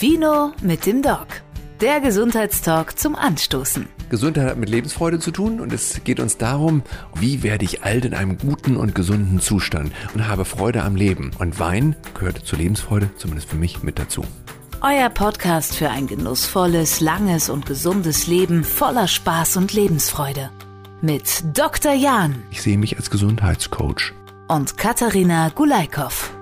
Vino 0.00 0.52
mit 0.62 0.86
dem 0.86 1.02
Doc. 1.02 1.26
Der 1.82 2.00
Gesundheitstalk 2.00 2.98
zum 2.98 3.14
Anstoßen. 3.14 3.86
Gesundheit 4.08 4.48
hat 4.48 4.56
mit 4.56 4.70
Lebensfreude 4.70 5.18
zu 5.18 5.30
tun 5.30 5.60
und 5.60 5.74
es 5.74 6.00
geht 6.04 6.20
uns 6.20 6.38
darum, 6.38 6.82
wie 7.16 7.42
werde 7.42 7.66
ich 7.66 7.84
alt 7.84 8.06
in 8.06 8.14
einem 8.14 8.38
guten 8.38 8.78
und 8.78 8.94
gesunden 8.94 9.40
Zustand 9.40 9.92
und 10.14 10.26
habe 10.26 10.46
Freude 10.46 10.84
am 10.84 10.96
Leben. 10.96 11.32
Und 11.38 11.60
Wein 11.60 11.96
gehört 12.14 12.46
zur 12.46 12.58
Lebensfreude, 12.58 13.10
zumindest 13.18 13.50
für 13.50 13.56
mich, 13.56 13.82
mit 13.82 13.98
dazu. 13.98 14.24
Euer 14.80 15.10
Podcast 15.10 15.76
für 15.76 15.90
ein 15.90 16.06
genussvolles, 16.06 17.00
langes 17.00 17.50
und 17.50 17.66
gesundes 17.66 18.26
Leben 18.26 18.64
voller 18.64 19.06
Spaß 19.06 19.58
und 19.58 19.74
Lebensfreude. 19.74 20.48
Mit 21.02 21.44
Dr. 21.52 21.92
Jan 21.92 22.42
Ich 22.50 22.62
sehe 22.62 22.78
mich 22.78 22.96
als 22.96 23.10
Gesundheitscoach. 23.10 24.14
und 24.48 24.78
Katharina 24.78 25.50
Gulaikow. 25.50 26.32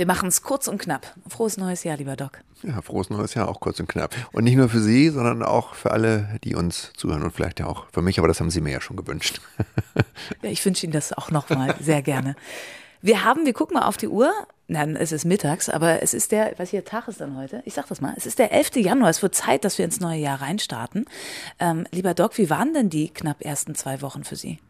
Wir 0.00 0.06
machen 0.06 0.30
es 0.30 0.40
kurz 0.40 0.66
und 0.66 0.78
knapp. 0.78 1.14
Frohes 1.28 1.58
neues 1.58 1.84
Jahr, 1.84 1.98
lieber 1.98 2.16
Doc. 2.16 2.40
Ja, 2.62 2.80
frohes 2.80 3.10
neues 3.10 3.34
Jahr, 3.34 3.50
auch 3.50 3.60
kurz 3.60 3.80
und 3.80 3.86
knapp. 3.86 4.14
Und 4.32 4.44
nicht 4.44 4.56
nur 4.56 4.70
für 4.70 4.80
Sie, 4.80 5.10
sondern 5.10 5.42
auch 5.42 5.74
für 5.74 5.90
alle, 5.90 6.38
die 6.42 6.54
uns 6.54 6.90
zuhören 6.96 7.22
und 7.22 7.32
vielleicht 7.32 7.60
ja 7.60 7.66
auch 7.66 7.84
für 7.92 8.00
mich, 8.00 8.18
aber 8.18 8.26
das 8.26 8.40
haben 8.40 8.48
Sie 8.48 8.62
mir 8.62 8.72
ja 8.72 8.80
schon 8.80 8.96
gewünscht. 8.96 9.42
Ja, 10.42 10.48
ich 10.48 10.64
wünsche 10.64 10.86
Ihnen 10.86 10.94
das 10.94 11.12
auch 11.12 11.30
nochmal 11.30 11.74
sehr 11.80 12.00
gerne. 12.00 12.34
Wir 13.02 13.24
haben, 13.24 13.44
wir 13.44 13.52
gucken 13.52 13.74
mal 13.74 13.86
auf 13.86 13.98
die 13.98 14.08
Uhr. 14.08 14.32
Nein, 14.68 14.96
es 14.96 15.12
ist 15.12 15.26
mittags, 15.26 15.68
aber 15.68 16.02
es 16.02 16.14
ist 16.14 16.32
der, 16.32 16.54
was 16.56 16.70
hier 16.70 16.82
Tag 16.82 17.06
ist 17.06 17.20
dann 17.20 17.36
heute? 17.36 17.60
Ich 17.66 17.74
sag 17.74 17.86
das 17.88 18.00
mal. 18.00 18.14
Es 18.16 18.24
ist 18.24 18.38
der 18.38 18.52
11. 18.52 18.76
Januar. 18.76 19.10
Es 19.10 19.20
wird 19.20 19.34
Zeit, 19.34 19.66
dass 19.66 19.76
wir 19.76 19.84
ins 19.84 20.00
neue 20.00 20.20
Jahr 20.20 20.40
reinstarten. 20.40 21.04
Ähm, 21.58 21.86
lieber 21.90 22.14
Doc, 22.14 22.38
wie 22.38 22.48
waren 22.48 22.72
denn 22.72 22.88
die 22.88 23.10
knapp 23.10 23.44
ersten 23.44 23.74
zwei 23.74 24.00
Wochen 24.00 24.24
für 24.24 24.36
Sie? 24.36 24.60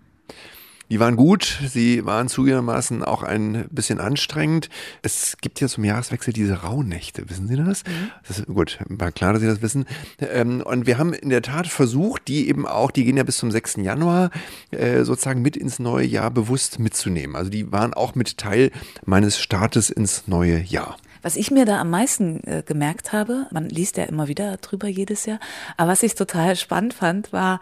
Die 0.91 0.99
waren 0.99 1.15
gut, 1.15 1.61
sie 1.69 2.05
waren 2.05 2.29
zugegebenermaßen 2.29 3.05
auch 3.05 3.23
ein 3.23 3.69
bisschen 3.71 4.01
anstrengend. 4.01 4.69
Es 5.03 5.37
gibt 5.41 5.61
ja 5.61 5.69
zum 5.69 5.85
Jahreswechsel 5.85 6.33
diese 6.33 6.63
Rauhnächte, 6.63 7.30
wissen 7.30 7.47
Sie 7.47 7.57
das? 7.57 7.85
Das 8.27 8.41
ist 8.41 8.47
gut, 8.47 8.79
war 8.89 9.13
klar, 9.13 9.33
dass 9.33 9.43
Sie 9.43 9.49
das 9.49 9.63
wissen. 9.63 9.87
Ähm, 10.19 10.63
Und 10.63 10.87
wir 10.87 10.99
haben 10.99 11.13
in 11.13 11.30
der 11.30 11.43
Tat 11.43 11.69
versucht, 11.69 12.27
die 12.27 12.49
eben 12.49 12.66
auch, 12.66 12.91
die 12.91 13.05
gehen 13.05 13.16
ja 13.16 13.23
bis 13.23 13.38
zum 13.38 13.52
6. 13.52 13.77
Januar, 13.77 14.30
äh, 14.73 15.05
sozusagen 15.05 15.43
mit 15.43 15.57
ins 15.57 15.79
neue 15.79 16.07
Jahr 16.07 16.30
bewusst 16.32 16.80
mitzunehmen. 16.80 17.37
Also 17.37 17.51
die 17.51 17.71
waren 17.71 17.95
auch 17.95 18.16
mit 18.16 18.37
Teil 18.37 18.73
meines 19.04 19.38
Startes 19.38 19.91
ins 19.91 20.27
neue 20.27 20.60
Jahr. 20.60 20.97
Was 21.23 21.37
ich 21.37 21.51
mir 21.51 21.66
da 21.66 21.80
am 21.80 21.91
meisten 21.91 22.43
äh, 22.45 22.63
gemerkt 22.65 23.13
habe, 23.13 23.47
man 23.52 23.69
liest 23.69 23.97
ja 23.99 24.04
immer 24.04 24.27
wieder 24.27 24.57
drüber 24.57 24.88
jedes 24.88 25.27
Jahr, 25.27 25.38
aber 25.77 25.93
was 25.93 26.02
ich 26.02 26.15
total 26.15 26.57
spannend 26.57 26.95
fand, 26.95 27.32
war, 27.32 27.60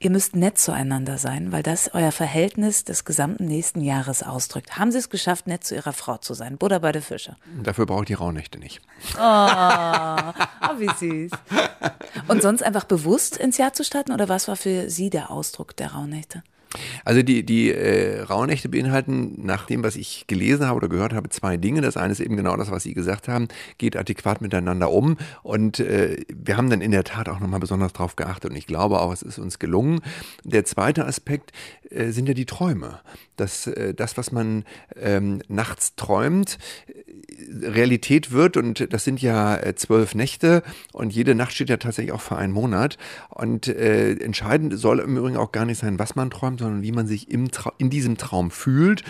ihr 0.00 0.10
müsst 0.10 0.36
nett 0.36 0.58
zueinander 0.58 1.18
sein, 1.18 1.52
weil 1.52 1.62
das 1.62 1.94
euer 1.94 2.12
Verhältnis 2.12 2.84
des 2.84 3.04
gesamten 3.04 3.46
nächsten 3.46 3.80
Jahres 3.80 4.22
ausdrückt. 4.22 4.78
Haben 4.78 4.92
Sie 4.92 4.98
es 4.98 5.10
geschafft, 5.10 5.46
nett 5.46 5.64
zu 5.64 5.74
Ihrer 5.74 5.92
Frau 5.92 6.18
zu 6.18 6.34
sein? 6.34 6.58
Buddha 6.58 6.78
bei 6.78 6.92
der 6.92 7.02
Fische. 7.02 7.36
Dafür 7.62 7.86
brauche 7.86 8.02
ich 8.02 8.06
die 8.06 8.14
Rauhnächte 8.14 8.58
nicht. 8.58 8.80
Oh, 9.14 9.18
wie 10.78 10.90
süß. 10.98 11.30
Und 12.28 12.42
sonst 12.42 12.62
einfach 12.62 12.84
bewusst 12.84 13.36
ins 13.36 13.58
Jahr 13.58 13.72
zu 13.72 13.84
starten 13.84 14.12
oder 14.12 14.28
was 14.28 14.48
war 14.48 14.56
für 14.56 14.90
Sie 14.90 15.10
der 15.10 15.30
Ausdruck 15.30 15.76
der 15.76 15.92
Rauhnächte? 15.92 16.42
Also 17.04 17.22
die, 17.22 17.44
die 17.44 17.70
äh, 17.70 18.22
Rauhnächte 18.22 18.68
beinhalten, 18.68 19.34
nach 19.44 19.66
dem, 19.66 19.82
was 19.82 19.96
ich 19.96 20.26
gelesen 20.26 20.66
habe 20.66 20.76
oder 20.76 20.88
gehört 20.88 21.12
habe, 21.12 21.28
zwei 21.30 21.56
Dinge. 21.56 21.80
Das 21.80 21.96
eine 21.96 22.12
ist 22.12 22.20
eben 22.20 22.36
genau 22.36 22.56
das, 22.56 22.70
was 22.70 22.82
Sie 22.82 22.94
gesagt 22.94 23.28
haben, 23.28 23.48
geht 23.78 23.96
adäquat 23.96 24.40
miteinander 24.40 24.90
um. 24.90 25.16
Und 25.42 25.80
äh, 25.80 26.24
wir 26.28 26.56
haben 26.56 26.70
dann 26.70 26.80
in 26.80 26.90
der 26.90 27.04
Tat 27.04 27.28
auch 27.28 27.40
nochmal 27.40 27.60
besonders 27.60 27.92
drauf 27.92 28.16
geachtet. 28.16 28.50
Und 28.50 28.56
ich 28.56 28.66
glaube 28.66 29.00
auch, 29.00 29.12
es 29.12 29.22
ist 29.22 29.38
uns 29.38 29.58
gelungen. 29.58 30.00
Der 30.44 30.64
zweite 30.64 31.06
Aspekt 31.06 31.52
äh, 31.90 32.10
sind 32.10 32.28
ja 32.28 32.34
die 32.34 32.46
Träume. 32.46 33.00
Das, 33.36 33.66
äh, 33.66 33.94
das 33.94 34.16
was 34.16 34.32
man 34.32 34.64
ähm, 34.96 35.42
nachts 35.48 35.94
träumt, 35.94 36.58
Realität 37.62 38.32
wird 38.32 38.56
und 38.56 38.92
das 38.92 39.04
sind 39.04 39.22
ja 39.22 39.56
äh, 39.56 39.74
zwölf 39.74 40.14
Nächte 40.14 40.62
und 40.92 41.12
jede 41.12 41.34
Nacht 41.34 41.52
steht 41.52 41.70
ja 41.70 41.76
tatsächlich 41.76 42.12
auch 42.12 42.20
für 42.20 42.36
einen 42.36 42.52
Monat 42.52 42.98
und 43.28 43.68
äh, 43.68 44.12
entscheidend 44.12 44.78
soll 44.78 45.00
im 45.00 45.16
Übrigen 45.16 45.36
auch 45.36 45.52
gar 45.52 45.64
nicht 45.64 45.78
sein, 45.78 45.98
was 45.98 46.16
man 46.16 46.30
träumt, 46.30 46.57
sondern 46.58 46.82
wie 46.82 46.92
man 46.92 47.06
sich 47.06 47.30
im 47.30 47.48
in 47.78 47.90
diesem 47.90 48.16
Traum 48.16 48.50
fühlt. 48.50 49.02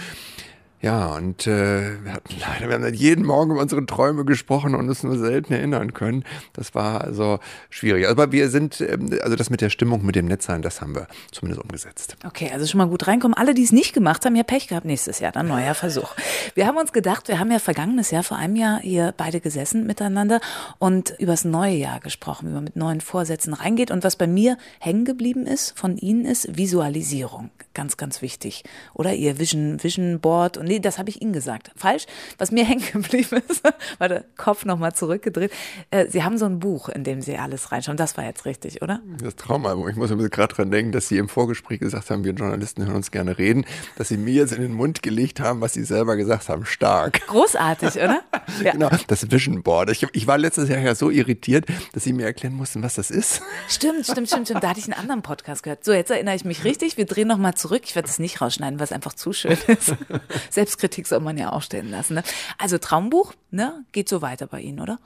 Ja, 0.81 1.06
und 1.16 1.47
äh, 1.47 2.05
wir 2.05 2.12
hatten 2.12 2.34
leider, 2.41 2.69
wir 2.69 2.75
haben 2.75 2.94
jeden 2.94 3.25
Morgen 3.25 3.50
über 3.50 3.61
unsere 3.61 3.84
Träume 3.84 4.25
gesprochen 4.25 4.75
und 4.75 4.89
uns 4.89 5.03
nur 5.03 5.19
selten 5.19 5.53
erinnern 5.53 5.93
können. 5.93 6.25
Das 6.53 6.75
war 6.75 7.03
also 7.03 7.41
schwierig. 7.69 8.06
Aber 8.09 8.31
wir 8.31 8.49
sind, 8.49 8.81
ähm, 8.81 9.19
also 9.22 9.34
das 9.34 9.50
mit 9.50 9.61
der 9.61 9.71
Stimmung, 9.71 10.06
mit 10.06 10.15
dem 10.15 10.27
Netzsein, 10.27 10.62
das 10.62 10.81
haben 10.81 10.94
wir 10.94 11.09
zumindest 11.33 11.62
umgesetzt. 11.62 12.16
Okay, 12.25 12.50
also 12.53 12.66
schon 12.66 12.78
mal 12.78 12.87
gut 12.87 13.09
reinkommen. 13.09 13.37
Alle, 13.37 13.55
die 13.55 13.65
es 13.65 13.72
nicht 13.72 13.93
gemacht 13.93 14.25
haben, 14.25 14.37
ja 14.37 14.44
Pech 14.44 14.69
gehabt 14.69 14.87
nächstes 14.87 15.19
Jahr, 15.19 15.33
dann 15.33 15.49
neuer 15.49 15.75
Versuch. 15.75 16.15
Wir 16.55 16.66
haben 16.66 16.77
uns 16.77 16.93
gedacht, 16.93 17.27
wir 17.28 17.41
haben 17.41 17.50
ja 17.50 17.59
vergangenes 17.59 18.12
Jahr, 18.12 18.22
vor 18.22 18.37
einem 18.37 18.55
Jahr 18.55 18.78
hier 18.81 19.12
beide 19.16 19.41
gesessen 19.41 19.87
miteinander 19.87 20.41
und 20.78 21.15
übers 21.19 21.45
neue 21.45 21.75
Jahr 21.75 21.99
gesprochen, 21.99 22.49
wie 22.49 22.55
man 22.55 22.65
mit 22.65 22.77
neuen 22.77 23.00
Vorsätzen 23.00 23.53
reingeht. 23.53 23.91
Und 23.91 24.05
was 24.05 24.15
bei 24.15 24.28
mir 24.28 24.56
hängen 24.78 25.05
geblieben 25.05 25.45
ist 25.47 25.77
von 25.77 25.97
Ihnen 25.97 26.25
ist 26.25 26.56
Visualisierung. 26.56 27.50
Ganz, 27.75 27.97
ganz 27.97 28.22
wichtig. 28.22 28.65
Oder 28.95 29.15
Ihr 29.15 29.39
Vision, 29.39 29.83
Vision 29.83 30.21
Board. 30.21 30.56
Und 30.56 30.67
nee, 30.68 30.78
das 30.78 30.98
habe 30.98 31.10
ich 31.10 31.20
Ihnen 31.20 31.32
gesagt. 31.32 31.72
Falsch. 31.76 32.06
Was 32.38 32.52
mir 32.52 32.64
hängen 32.68 32.84
geblieben 32.92 33.42
ist, 33.48 33.64
war 33.98 34.08
der 34.08 34.24
Kopf 34.36 34.64
nochmal 34.64 34.94
zurückgedreht. 34.94 35.50
Äh, 35.90 36.06
Sie 36.08 36.22
haben 36.22 36.38
so 36.38 36.44
ein 36.44 36.60
Buch, 36.60 36.88
in 36.88 37.04
dem 37.04 37.20
Sie 37.20 37.36
alles 37.36 37.72
reinschauen. 37.72 37.96
Das 37.96 38.16
war 38.16 38.24
jetzt 38.24 38.44
richtig, 38.44 38.82
oder? 38.82 39.00
Das 39.22 39.36
Traumalbum. 39.36 39.88
Ich 39.88 39.96
muss 39.96 40.10
mir 40.10 40.28
gerade 40.28 40.54
dran 40.54 40.70
denken, 40.70 40.92
dass 40.92 41.08
Sie 41.08 41.18
im 41.18 41.28
Vorgespräch 41.28 41.80
gesagt 41.80 42.10
haben, 42.10 42.24
wir 42.24 42.32
Journalisten 42.32 42.84
hören 42.86 42.96
uns 42.96 43.10
gerne 43.10 43.38
reden, 43.38 43.64
dass 43.96 44.08
Sie 44.08 44.16
mir 44.16 44.34
jetzt 44.34 44.52
in 44.52 44.62
den 44.62 44.72
Mund 44.72 45.02
gelegt 45.02 45.40
haben, 45.40 45.60
was 45.60 45.72
Sie 45.72 45.84
selber 45.84 46.16
gesagt 46.16 46.48
haben. 46.48 46.64
Stark. 46.64 47.26
Großartig, 47.26 47.96
oder? 47.96 48.20
Ja. 48.62 48.72
Genau, 48.72 48.91
das 49.06 49.31
Vision 49.31 49.62
Board. 49.62 49.91
Ich, 49.91 50.04
ich 50.12 50.26
war 50.26 50.36
letztes 50.36 50.69
Jahr 50.69 50.81
ja 50.81 50.94
so 50.94 51.10
irritiert, 51.10 51.66
dass 51.92 52.04
Sie 52.04 52.12
mir 52.12 52.26
erklären 52.26 52.54
mussten, 52.54 52.82
was 52.82 52.94
das 52.94 53.10
ist. 53.10 53.41
Stimmt, 53.69 54.04
stimmt, 54.04 54.28
stimmt, 54.28 54.48
stimmt. 54.48 54.64
Da 54.64 54.70
hatte 54.70 54.81
ich 54.81 54.86
einen 54.86 54.94
anderen 54.94 55.22
Podcast 55.22 55.62
gehört. 55.62 55.84
So, 55.84 55.92
jetzt 55.92 56.10
erinnere 56.10 56.34
ich 56.34 56.44
mich 56.44 56.64
richtig. 56.64 56.97
Wir 56.97 57.06
drehen 57.06 57.28
nochmal 57.28 57.54
zurück. 57.54 57.82
Ich 57.84 57.94
werde 57.94 58.09
es 58.09 58.19
nicht 58.19 58.41
rausschneiden, 58.41 58.78
weil 58.78 58.84
es 58.84 58.92
einfach 58.92 59.14
zu 59.14 59.32
schön 59.32 59.56
ist. 59.66 59.94
Selbstkritik 60.50 61.06
soll 61.06 61.20
man 61.20 61.38
ja 61.38 61.53
auch 61.53 61.62
stellen 61.62 61.91
lassen. 61.91 62.14
Ne? 62.14 62.22
Also 62.59 62.78
Traumbuch, 62.78 63.32
ne? 63.50 63.84
Geht 63.92 64.09
so 64.09 64.22
weiter 64.22 64.47
bei 64.47 64.60
Ihnen, 64.60 64.80
oder? 64.80 64.98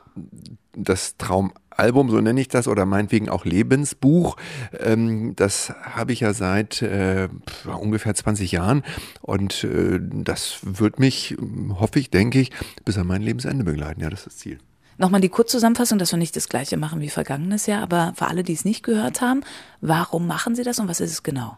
Das 0.74 1.16
Traumalbum, 1.72 2.10
so 2.10 2.20
nenne 2.20 2.40
ich 2.40 2.48
das, 2.48 2.68
oder 2.68 2.86
meinetwegen 2.86 3.28
auch 3.28 3.44
Lebensbuch, 3.44 4.36
ähm, 4.78 5.34
das 5.36 5.70
habe 5.82 6.12
ich 6.12 6.20
ja 6.20 6.32
seit 6.32 6.82
äh, 6.82 7.28
ungefähr 7.66 8.14
20 8.14 8.52
Jahren 8.52 8.82
und 9.20 9.64
äh, 9.64 9.98
das 10.00 10.58
wird 10.62 10.98
mich, 10.98 11.36
hoffe 11.74 11.98
ich, 11.98 12.10
denke 12.10 12.40
ich, 12.40 12.50
bis 12.84 12.98
an 12.98 13.06
mein 13.06 13.22
Lebensende 13.22 13.64
begleiten. 13.64 14.00
Ja, 14.00 14.10
das 14.10 14.20
ist 14.20 14.26
das 14.26 14.36
Ziel. 14.36 14.58
Nochmal 14.98 15.20
die 15.20 15.30
Kurzzusammenfassung, 15.30 15.98
dass 15.98 16.12
wir 16.12 16.18
nicht 16.18 16.36
das 16.36 16.48
Gleiche 16.48 16.76
machen 16.76 17.00
wie 17.00 17.08
vergangenes 17.08 17.66
Jahr, 17.66 17.82
aber 17.82 18.12
für 18.14 18.26
alle, 18.26 18.42
die 18.42 18.52
es 18.52 18.64
nicht 18.64 18.82
gehört 18.82 19.20
haben, 19.20 19.42
warum 19.80 20.26
machen 20.26 20.54
Sie 20.54 20.62
das 20.62 20.78
und 20.78 20.88
was 20.88 21.00
ist 21.00 21.10
es 21.10 21.22
genau? 21.22 21.56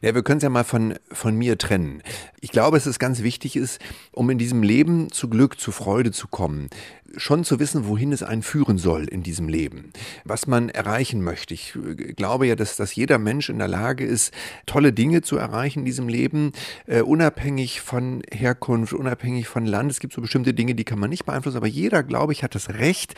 Ja, 0.00 0.14
wir 0.14 0.22
können 0.22 0.38
es 0.38 0.42
ja 0.42 0.50
mal 0.50 0.64
von, 0.64 0.94
von 1.12 1.34
mir 1.36 1.58
trennen. 1.58 2.02
Ich 2.40 2.50
glaube, 2.50 2.76
es 2.76 2.98
ganz 2.98 3.22
wichtig 3.22 3.56
ist, 3.56 3.80
um 4.12 4.30
in 4.30 4.38
diesem 4.38 4.62
Leben 4.62 5.10
zu 5.10 5.28
Glück, 5.28 5.58
zu 5.58 5.72
Freude 5.72 6.12
zu 6.12 6.28
kommen, 6.28 6.68
schon 7.16 7.44
zu 7.44 7.58
wissen, 7.60 7.86
wohin 7.86 8.12
es 8.12 8.22
einen 8.22 8.42
führen 8.42 8.78
soll 8.78 9.04
in 9.04 9.22
diesem 9.22 9.48
Leben, 9.48 9.92
was 10.24 10.46
man 10.46 10.68
erreichen 10.68 11.22
möchte. 11.22 11.54
Ich 11.54 11.74
glaube 12.16 12.46
ja, 12.46 12.56
dass, 12.56 12.76
dass 12.76 12.94
jeder 12.94 13.18
Mensch 13.18 13.48
in 13.48 13.58
der 13.58 13.68
Lage 13.68 14.04
ist, 14.04 14.32
tolle 14.66 14.92
Dinge 14.92 15.22
zu 15.22 15.36
erreichen 15.36 15.80
in 15.80 15.84
diesem 15.84 16.08
Leben, 16.08 16.52
äh, 16.86 17.02
unabhängig 17.02 17.80
von 17.80 18.22
Herkunft, 18.32 18.92
unabhängig 18.92 19.48
von 19.48 19.66
Land. 19.66 19.90
Es 19.90 20.00
gibt 20.00 20.12
so 20.12 20.20
bestimmte 20.20 20.54
Dinge, 20.54 20.74
die 20.74 20.84
kann 20.84 20.98
man 20.98 21.10
nicht 21.10 21.24
beeinflussen, 21.24 21.56
aber 21.56 21.66
jeder, 21.66 22.02
glaube 22.02 22.32
ich, 22.32 22.42
hat 22.42 22.54
das 22.54 22.70
Recht 22.70 23.14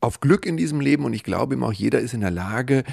auf 0.00 0.20
Glück 0.20 0.46
in 0.46 0.56
diesem 0.56 0.80
Leben 0.80 1.04
und 1.04 1.12
ich 1.12 1.24
glaube 1.24 1.54
eben 1.54 1.64
auch, 1.64 1.72
jeder 1.72 2.00
ist 2.00 2.14
in 2.14 2.20
der 2.20 2.30
Lage, 2.30 2.84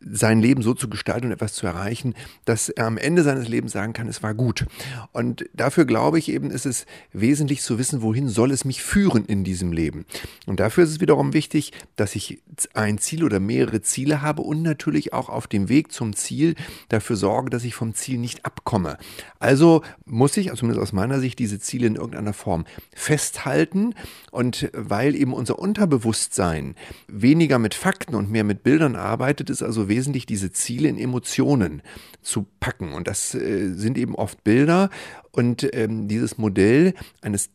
sein 0.00 0.40
Leben 0.40 0.62
so 0.62 0.74
zu 0.74 0.88
gestalten 0.88 1.26
und 1.26 1.32
etwas 1.32 1.54
zu 1.54 1.66
erreichen, 1.66 2.14
dass 2.44 2.68
er 2.68 2.86
am 2.86 2.98
Ende 2.98 3.22
seines 3.22 3.48
Lebens 3.48 3.72
sagen 3.72 3.92
kann, 3.92 4.08
es 4.08 4.22
war 4.22 4.34
gut. 4.34 4.66
Und 5.12 5.44
dafür 5.54 5.84
glaube 5.84 6.18
ich 6.18 6.30
eben, 6.30 6.50
ist 6.50 6.66
es 6.66 6.86
wesentlich 7.12 7.62
zu 7.62 7.78
wissen, 7.78 8.02
wohin 8.02 8.28
soll 8.28 8.50
es 8.50 8.64
mich 8.64 8.82
führen 8.82 9.24
in 9.24 9.44
diesem 9.44 9.72
Leben. 9.72 10.06
Und 10.46 10.60
dafür 10.60 10.84
ist 10.84 10.90
es 10.90 11.00
wiederum 11.00 11.32
wichtig, 11.32 11.72
dass 11.96 12.14
ich 12.14 12.42
ein 12.74 12.98
Ziel 12.98 13.24
oder 13.24 13.40
mehrere 13.40 13.82
Ziele 13.82 14.22
habe 14.22 14.42
und 14.42 14.62
natürlich 14.62 15.12
auch 15.12 15.28
auf 15.28 15.46
dem 15.46 15.68
Weg 15.68 15.92
zum 15.92 16.14
Ziel 16.14 16.54
dafür 16.88 17.16
sorge, 17.16 17.50
dass 17.50 17.64
ich 17.64 17.74
vom 17.74 17.94
Ziel 17.94 18.18
nicht 18.18 18.44
abkomme. 18.44 18.98
Also 19.38 19.82
muss 20.04 20.36
ich, 20.36 20.50
also 20.50 20.60
zumindest 20.60 20.82
aus 20.82 20.92
meiner 20.92 21.20
Sicht, 21.20 21.38
diese 21.38 21.58
Ziele 21.58 21.86
in 21.86 21.96
irgendeiner 21.96 22.32
Form 22.32 22.64
festhalten. 22.94 23.94
Und 24.30 24.70
weil 24.74 25.14
eben 25.14 25.32
unser 25.32 25.58
Unterbewusstsein 25.58 26.74
weniger 27.08 27.58
mit 27.58 27.74
Fakten 27.74 28.14
und 28.14 28.30
mehr 28.30 28.44
mit 28.44 28.62
Bildern 28.62 28.96
arbeitet, 28.96 29.50
ist 29.50 29.62
also 29.62 29.79
wesentlich, 29.88 30.26
diese 30.26 30.52
Ziele 30.52 30.88
in 30.88 30.98
Emotionen 30.98 31.82
zu 32.22 32.46
packen. 32.60 32.92
Und 32.92 33.08
das 33.08 33.34
äh, 33.34 33.72
sind 33.74 33.98
eben 33.98 34.14
oft 34.14 34.44
Bilder. 34.44 34.90
Und 35.32 35.68
ähm, 35.74 36.08
dieses 36.08 36.38
Modell 36.38 36.94
eines 37.20 37.50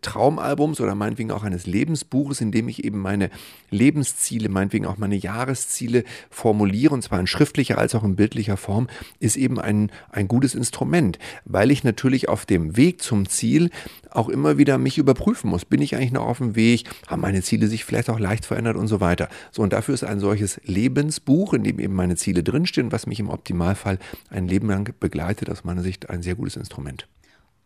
Traumalbums 0.00 0.80
oder 0.80 0.94
meinetwegen 0.94 1.30
auch 1.30 1.42
eines 1.42 1.66
Lebensbuches, 1.66 2.40
in 2.40 2.52
dem 2.52 2.68
ich 2.68 2.84
eben 2.84 2.98
meine 2.98 3.30
Lebensziele, 3.70 4.48
meinetwegen 4.48 4.86
auch 4.86 4.98
meine 4.98 5.16
Jahresziele 5.16 6.04
formuliere, 6.30 6.94
und 6.94 7.02
zwar 7.02 7.20
in 7.20 7.26
schriftlicher 7.26 7.78
als 7.78 7.94
auch 7.94 8.04
in 8.04 8.16
bildlicher 8.16 8.56
Form, 8.56 8.88
ist 9.20 9.36
eben 9.36 9.60
ein, 9.60 9.90
ein 10.10 10.28
gutes 10.28 10.54
Instrument, 10.54 11.18
weil 11.44 11.70
ich 11.70 11.84
natürlich 11.84 12.28
auf 12.28 12.46
dem 12.46 12.76
Weg 12.76 13.02
zum 13.02 13.28
Ziel 13.28 13.70
auch 14.10 14.28
immer 14.28 14.58
wieder 14.58 14.78
mich 14.78 14.98
überprüfen 14.98 15.50
muss. 15.50 15.64
Bin 15.64 15.82
ich 15.82 15.96
eigentlich 15.96 16.12
noch 16.12 16.26
auf 16.26 16.38
dem 16.38 16.54
Weg? 16.54 16.84
Haben 17.06 17.22
meine 17.22 17.42
Ziele 17.42 17.66
sich 17.66 17.84
vielleicht 17.84 18.10
auch 18.10 18.18
leicht 18.18 18.44
verändert 18.44 18.76
und 18.76 18.88
so 18.88 19.00
weiter? 19.00 19.28
So, 19.50 19.62
und 19.62 19.72
dafür 19.72 19.94
ist 19.94 20.04
ein 20.04 20.20
solches 20.20 20.60
Lebensbuch, 20.64 21.54
in 21.54 21.64
dem 21.64 21.78
eben 21.78 21.94
meine 21.94 22.16
Ziele 22.16 22.42
drinstehen, 22.42 22.92
was 22.92 23.06
mich 23.06 23.20
im 23.20 23.30
Optimalfall 23.30 23.98
ein 24.30 24.48
Leben 24.48 24.68
lang 24.68 24.92
begleitet, 25.00 25.50
aus 25.50 25.64
meiner 25.64 25.82
Sicht 25.82 26.10
ein 26.10 26.22
sehr 26.22 26.34
gutes 26.34 26.56
Instrument. 26.56 27.06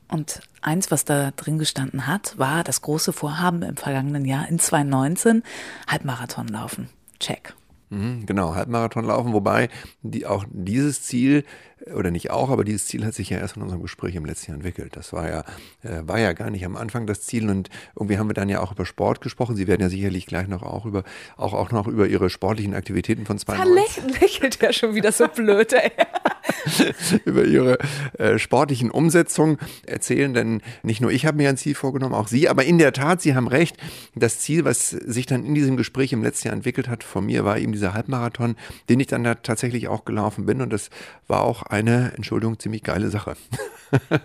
Und 0.09 0.41
eins, 0.61 0.91
was 0.91 1.05
da 1.05 1.33
drin 1.33 1.59
gestanden 1.59 2.07
hat, 2.07 2.39
war 2.39 2.65
das 2.65 2.83
große 2.83 3.13
Vorhaben 3.13 3.63
im 3.63 3.77
vergangenen 3.77 4.25
Jahr 4.25 4.49
in 4.49 4.59
2019, 4.59 5.43
Halbmarathon 5.89 6.49
laufen. 6.49 6.89
Check. 7.19 7.55
Mhm, 7.89 8.27
genau, 8.27 8.55
Halbmarathon 8.55 9.05
laufen, 9.05 9.33
wobei 9.33 9.69
die, 10.03 10.27
auch 10.27 10.45
dieses 10.51 11.03
Ziel, 11.03 11.45
oder 11.95 12.11
nicht 12.11 12.31
auch, 12.31 12.51
aber 12.51 12.65
dieses 12.65 12.87
Ziel 12.87 13.05
hat 13.05 13.15
sich 13.15 13.31
ja 13.31 13.39
erst 13.39 13.57
in 13.57 13.63
unserem 13.63 13.83
Gespräch 13.83 14.17
im 14.17 14.25
letzten 14.25 14.51
Jahr 14.51 14.57
entwickelt. 14.57 14.97
Das 14.97 15.13
war 15.13 15.29
ja, 15.29 15.41
äh, 15.83 16.03
war 16.03 16.19
ja 16.19 16.33
gar 16.33 16.51
nicht 16.51 16.65
am 16.65 16.75
Anfang 16.75 17.07
das 17.07 17.23
Ziel 17.23 17.49
und 17.49 17.69
irgendwie 17.95 18.19
haben 18.19 18.29
wir 18.29 18.35
dann 18.35 18.49
ja 18.49 18.61
auch 18.61 18.73
über 18.73 18.87
Sport 18.87 19.21
gesprochen. 19.21 19.55
Sie 19.55 19.69
werden 19.69 19.83
ja 19.83 19.89
sicherlich 19.89 20.27
gleich 20.27 20.49
noch 20.49 20.63
auch 20.63 20.85
über, 20.85 21.05
auch, 21.37 21.53
auch 21.53 21.71
noch 21.71 21.87
über 21.87 22.09
Ihre 22.09 22.29
sportlichen 22.29 22.75
Aktivitäten 22.75 23.25
von 23.25 23.39
2019. 23.39 24.05
Da 24.09 24.19
lächelt 24.21 24.61
ja 24.61 24.73
schon 24.73 24.95
wieder 24.95 25.13
so 25.13 25.29
blöd, 25.29 25.73
ey. 25.73 25.93
über 27.25 27.45
ihre 27.45 27.79
äh, 28.19 28.39
sportlichen 28.39 28.91
Umsetzungen 28.91 29.59
erzählen, 29.87 30.35
denn 30.35 30.63
nicht 30.83 31.01
nur 31.01 31.11
ich 31.11 31.27
habe 31.27 31.37
mir 31.37 31.49
ein 31.49 31.57
Ziel 31.57 31.75
vorgenommen, 31.75 32.15
auch 32.15 32.29
Sie, 32.29 32.49
aber 32.49 32.65
in 32.65 32.79
der 32.79 32.93
Tat, 32.93 33.21
Sie 33.23 33.35
haben 33.35 33.49
recht, 33.49 33.77
das 34.15 34.41
Ziel, 34.41 34.65
was 34.65 34.91
sich 34.91 35.27
dann 35.27 35.45
in 35.45 35.55
diesem 35.55 35.77
Gespräch 35.77 36.13
im 36.13 36.23
letzten 36.23 36.49
Jahr 36.49 36.57
entwickelt 36.57 36.89
hat, 36.89 37.05
von 37.05 37.27
mir 37.27 37.45
war 37.45 37.59
eben 37.59 37.73
dieser 37.73 37.95
Halbmarathon, 37.95 38.57
den 38.89 39.01
ich 39.01 39.07
dann 39.07 39.25
da 39.25 39.35
tatsächlich 39.35 39.89
auch 39.89 40.05
gelaufen 40.05 40.47
bin. 40.47 40.61
Und 40.61 40.73
das 40.73 40.91
war 41.27 41.43
auch 41.43 41.63
eine, 41.63 42.13
Entschuldigung, 42.17 42.59
ziemlich 42.59 42.83
geile 42.83 43.11
Sache. 43.11 43.37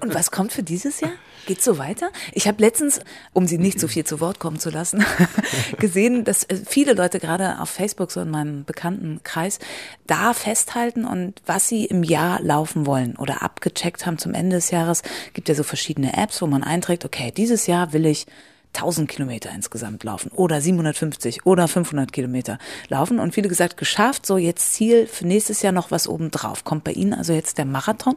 Und 0.02 0.14
was 0.14 0.32
kommt 0.32 0.52
für 0.52 0.64
dieses 0.64 1.02
Jahr? 1.02 1.12
Geht 1.46 1.62
so 1.62 1.78
weiter? 1.78 2.12
Ich 2.34 2.48
habe 2.48 2.62
letztens, 2.62 3.00
um 3.34 3.48
Sie 3.48 3.58
nicht 3.58 3.80
so 3.80 3.88
viel 3.88 4.06
zu 4.06 4.20
Wort 4.20 4.40
kommen 4.40 4.60
zu 4.60 4.70
lassen, 4.70 5.04
gesehen, 5.80 6.24
dass 6.24 6.44
äh, 6.44 6.56
viele 6.66 6.94
Leute 6.94 7.20
gerade 7.20 7.60
auf 7.60 7.70
Facebook, 7.70 8.12
so 8.12 8.22
in 8.22 8.30
meinem 8.30 8.64
bekannten 8.64 9.22
Kreis, 9.24 9.60
da 10.08 10.34
festhalten 10.34 11.06
und 11.06 11.42
was 11.46 11.68
sie 11.68 11.86
im 11.86 12.04
Jahr 12.04 12.42
laufen 12.42 12.86
wollen 12.86 13.16
oder 13.16 13.42
abgecheckt 13.42 14.06
haben 14.06 14.18
zum 14.18 14.34
Ende 14.34 14.58
des 14.58 14.72
Jahres. 14.72 15.02
Gibt 15.34 15.50
ja 15.50 15.56
so 15.56 15.64
verschiedene 15.64 16.16
Apps, 16.16 16.42
wo 16.42 16.48
man 16.48 16.64
einträgt, 16.64 17.06
okay, 17.06 17.32
dieses 17.32 17.68
Jahr 17.68 17.94
will 17.94 18.06
ich 18.06 18.28
1000 18.76 19.10
Kilometer 19.10 19.52
insgesamt 19.54 20.04
laufen 20.04 20.32
oder 20.32 20.62
750 20.62 21.46
oder 21.46 21.68
500 21.68 22.12
Kilometer 22.12 22.58
laufen 22.90 23.20
und 23.20 23.34
viele 23.34 23.50
gesagt, 23.50 23.78
geschafft, 23.78 24.26
so 24.26 24.38
jetzt 24.38 24.74
Ziel 24.74 25.08
für 25.08 25.28
nächstes 25.28 25.62
Jahr 25.62 25.74
noch 25.74 25.92
was 25.92 26.08
obendrauf. 26.08 26.64
Kommt 26.64 26.84
bei 26.84 26.92
Ihnen 26.94 27.14
also 27.14 27.34
jetzt 27.34 27.58
der 27.58 27.66
Marathon? 27.66 28.16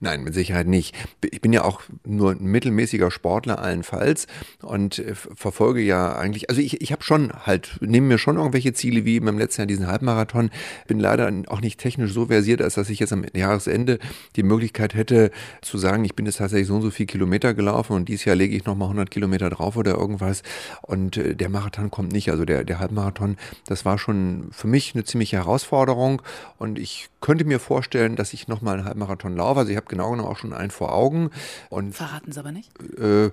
Nein, 0.00 0.24
mit 0.24 0.34
Sicherheit 0.34 0.66
nicht. 0.66 0.94
Ich 1.22 1.40
bin 1.40 1.52
ja 1.52 1.64
auch 1.64 1.82
nur 2.04 2.32
ein 2.32 2.42
mittelmäßiger 2.44 3.10
Sportler 3.10 3.58
allenfalls 3.58 4.26
und 4.62 4.98
äh, 4.98 5.14
verfolge 5.14 5.80
ja 5.80 6.16
eigentlich, 6.16 6.50
also 6.50 6.60
ich, 6.60 6.80
ich 6.80 6.92
habe 6.92 7.02
schon 7.02 7.32
halt, 7.46 7.78
nehme 7.80 8.06
mir 8.06 8.18
schon 8.18 8.36
irgendwelche 8.36 8.72
Ziele 8.72 9.04
wie 9.04 9.20
beim 9.20 9.38
letzten 9.38 9.62
Jahr 9.62 9.66
diesen 9.66 9.86
Halbmarathon, 9.86 10.50
bin 10.86 10.98
leider 10.98 11.32
auch 11.48 11.60
nicht 11.60 11.78
technisch 11.78 12.12
so 12.12 12.26
versiert, 12.26 12.62
als 12.62 12.74
dass 12.74 12.88
ich 12.88 12.98
jetzt 12.98 13.12
am 13.12 13.24
Jahresende 13.34 13.98
die 14.36 14.42
Möglichkeit 14.42 14.94
hätte 14.94 15.30
zu 15.60 15.78
sagen, 15.78 16.04
ich 16.04 16.14
bin 16.14 16.26
jetzt 16.26 16.38
tatsächlich 16.38 16.68
so 16.68 16.74
und 16.74 16.82
so 16.82 16.90
viel 16.90 17.06
Kilometer 17.06 17.54
gelaufen 17.54 17.94
und 17.94 18.08
dieses 18.08 18.24
Jahr 18.24 18.36
lege 18.36 18.56
ich 18.56 18.64
nochmal 18.64 18.86
100 18.86 19.10
Kilometer 19.10 19.50
drauf 19.50 19.76
oder 19.82 19.98
irgendwas. 19.98 20.42
Und 20.80 21.16
äh, 21.16 21.34
der 21.34 21.48
Marathon 21.48 21.90
kommt 21.90 22.12
nicht. 22.12 22.30
Also 22.30 22.44
der, 22.44 22.64
der 22.64 22.78
Halbmarathon, 22.78 23.36
das 23.66 23.84
war 23.84 23.98
schon 23.98 24.48
für 24.52 24.68
mich 24.68 24.94
eine 24.94 25.04
ziemliche 25.04 25.36
Herausforderung. 25.36 26.22
Und 26.58 26.78
ich 26.78 27.10
könnte 27.20 27.44
mir 27.44 27.60
vorstellen, 27.60 28.16
dass 28.16 28.32
ich 28.32 28.48
nochmal 28.48 28.78
einen 28.78 28.84
Halbmarathon 28.84 29.36
laufe. 29.36 29.60
Also 29.60 29.70
ich 29.70 29.76
habe 29.76 29.86
genau 29.86 30.10
genommen 30.10 30.28
auch 30.28 30.38
schon 30.38 30.52
einen 30.52 30.70
vor 30.70 30.92
Augen. 30.92 31.30
Und, 31.68 31.94
Verraten 31.94 32.32
Sie 32.32 32.38
aber 32.38 32.52
nicht? 32.52 32.70
Äh, 32.98 33.30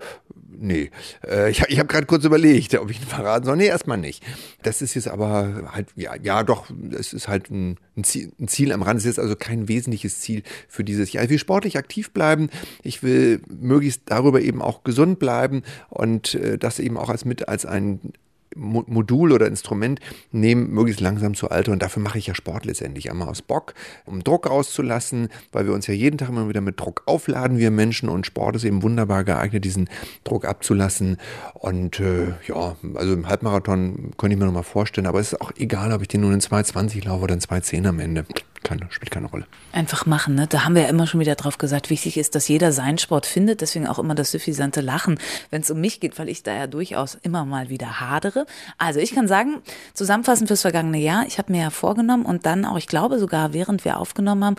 nee. 0.57 0.91
Äh, 1.25 1.51
ich 1.51 1.61
ich 1.67 1.79
habe 1.79 1.87
gerade 1.87 2.05
kurz 2.05 2.23
überlegt, 2.25 2.75
ob 2.75 2.89
ich 2.89 2.99
ihn 2.99 3.07
verraten 3.07 3.45
soll. 3.45 3.57
Nee, 3.57 3.67
erstmal 3.67 3.97
nicht. 3.97 4.23
Das 4.63 4.81
ist 4.81 4.93
jetzt 4.93 5.07
aber 5.07 5.71
halt, 5.73 5.87
ja, 5.95 6.15
ja 6.15 6.43
doch, 6.43 6.69
es 6.91 7.13
ist 7.13 7.27
halt 7.27 7.49
ein, 7.49 7.77
ein, 7.95 8.03
Ziel, 8.03 8.31
ein 8.39 8.47
Ziel 8.47 8.71
am 8.71 8.81
Rand. 8.81 8.99
Es 8.99 9.05
ist 9.05 9.19
also 9.19 9.35
kein 9.35 9.67
wesentliches 9.67 10.19
Ziel 10.19 10.43
für 10.67 10.83
dieses 10.83 11.11
Jahr. 11.11 11.23
Ich 11.23 11.29
will 11.29 11.39
sportlich 11.39 11.77
aktiv 11.77 12.11
bleiben. 12.11 12.49
Ich 12.83 13.03
will 13.03 13.41
möglichst 13.47 14.03
darüber 14.05 14.41
eben 14.41 14.61
auch 14.61 14.83
gesund 14.83 15.19
bleiben 15.19 15.63
und 15.89 16.35
äh, 16.35 16.57
das 16.57 16.79
eben 16.79 16.97
auch 16.97 17.09
als 17.09 17.25
mit 17.25 17.47
als 17.47 17.65
ein 17.65 18.13
Modul 18.59 19.31
oder 19.31 19.47
Instrument 19.47 19.99
nehmen, 20.31 20.71
möglichst 20.71 21.01
langsam 21.01 21.33
zu 21.33 21.49
alter. 21.49 21.71
Und 21.71 21.81
dafür 21.81 22.01
mache 22.03 22.17
ich 22.17 22.27
ja 22.27 22.35
Sport 22.35 22.65
letztendlich. 22.65 23.09
Einmal 23.09 23.29
aus 23.29 23.41
Bock, 23.41 23.73
um 24.05 24.23
Druck 24.23 24.47
auszulassen, 24.47 25.29
weil 25.51 25.65
wir 25.65 25.73
uns 25.73 25.87
ja 25.87 25.93
jeden 25.93 26.17
Tag 26.17 26.29
immer 26.29 26.49
wieder 26.49 26.61
mit 26.61 26.79
Druck 26.79 27.03
aufladen, 27.05 27.57
wir 27.57 27.71
Menschen. 27.71 28.09
Und 28.09 28.25
Sport 28.25 28.55
ist 28.55 28.63
eben 28.63 28.83
wunderbar 28.83 29.23
geeignet, 29.23 29.65
diesen 29.65 29.89
Druck 30.23 30.45
abzulassen. 30.45 31.17
Und 31.53 31.99
äh, 31.99 32.33
ja, 32.47 32.75
also 32.95 33.13
im 33.13 33.27
Halbmarathon 33.27 34.11
könnte 34.17 34.33
ich 34.33 34.39
mir 34.39 34.45
nochmal 34.45 34.63
vorstellen. 34.63 35.07
Aber 35.07 35.19
es 35.19 35.33
ist 35.33 35.41
auch 35.41 35.51
egal, 35.57 35.91
ob 35.91 36.01
ich 36.01 36.07
den 36.07 36.21
nur 36.21 36.31
in 36.31 36.41
2,20 36.41 37.05
laufe 37.05 37.23
oder 37.23 37.33
in 37.33 37.41
2,10 37.41 37.87
am 37.87 37.99
Ende. 37.99 38.25
Keine, 38.63 38.87
spielt 38.89 39.11
keine 39.11 39.27
Rolle. 39.27 39.45
Einfach 39.71 40.05
machen, 40.05 40.35
ne? 40.35 40.45
Da 40.47 40.65
haben 40.65 40.75
wir 40.75 40.83
ja 40.83 40.89
immer 40.89 41.07
schon 41.07 41.19
wieder 41.19 41.35
drauf 41.35 41.57
gesagt. 41.57 41.89
Wichtig 41.89 42.17
ist, 42.17 42.35
dass 42.35 42.47
jeder 42.47 42.71
seinen 42.71 42.97
Sport 42.97 43.25
findet. 43.25 43.61
Deswegen 43.61 43.87
auch 43.87 43.99
immer 43.99 44.15
das 44.15 44.31
suffisante 44.31 44.81
Lachen, 44.81 45.17
wenn 45.49 45.61
es 45.61 45.71
um 45.71 45.79
mich 45.79 45.99
geht, 45.99 46.19
weil 46.19 46.29
ich 46.29 46.43
da 46.43 46.53
ja 46.53 46.67
durchaus 46.67 47.15
immer 47.15 47.45
mal 47.45 47.69
wieder 47.69 47.99
hadere. 47.99 48.45
Also 48.77 48.99
ich 48.99 49.13
kann 49.15 49.27
sagen, 49.27 49.61
zusammenfassend 49.93 50.49
fürs 50.49 50.61
vergangene 50.61 50.99
Jahr, 50.99 51.25
ich 51.25 51.37
habe 51.37 51.51
mir 51.51 51.61
ja 51.61 51.69
vorgenommen 51.69 52.25
und 52.25 52.45
dann 52.45 52.65
auch, 52.65 52.77
ich 52.77 52.87
glaube 52.87 53.19
sogar, 53.19 53.53
während 53.53 53.85
wir 53.85 53.97
aufgenommen 53.97 54.43
haben, 54.43 54.55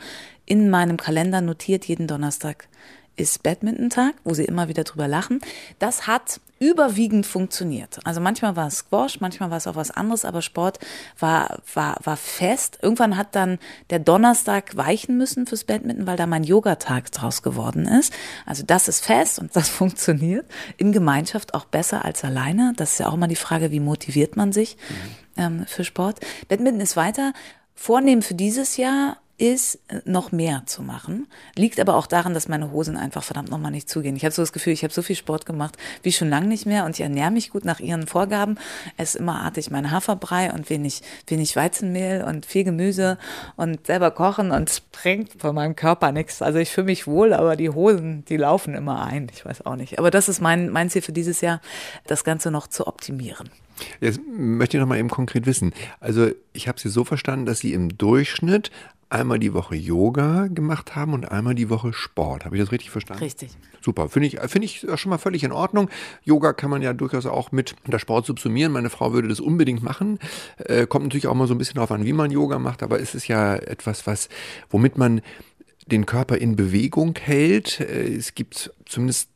in 0.46 0.70
meinem 0.70 0.96
Kalender 0.96 1.40
notiert 1.40 1.84
jeden 1.84 2.06
Donnerstag 2.06 2.68
ist 3.20 3.42
Badminton-Tag, 3.42 4.14
wo 4.24 4.34
sie 4.34 4.44
immer 4.44 4.68
wieder 4.68 4.84
drüber 4.84 5.08
lachen. 5.08 5.40
Das 5.78 6.06
hat 6.06 6.40
überwiegend 6.60 7.24
funktioniert. 7.24 7.98
Also 8.04 8.20
manchmal 8.20 8.54
war 8.54 8.66
es 8.66 8.78
Squash, 8.78 9.20
manchmal 9.20 9.50
war 9.50 9.56
es 9.56 9.66
auch 9.66 9.76
was 9.76 9.90
anderes, 9.90 10.26
aber 10.26 10.42
Sport 10.42 10.78
war, 11.18 11.58
war, 11.72 11.96
war 12.04 12.18
fest. 12.18 12.78
Irgendwann 12.82 13.16
hat 13.16 13.34
dann 13.34 13.58
der 13.88 13.98
Donnerstag 13.98 14.76
weichen 14.76 15.16
müssen 15.16 15.46
fürs 15.46 15.64
Badminton, 15.64 16.06
weil 16.06 16.18
da 16.18 16.26
mein 16.26 16.44
Yogatag 16.44 17.10
draus 17.12 17.42
geworden 17.42 17.86
ist. 17.86 18.12
Also 18.44 18.62
das 18.62 18.88
ist 18.88 19.04
fest 19.04 19.38
und 19.38 19.56
das 19.56 19.70
funktioniert. 19.70 20.46
In 20.76 20.92
Gemeinschaft 20.92 21.54
auch 21.54 21.64
besser 21.64 22.04
als 22.04 22.24
alleine. 22.24 22.74
Das 22.76 22.92
ist 22.92 22.98
ja 22.98 23.08
auch 23.08 23.16
mal 23.16 23.26
die 23.26 23.36
Frage, 23.36 23.70
wie 23.70 23.80
motiviert 23.80 24.36
man 24.36 24.52
sich 24.52 24.76
mhm. 24.76 25.42
ähm, 25.42 25.64
für 25.66 25.84
Sport. 25.84 26.20
Badminton 26.48 26.82
ist 26.82 26.94
weiter. 26.94 27.32
Vornehmen 27.74 28.20
für 28.20 28.34
dieses 28.34 28.76
Jahr 28.76 29.16
ist, 29.40 29.78
noch 30.04 30.32
mehr 30.32 30.64
zu 30.66 30.82
machen. 30.82 31.26
Liegt 31.56 31.80
aber 31.80 31.96
auch 31.96 32.06
daran, 32.06 32.34
dass 32.34 32.48
meine 32.48 32.70
Hosen 32.70 32.96
einfach 32.96 33.24
verdammt 33.24 33.50
nochmal 33.50 33.70
nicht 33.70 33.88
zugehen. 33.88 34.14
Ich 34.14 34.24
habe 34.24 34.34
so 34.34 34.42
das 34.42 34.52
Gefühl, 34.52 34.74
ich 34.74 34.82
habe 34.84 34.92
so 34.92 35.02
viel 35.02 35.16
Sport 35.16 35.46
gemacht 35.46 35.76
wie 36.02 36.12
schon 36.12 36.28
lange 36.28 36.46
nicht 36.46 36.66
mehr 36.66 36.84
und 36.84 36.96
ich 36.96 37.00
ernähre 37.00 37.30
mich 37.30 37.50
gut 37.50 37.64
nach 37.64 37.80
ihren 37.80 38.06
Vorgaben. 38.06 38.58
Es 38.96 39.14
immer 39.14 39.40
artig 39.40 39.70
mein 39.70 39.90
Haferbrei 39.90 40.52
und 40.52 40.68
wenig, 40.68 41.02
wenig 41.26 41.56
Weizenmehl 41.56 42.22
und 42.22 42.44
viel 42.44 42.64
Gemüse 42.64 43.18
und 43.56 43.86
selber 43.86 44.10
kochen 44.10 44.50
und 44.50 44.68
es 44.68 44.80
bringt 44.80 45.40
von 45.40 45.54
meinem 45.54 45.74
Körper 45.74 46.12
nichts. 46.12 46.42
Also 46.42 46.58
ich 46.58 46.70
fühle 46.70 46.86
mich 46.86 47.06
wohl, 47.06 47.32
aber 47.32 47.56
die 47.56 47.70
Hosen, 47.70 48.24
die 48.26 48.36
laufen 48.36 48.74
immer 48.74 49.02
ein. 49.04 49.30
Ich 49.32 49.44
weiß 49.44 49.64
auch 49.64 49.76
nicht. 49.76 49.98
Aber 49.98 50.10
das 50.10 50.28
ist 50.28 50.40
mein, 50.40 50.68
mein 50.68 50.90
Ziel 50.90 51.02
für 51.02 51.12
dieses 51.12 51.40
Jahr, 51.40 51.60
das 52.06 52.24
Ganze 52.24 52.50
noch 52.50 52.66
zu 52.66 52.86
optimieren. 52.86 53.48
Jetzt 54.00 54.20
möchte 54.26 54.76
ich 54.76 54.80
noch 54.80 54.88
mal 54.88 54.98
eben 54.98 55.08
konkret 55.08 55.46
wissen. 55.46 55.72
Also 56.00 56.30
ich 56.52 56.68
habe 56.68 56.78
Sie 56.78 56.90
so 56.90 57.04
verstanden, 57.04 57.46
dass 57.46 57.60
Sie 57.60 57.72
im 57.72 57.96
Durchschnitt 57.96 58.70
einmal 59.10 59.40
die 59.40 59.52
Woche 59.52 59.74
Yoga 59.74 60.46
gemacht 60.46 60.94
haben 60.94 61.12
und 61.12 61.30
einmal 61.30 61.54
die 61.54 61.68
Woche 61.68 61.92
Sport. 61.92 62.44
Habe 62.44 62.56
ich 62.56 62.62
das 62.62 62.72
richtig 62.72 62.90
verstanden? 62.90 63.22
Richtig. 63.22 63.50
Super. 63.80 64.08
Finde 64.08 64.28
ich, 64.28 64.38
finde 64.38 64.64
ich 64.64 64.86
schon 64.94 65.10
mal 65.10 65.18
völlig 65.18 65.42
in 65.42 65.52
Ordnung. 65.52 65.90
Yoga 66.24 66.52
kann 66.52 66.70
man 66.70 66.80
ja 66.80 66.92
durchaus 66.92 67.26
auch 67.26 67.50
mit 67.52 67.74
der 67.86 67.98
Sport 67.98 68.26
subsumieren. 68.26 68.72
Meine 68.72 68.88
Frau 68.88 69.12
würde 69.12 69.28
das 69.28 69.40
unbedingt 69.40 69.82
machen. 69.82 70.18
Äh, 70.58 70.86
kommt 70.86 71.06
natürlich 71.06 71.26
auch 71.26 71.34
mal 71.34 71.48
so 71.48 71.54
ein 71.54 71.58
bisschen 71.58 71.74
darauf 71.74 71.90
an, 71.90 72.04
wie 72.04 72.12
man 72.12 72.30
Yoga 72.30 72.58
macht, 72.58 72.82
aber 72.82 73.00
es 73.00 73.14
ist 73.14 73.26
ja 73.26 73.56
etwas, 73.56 74.06
was, 74.06 74.28
womit 74.70 74.96
man 74.96 75.20
den 75.86 76.06
Körper 76.06 76.38
in 76.38 76.54
Bewegung 76.54 77.18
hält. 77.20 77.80
Äh, 77.80 78.14
es 78.14 78.34
gibt 78.34 78.72
zumindest 78.86 79.28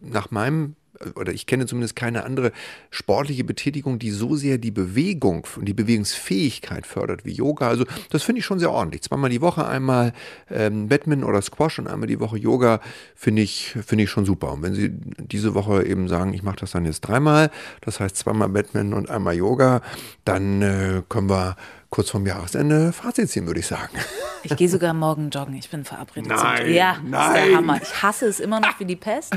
nach 0.00 0.30
meinem 0.30 0.74
oder 1.14 1.32
ich 1.32 1.46
kenne 1.46 1.66
zumindest 1.66 1.96
keine 1.96 2.24
andere 2.24 2.52
sportliche 2.90 3.44
Betätigung, 3.44 3.98
die 3.98 4.10
so 4.10 4.36
sehr 4.36 4.58
die 4.58 4.70
Bewegung 4.70 5.46
und 5.56 5.66
die 5.66 5.74
Bewegungsfähigkeit 5.74 6.86
fördert 6.86 7.24
wie 7.24 7.32
Yoga. 7.32 7.68
Also 7.68 7.84
das 8.10 8.22
finde 8.22 8.40
ich 8.40 8.44
schon 8.44 8.58
sehr 8.58 8.70
ordentlich. 8.70 9.02
Zweimal 9.02 9.30
die 9.30 9.40
Woche 9.40 9.66
einmal 9.66 10.12
ähm, 10.50 10.88
Badminton 10.88 11.28
oder 11.28 11.42
Squash 11.42 11.78
und 11.78 11.86
einmal 11.86 12.08
die 12.08 12.20
Woche 12.20 12.38
Yoga 12.38 12.80
finde 13.14 13.42
ich, 13.42 13.76
finde 13.84 14.04
ich 14.04 14.10
schon 14.10 14.24
super. 14.24 14.52
Und 14.52 14.62
wenn 14.62 14.74
Sie 14.74 14.90
diese 14.90 15.54
Woche 15.54 15.84
eben 15.84 16.08
sagen, 16.08 16.34
ich 16.34 16.42
mache 16.42 16.56
das 16.56 16.72
dann 16.72 16.84
jetzt 16.84 17.00
dreimal, 17.02 17.50
das 17.80 18.00
heißt 18.00 18.16
zweimal 18.16 18.48
Badminton 18.48 18.94
und 18.94 19.10
einmal 19.10 19.34
Yoga, 19.34 19.82
dann 20.24 20.62
äh, 20.62 21.02
können 21.08 21.30
wir 21.30 21.56
kurz 21.90 22.10
vorm 22.10 22.26
Jahresende 22.26 22.92
Fazit 22.92 23.30
ziehen, 23.30 23.46
würde 23.46 23.60
ich 23.60 23.66
sagen. 23.66 23.96
Ich 24.42 24.56
gehe 24.56 24.68
sogar 24.68 24.94
morgen 24.94 25.30
joggen. 25.30 25.54
Ich 25.54 25.70
bin 25.70 25.84
verabredet. 25.84 26.28
Nein, 26.28 26.72
ja, 26.72 26.98
nein. 27.02 27.10
das 27.10 27.26
ist 27.26 27.34
der 27.34 27.56
Hammer. 27.56 27.80
Ich 27.82 28.02
hasse 28.02 28.26
es 28.26 28.40
immer 28.40 28.60
noch 28.60 28.78
wie 28.78 28.84
die 28.84 28.96
Pest. 28.96 29.34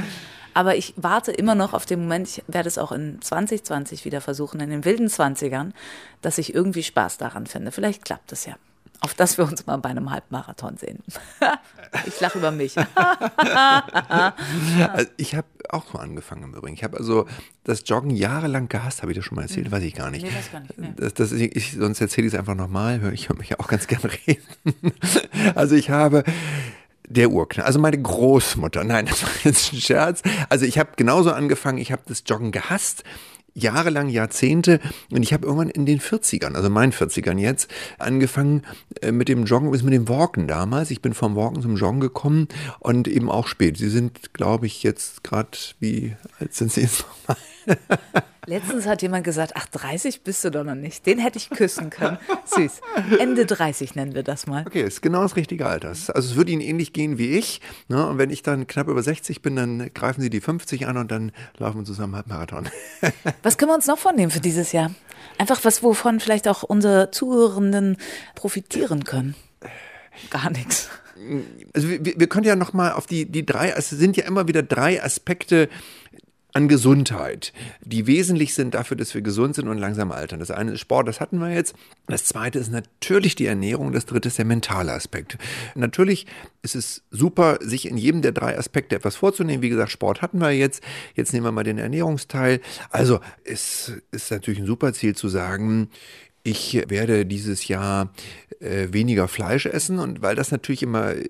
Aber 0.53 0.75
ich 0.75 0.93
warte 0.97 1.31
immer 1.31 1.55
noch 1.55 1.73
auf 1.73 1.85
den 1.85 2.01
Moment, 2.01 2.27
ich 2.27 2.43
werde 2.47 2.67
es 2.67 2.77
auch 2.77 2.91
in 2.91 3.21
2020 3.21 4.05
wieder 4.05 4.21
versuchen, 4.21 4.59
in 4.59 4.69
den 4.69 4.85
wilden 4.85 5.07
20ern, 5.07 5.71
dass 6.21 6.37
ich 6.37 6.53
irgendwie 6.53 6.83
Spaß 6.83 7.17
daran 7.17 7.47
finde. 7.47 7.71
Vielleicht 7.71 8.05
klappt 8.05 8.31
es 8.31 8.45
ja 8.45 8.55
auf 9.01 9.15
dass 9.15 9.37
wir 9.37 9.45
uns 9.45 9.65
mal 9.65 9.77
bei 9.77 9.89
einem 9.89 10.11
Halbmarathon 10.11 10.77
sehen. 10.77 10.99
ich 12.05 12.19
lache 12.19 12.37
über 12.37 12.51
mich. 12.51 12.75
also 13.37 15.09
ich 15.17 15.35
habe 15.35 15.47
auch 15.69 15.85
so 15.91 15.97
angefangen 15.97 16.43
im 16.43 16.53
Übrigen. 16.53 16.75
Ich 16.75 16.83
habe 16.83 16.97
also 16.97 17.25
das 17.63 17.81
Joggen 17.85 18.11
jahrelang 18.11 18.69
gehasst, 18.69 19.01
habe 19.01 19.11
ich 19.11 19.17
das 19.17 19.25
schon 19.25 19.37
mal 19.37 19.41
erzählt, 19.41 19.67
mhm. 19.67 19.71
weiß 19.71 19.83
ich 19.83 19.95
gar 19.95 20.11
nicht. 20.11 20.23
Nee, 20.23 20.33
weiß 20.33 20.51
gar 20.51 20.59
nicht. 20.59 20.77
Nee. 20.77 20.93
Das, 20.95 21.15
das 21.15 21.31
ich, 21.31 21.73
sonst 21.73 21.99
erzähle 21.99 22.27
ich 22.27 22.33
es 22.33 22.39
einfach 22.39 22.53
nochmal. 22.53 23.11
Ich 23.13 23.27
höre 23.27 23.37
mich 23.37 23.49
ja 23.49 23.59
auch 23.59 23.67
ganz 23.67 23.87
gerne 23.87 24.11
reden. 24.27 24.45
also 25.55 25.75
ich 25.75 25.89
habe 25.89 26.23
der 27.07 27.31
Urknall. 27.31 27.65
Also 27.65 27.79
meine 27.79 28.01
Großmutter. 28.01 28.83
Nein, 28.83 29.05
das 29.09 29.23
war 29.23 29.31
jetzt 29.43 29.73
ein 29.73 29.81
Scherz. 29.81 30.21
Also 30.49 30.65
ich 30.65 30.77
habe 30.77 30.91
genauso 30.95 31.31
angefangen. 31.31 31.77
Ich 31.77 31.91
habe 31.91 32.01
das 32.05 32.23
Joggen 32.25 32.51
gehasst 32.51 33.03
jahrelang, 33.53 34.09
Jahrzehnte. 34.09 34.79
Und 35.11 35.23
ich 35.23 35.33
habe 35.33 35.45
irgendwann 35.45 35.69
in 35.69 35.85
den 35.85 35.99
40ern, 35.99 36.55
also 36.55 36.69
meinen 36.69 36.91
40ern 36.91 37.37
jetzt, 37.37 37.69
angefangen 37.99 38.63
äh, 39.01 39.11
mit 39.11 39.27
dem 39.27 39.45
Joggen, 39.45 39.69
mit 39.69 39.93
dem 39.93 40.09
Walken 40.09 40.47
damals. 40.47 40.91
Ich 40.91 41.01
bin 41.01 41.13
vom 41.13 41.35
Walken 41.35 41.61
zum 41.61 41.75
Joggen 41.75 41.99
gekommen 41.99 42.47
und 42.79 43.07
eben 43.07 43.29
auch 43.29 43.47
spät. 43.47 43.77
Sie 43.77 43.89
sind, 43.89 44.33
glaube 44.33 44.67
ich, 44.67 44.83
jetzt 44.83 45.23
gerade, 45.23 45.57
wie 45.79 46.15
alt 46.39 46.53
sind 46.53 46.71
Sie 46.71 46.81
jetzt 46.81 47.05
nochmal? 47.27 47.37
Letztens 48.47 48.87
hat 48.87 49.03
jemand 49.03 49.23
gesagt, 49.23 49.53
ach, 49.55 49.67
30 49.67 50.23
bist 50.23 50.43
du 50.43 50.49
doch 50.49 50.63
noch 50.63 50.75
nicht. 50.75 51.05
Den 51.05 51.19
hätte 51.19 51.37
ich 51.37 51.51
küssen 51.51 51.91
können. 51.91 52.17
Süß. 52.45 52.81
Ende 53.19 53.45
30 53.45 53.93
nennen 53.93 54.15
wir 54.15 54.23
das 54.23 54.47
mal. 54.47 54.63
Okay, 54.65 54.81
ist 54.81 55.01
genau 55.01 55.21
das 55.21 55.35
richtige 55.35 55.67
Alter. 55.67 55.89
Also 55.89 56.11
es 56.11 56.35
würde 56.35 56.51
Ihnen 56.51 56.61
ähnlich 56.61 56.91
gehen 56.91 57.19
wie 57.19 57.37
ich. 57.37 57.61
Ne? 57.87 58.05
Und 58.07 58.17
wenn 58.17 58.31
ich 58.31 58.41
dann 58.41 58.65
knapp 58.65 58.87
über 58.87 59.03
60 59.03 59.43
bin, 59.43 59.55
dann 59.55 59.93
greifen 59.93 60.21
Sie 60.21 60.31
die 60.31 60.41
50 60.41 60.87
an 60.87 60.97
und 60.97 61.11
dann 61.11 61.31
laufen 61.59 61.81
wir 61.81 61.85
zusammen 61.85 62.15
Halbmarathon. 62.15 62.67
Was 63.43 63.59
können 63.59 63.71
wir 63.71 63.75
uns 63.75 63.87
noch 63.87 63.99
vornehmen 63.99 64.31
für 64.31 64.39
dieses 64.39 64.71
Jahr? 64.71 64.91
Einfach 65.37 65.63
was, 65.63 65.83
wovon 65.83 66.19
vielleicht 66.19 66.47
auch 66.47 66.63
unsere 66.63 67.11
Zuhörenden 67.11 67.97
profitieren 68.33 69.03
können. 69.03 69.35
Gar 70.29 70.49
nichts. 70.49 70.89
Also 71.73 71.87
wir, 71.89 72.01
wir 72.03 72.27
können 72.27 72.45
ja 72.45 72.55
noch 72.55 72.73
mal 72.73 72.93
auf 72.93 73.05
die, 73.05 73.25
die 73.25 73.45
drei, 73.45 73.69
es 73.69 73.89
sind 73.89 74.17
ja 74.17 74.25
immer 74.25 74.47
wieder 74.47 74.63
drei 74.63 75.03
Aspekte 75.03 75.69
an 76.53 76.67
Gesundheit, 76.67 77.53
die 77.81 78.07
wesentlich 78.07 78.53
sind 78.53 78.73
dafür, 78.73 78.97
dass 78.97 79.13
wir 79.13 79.21
gesund 79.21 79.55
sind 79.55 79.67
und 79.67 79.77
langsam 79.77 80.11
altern. 80.11 80.39
Das 80.39 80.51
eine 80.51 80.71
ist 80.71 80.81
Sport, 80.81 81.07
das 81.07 81.19
hatten 81.19 81.39
wir 81.39 81.49
jetzt. 81.49 81.75
Das 82.07 82.25
zweite 82.25 82.59
ist 82.59 82.71
natürlich 82.71 83.35
die 83.35 83.45
Ernährung. 83.45 83.91
Das 83.91 84.05
dritte 84.05 84.27
ist 84.27 84.37
der 84.37 84.45
mentale 84.45 84.91
Aspekt. 84.91 85.37
Natürlich 85.75 86.27
ist 86.61 86.75
es 86.75 87.03
super, 87.09 87.57
sich 87.61 87.87
in 87.87 87.97
jedem 87.97 88.21
der 88.21 88.33
drei 88.33 88.57
Aspekte 88.57 88.95
etwas 88.95 89.15
vorzunehmen. 89.15 89.63
Wie 89.63 89.69
gesagt, 89.69 89.91
Sport 89.91 90.21
hatten 90.21 90.39
wir 90.39 90.51
jetzt. 90.51 90.83
Jetzt 91.15 91.33
nehmen 91.33 91.45
wir 91.45 91.51
mal 91.51 91.63
den 91.63 91.77
Ernährungsteil. 91.77 92.59
Also 92.89 93.19
es 93.43 93.93
ist 94.11 94.31
natürlich 94.31 94.59
ein 94.59 94.65
super 94.67 94.93
Ziel 94.93 95.15
zu 95.15 95.29
sagen, 95.29 95.89
ich 96.43 96.83
werde 96.87 97.25
dieses 97.25 97.67
Jahr 97.67 98.09
äh, 98.61 98.87
weniger 98.91 99.27
Fleisch 99.27 99.65
essen 99.65 99.99
und 99.99 100.21
weil 100.21 100.35
das 100.35 100.51
natürlich 100.51 100.83
immer, 100.83 101.15
äh, 101.15 101.25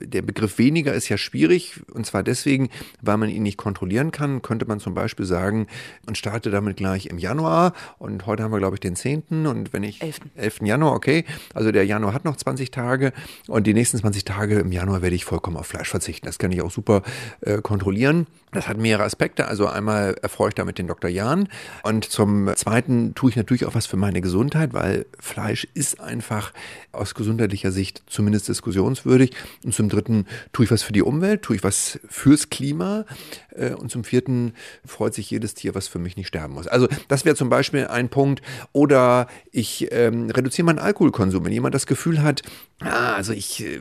der 0.00 0.22
Begriff 0.22 0.58
weniger 0.58 0.92
ist 0.92 1.08
ja 1.08 1.16
schwierig 1.16 1.80
und 1.92 2.06
zwar 2.06 2.22
deswegen, 2.22 2.70
weil 3.00 3.16
man 3.16 3.28
ihn 3.28 3.42
nicht 3.42 3.56
kontrollieren 3.56 4.10
kann, 4.10 4.42
könnte 4.42 4.66
man 4.66 4.80
zum 4.80 4.94
Beispiel 4.94 5.26
sagen 5.26 5.66
und 6.06 6.18
starte 6.18 6.50
damit 6.50 6.76
gleich 6.76 7.06
im 7.06 7.18
Januar 7.18 7.72
und 7.98 8.26
heute 8.26 8.42
haben 8.42 8.52
wir 8.52 8.58
glaube 8.58 8.76
ich 8.76 8.80
den 8.80 8.96
10. 8.96 9.46
und 9.46 9.72
wenn 9.72 9.82
ich 9.82 10.02
11. 10.02 10.20
11. 10.36 10.60
Januar, 10.62 10.94
okay, 10.94 11.24
also 11.54 11.72
der 11.72 11.84
Januar 11.86 12.14
hat 12.14 12.24
noch 12.24 12.36
20 12.36 12.70
Tage 12.70 13.12
und 13.48 13.66
die 13.66 13.74
nächsten 13.74 13.98
20 13.98 14.24
Tage 14.24 14.58
im 14.58 14.72
Januar 14.72 15.02
werde 15.02 15.16
ich 15.16 15.24
vollkommen 15.24 15.56
auf 15.56 15.66
Fleisch 15.66 15.88
verzichten. 15.88 16.26
Das 16.26 16.38
kann 16.38 16.52
ich 16.52 16.62
auch 16.62 16.70
super 16.70 17.02
äh, 17.40 17.60
kontrollieren. 17.62 18.26
Das 18.52 18.68
hat 18.68 18.76
mehrere 18.76 19.04
Aspekte. 19.04 19.48
Also 19.48 19.66
einmal 19.66 20.14
erfreue 20.20 20.48
ich 20.48 20.54
damit 20.54 20.78
den 20.78 20.86
Dr. 20.86 21.10
Jan 21.10 21.48
und 21.82 22.04
zum 22.04 22.50
zweiten 22.56 23.14
tue 23.14 23.30
ich 23.30 23.36
natürlich 23.36 23.64
auch 23.66 23.74
was 23.74 23.86
für 23.86 23.96
meine 23.96 24.20
Gesundheit, 24.20 24.51
weil 24.54 25.06
Fleisch 25.18 25.66
ist 25.74 26.00
einfach 26.00 26.52
aus 26.92 27.14
gesundheitlicher 27.14 27.72
Sicht 27.72 28.02
zumindest 28.06 28.48
diskussionswürdig. 28.48 29.32
Und 29.64 29.74
zum 29.74 29.88
dritten 29.88 30.26
tue 30.52 30.66
ich 30.66 30.70
was 30.70 30.82
für 30.82 30.92
die 30.92 31.02
Umwelt, 31.02 31.42
tue 31.42 31.56
ich 31.56 31.64
was 31.64 31.98
fürs 32.08 32.50
Klima. 32.50 33.04
Äh, 33.50 33.74
und 33.74 33.90
zum 33.90 34.04
vierten 34.04 34.54
freut 34.84 35.14
sich 35.14 35.30
jedes 35.30 35.54
Tier, 35.54 35.74
was 35.74 35.88
für 35.88 35.98
mich 35.98 36.16
nicht 36.16 36.28
sterben 36.28 36.54
muss. 36.54 36.66
Also 36.66 36.88
das 37.08 37.24
wäre 37.24 37.36
zum 37.36 37.48
Beispiel 37.48 37.86
ein 37.86 38.08
Punkt. 38.08 38.42
Oder 38.72 39.26
ich 39.50 39.88
ähm, 39.90 40.30
reduziere 40.30 40.66
meinen 40.66 40.78
Alkoholkonsum. 40.78 41.44
Wenn 41.44 41.52
jemand 41.52 41.74
das 41.74 41.86
Gefühl 41.86 42.22
hat, 42.22 42.42
ah, 42.80 43.14
also 43.14 43.32
ich 43.32 43.64
äh, 43.64 43.80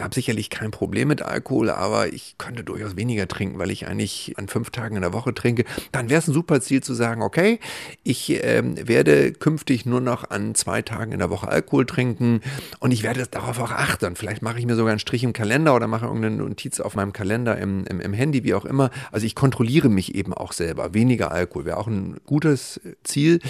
habe 0.00 0.14
sicherlich 0.14 0.50
kein 0.50 0.70
Problem 0.70 1.08
mit 1.08 1.22
Alkohol, 1.22 1.70
aber 1.70 2.12
ich 2.12 2.36
könnte 2.38 2.64
durchaus 2.64 2.96
weniger 2.96 3.28
trinken, 3.28 3.58
weil 3.58 3.70
ich 3.70 3.86
eigentlich 3.86 4.34
an 4.36 4.48
fünf 4.48 4.70
Tagen 4.70 4.96
in 4.96 5.02
der 5.02 5.12
Woche 5.12 5.34
trinke, 5.34 5.64
dann 5.92 6.10
wäre 6.10 6.18
es 6.18 6.28
ein 6.28 6.34
super 6.34 6.60
Ziel 6.60 6.82
zu 6.82 6.94
sagen, 6.94 7.22
okay, 7.22 7.60
ich 8.02 8.42
äh, 8.42 8.62
werde 8.88 9.32
künftig 9.32 9.86
nur 9.92 10.00
noch 10.00 10.30
an 10.30 10.54
zwei 10.54 10.82
Tagen 10.82 11.12
in 11.12 11.18
der 11.18 11.30
Woche 11.30 11.48
Alkohol 11.48 11.84
trinken 11.86 12.40
und 12.80 12.92
ich 12.92 13.02
werde 13.02 13.26
darauf 13.26 13.60
auch 13.60 13.70
achten. 13.70 14.16
Vielleicht 14.16 14.42
mache 14.42 14.58
ich 14.58 14.66
mir 14.66 14.74
sogar 14.74 14.90
einen 14.90 14.98
Strich 14.98 15.22
im 15.22 15.32
Kalender 15.32 15.74
oder 15.74 15.86
mache 15.86 16.06
irgendeine 16.06 16.36
Notiz 16.36 16.80
auf 16.80 16.96
meinem 16.96 17.12
Kalender 17.12 17.58
im, 17.58 17.84
im, 17.84 18.00
im 18.00 18.12
Handy, 18.14 18.42
wie 18.42 18.54
auch 18.54 18.64
immer. 18.64 18.90
Also 19.10 19.26
ich 19.26 19.34
kontrolliere 19.34 19.88
mich 19.90 20.14
eben 20.14 20.32
auch 20.32 20.52
selber. 20.52 20.94
Weniger 20.94 21.30
Alkohol 21.30 21.66
wäre 21.66 21.76
auch 21.76 21.86
ein 21.86 22.16
gutes 22.24 22.80
Ziel. 23.04 23.40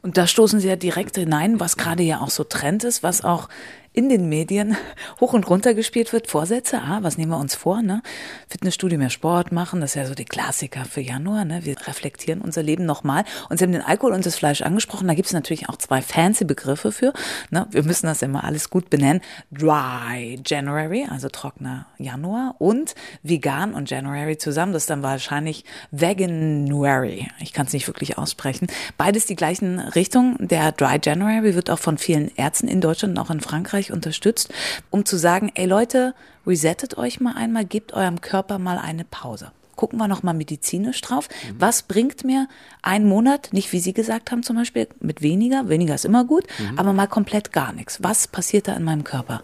Und 0.00 0.16
da 0.16 0.26
stoßen 0.26 0.60
Sie 0.60 0.68
ja 0.68 0.76
direkt 0.76 1.16
hinein, 1.16 1.60
was 1.60 1.76
gerade 1.76 2.02
ja 2.02 2.20
auch 2.20 2.30
so 2.30 2.44
Trend 2.44 2.84
ist, 2.84 3.02
was 3.02 3.22
auch 3.22 3.48
in 3.92 4.08
den 4.08 4.28
Medien 4.28 4.76
hoch 5.20 5.34
und 5.34 5.48
runter 5.48 5.74
gespielt 5.74 6.12
wird. 6.12 6.26
Vorsätze, 6.26 6.80
ah, 6.80 7.00
was 7.02 7.18
nehmen 7.18 7.30
wir 7.30 7.38
uns 7.38 7.54
vor? 7.54 7.82
Ne? 7.82 8.02
Fitnessstudio, 8.48 8.98
mehr 8.98 9.10
Sport 9.10 9.52
machen, 9.52 9.80
das 9.80 9.90
ist 9.90 9.96
ja 9.96 10.06
so 10.06 10.14
die 10.14 10.24
Klassiker 10.24 10.84
für 10.84 11.00
Januar. 11.00 11.44
Ne? 11.44 11.64
Wir 11.64 11.76
reflektieren 11.86 12.40
unser 12.40 12.62
Leben 12.62 12.86
nochmal. 12.86 13.24
Und 13.50 13.58
Sie 13.58 13.64
haben 13.64 13.72
den 13.72 13.82
Alkohol 13.82 14.12
und 14.12 14.24
das 14.24 14.36
Fleisch 14.36 14.62
angesprochen. 14.62 15.08
Da 15.08 15.14
gibt 15.14 15.26
es 15.26 15.32
natürlich 15.32 15.68
auch 15.68 15.76
zwei 15.76 16.00
fancy 16.00 16.44
Begriffe 16.44 16.92
für. 16.92 17.12
Ne? 17.50 17.66
Wir 17.70 17.82
müssen 17.82 18.06
das 18.06 18.22
immer 18.22 18.44
alles 18.44 18.70
gut 18.70 18.88
benennen. 18.88 19.20
Dry 19.50 20.40
January, 20.46 21.06
also 21.10 21.28
trockener 21.28 21.86
Januar 21.98 22.54
und 22.58 22.94
vegan 23.22 23.74
und 23.74 23.90
January 23.90 24.38
zusammen. 24.38 24.72
Das 24.72 24.84
ist 24.84 24.90
dann 24.90 25.02
wahrscheinlich 25.02 25.64
Veganuary. 25.90 27.28
Ich 27.40 27.52
kann 27.52 27.66
es 27.66 27.72
nicht 27.72 27.88
wirklich 27.88 28.16
aussprechen. 28.16 28.68
Beides 28.96 29.26
die 29.26 29.36
gleichen 29.36 29.78
Richtungen. 29.78 30.36
Der 30.40 30.72
Dry 30.72 30.98
January 31.02 31.54
wird 31.54 31.68
auch 31.68 31.78
von 31.78 31.98
vielen 31.98 32.34
Ärzten 32.36 32.68
in 32.68 32.80
Deutschland 32.80 33.18
und 33.18 33.24
auch 33.24 33.30
in 33.30 33.40
Frankreich 33.40 33.81
erfolgreich 33.82 33.92
unterstützt, 33.92 34.52
um 34.90 35.04
zu 35.04 35.16
sagen, 35.16 35.50
ey 35.54 35.66
Leute, 35.66 36.14
resettet 36.46 36.96
euch 36.96 37.20
mal 37.20 37.34
einmal, 37.34 37.64
gebt 37.64 37.92
eurem 37.92 38.20
Körper 38.20 38.58
mal 38.58 38.78
eine 38.78 39.04
Pause. 39.04 39.52
Gucken 39.74 39.98
wir 39.98 40.06
noch 40.06 40.22
mal 40.22 40.34
medizinisch 40.34 41.00
drauf. 41.00 41.28
Mhm. 41.28 41.56
Was 41.58 41.82
bringt 41.82 42.24
mir 42.24 42.46
ein 42.82 43.04
Monat, 43.06 43.52
nicht 43.52 43.72
wie 43.72 43.80
Sie 43.80 43.92
gesagt 43.92 44.30
haben 44.30 44.42
zum 44.42 44.56
Beispiel, 44.56 44.86
mit 45.00 45.22
weniger, 45.22 45.68
weniger 45.68 45.94
ist 45.94 46.04
immer 46.04 46.24
gut, 46.24 46.44
mhm. 46.58 46.78
aber 46.78 46.92
mal 46.92 47.08
komplett 47.08 47.52
gar 47.52 47.72
nichts. 47.72 48.02
Was 48.02 48.28
passiert 48.28 48.68
da 48.68 48.74
in 48.74 48.84
meinem 48.84 49.04
Körper? 49.04 49.42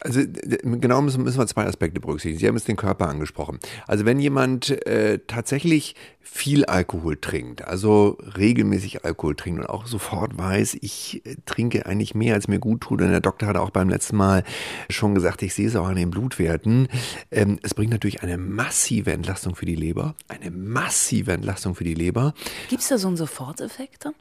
Also 0.00 0.20
genau 0.62 1.02
müssen, 1.02 1.22
müssen 1.24 1.38
wir 1.38 1.46
zwei 1.46 1.66
Aspekte 1.66 2.00
berücksichtigen. 2.00 2.38
Sie 2.38 2.46
haben 2.46 2.56
es 2.56 2.64
den 2.64 2.76
Körper 2.76 3.08
angesprochen. 3.08 3.58
Also 3.86 4.04
wenn 4.04 4.20
jemand 4.20 4.70
äh, 4.86 5.18
tatsächlich 5.26 5.94
viel 6.20 6.66
Alkohol 6.66 7.16
trinkt, 7.16 7.66
also 7.66 8.18
regelmäßig 8.36 9.04
Alkohol 9.04 9.34
trinkt 9.34 9.60
und 9.60 9.66
auch 9.66 9.86
sofort 9.86 10.36
weiß, 10.36 10.76
ich 10.82 11.22
äh, 11.24 11.36
trinke 11.46 11.86
eigentlich 11.86 12.14
mehr, 12.14 12.34
als 12.34 12.48
mir 12.48 12.58
gut 12.58 12.82
tut. 12.82 13.00
Und 13.00 13.10
der 13.10 13.20
Doktor 13.20 13.48
hat 13.48 13.56
auch 13.56 13.70
beim 13.70 13.88
letzten 13.88 14.16
Mal 14.16 14.44
schon 14.90 15.14
gesagt, 15.14 15.42
ich 15.42 15.54
sehe 15.54 15.66
es 15.66 15.74
auch 15.74 15.86
an 15.86 15.96
den 15.96 16.10
Blutwerten. 16.10 16.88
Ähm, 17.30 17.58
es 17.62 17.74
bringt 17.74 17.90
natürlich 17.90 18.22
eine 18.22 18.38
massive 18.38 19.12
Entlastung 19.12 19.56
für 19.56 19.66
die 19.66 19.74
Leber. 19.74 20.14
Eine 20.28 20.50
massive 20.50 21.32
Entlastung 21.32 21.74
für 21.74 21.84
die 21.84 21.94
Leber. 21.94 22.34
Gibt 22.68 22.82
es 22.82 22.88
da 22.88 22.98
so 22.98 23.08
einen 23.08 23.16
Soforteffekt 23.16 24.04
dann? 24.04 24.14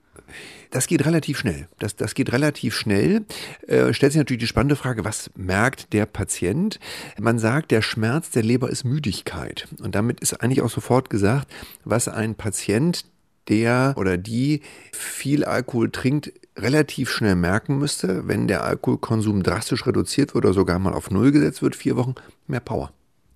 Das 0.72 0.88
geht 0.88 1.05
relativ 1.05 1.38
schnell. 1.38 1.67
Das, 1.79 1.96
das 1.96 2.13
geht 2.13 2.31
relativ 2.31 2.75
schnell. 2.75 3.25
Äh, 3.67 3.93
stellt 3.93 4.12
sich 4.12 4.19
natürlich 4.19 4.41
die 4.41 4.48
spannende 4.48 4.75
Frage, 4.75 5.05
was 5.05 5.29
merkt 5.36 5.66
der 5.93 6.05
Patient? 6.05 6.79
Man 7.19 7.39
sagt, 7.39 7.71
der 7.71 7.81
Schmerz 7.81 8.29
der 8.31 8.43
Leber 8.43 8.69
ist 8.69 8.83
Müdigkeit. 8.83 9.67
Und 9.79 9.95
damit 9.95 10.19
ist 10.19 10.41
eigentlich 10.41 10.62
auch 10.62 10.69
sofort 10.69 11.09
gesagt, 11.09 11.47
was 11.83 12.07
ein 12.07 12.36
Patient, 12.36 13.05
der 13.47 13.93
oder 13.97 14.17
die 14.17 14.62
viel 14.91 15.45
Alkohol 15.45 15.89
trinkt, 15.89 16.33
relativ 16.57 17.09
schnell 17.09 17.36
merken 17.36 17.77
müsste, 17.77 18.27
wenn 18.27 18.47
der 18.47 18.63
Alkoholkonsum 18.63 19.43
drastisch 19.43 19.86
reduziert 19.86 20.33
wird 20.33 20.45
oder 20.45 20.53
sogar 20.53 20.79
mal 20.79 20.93
auf 20.93 21.12
Null 21.12 21.31
gesetzt 21.31 21.62
wird, 21.62 21.75
vier 21.75 21.95
Wochen, 21.95 22.15
mehr 22.47 22.59
Power. 22.59 22.91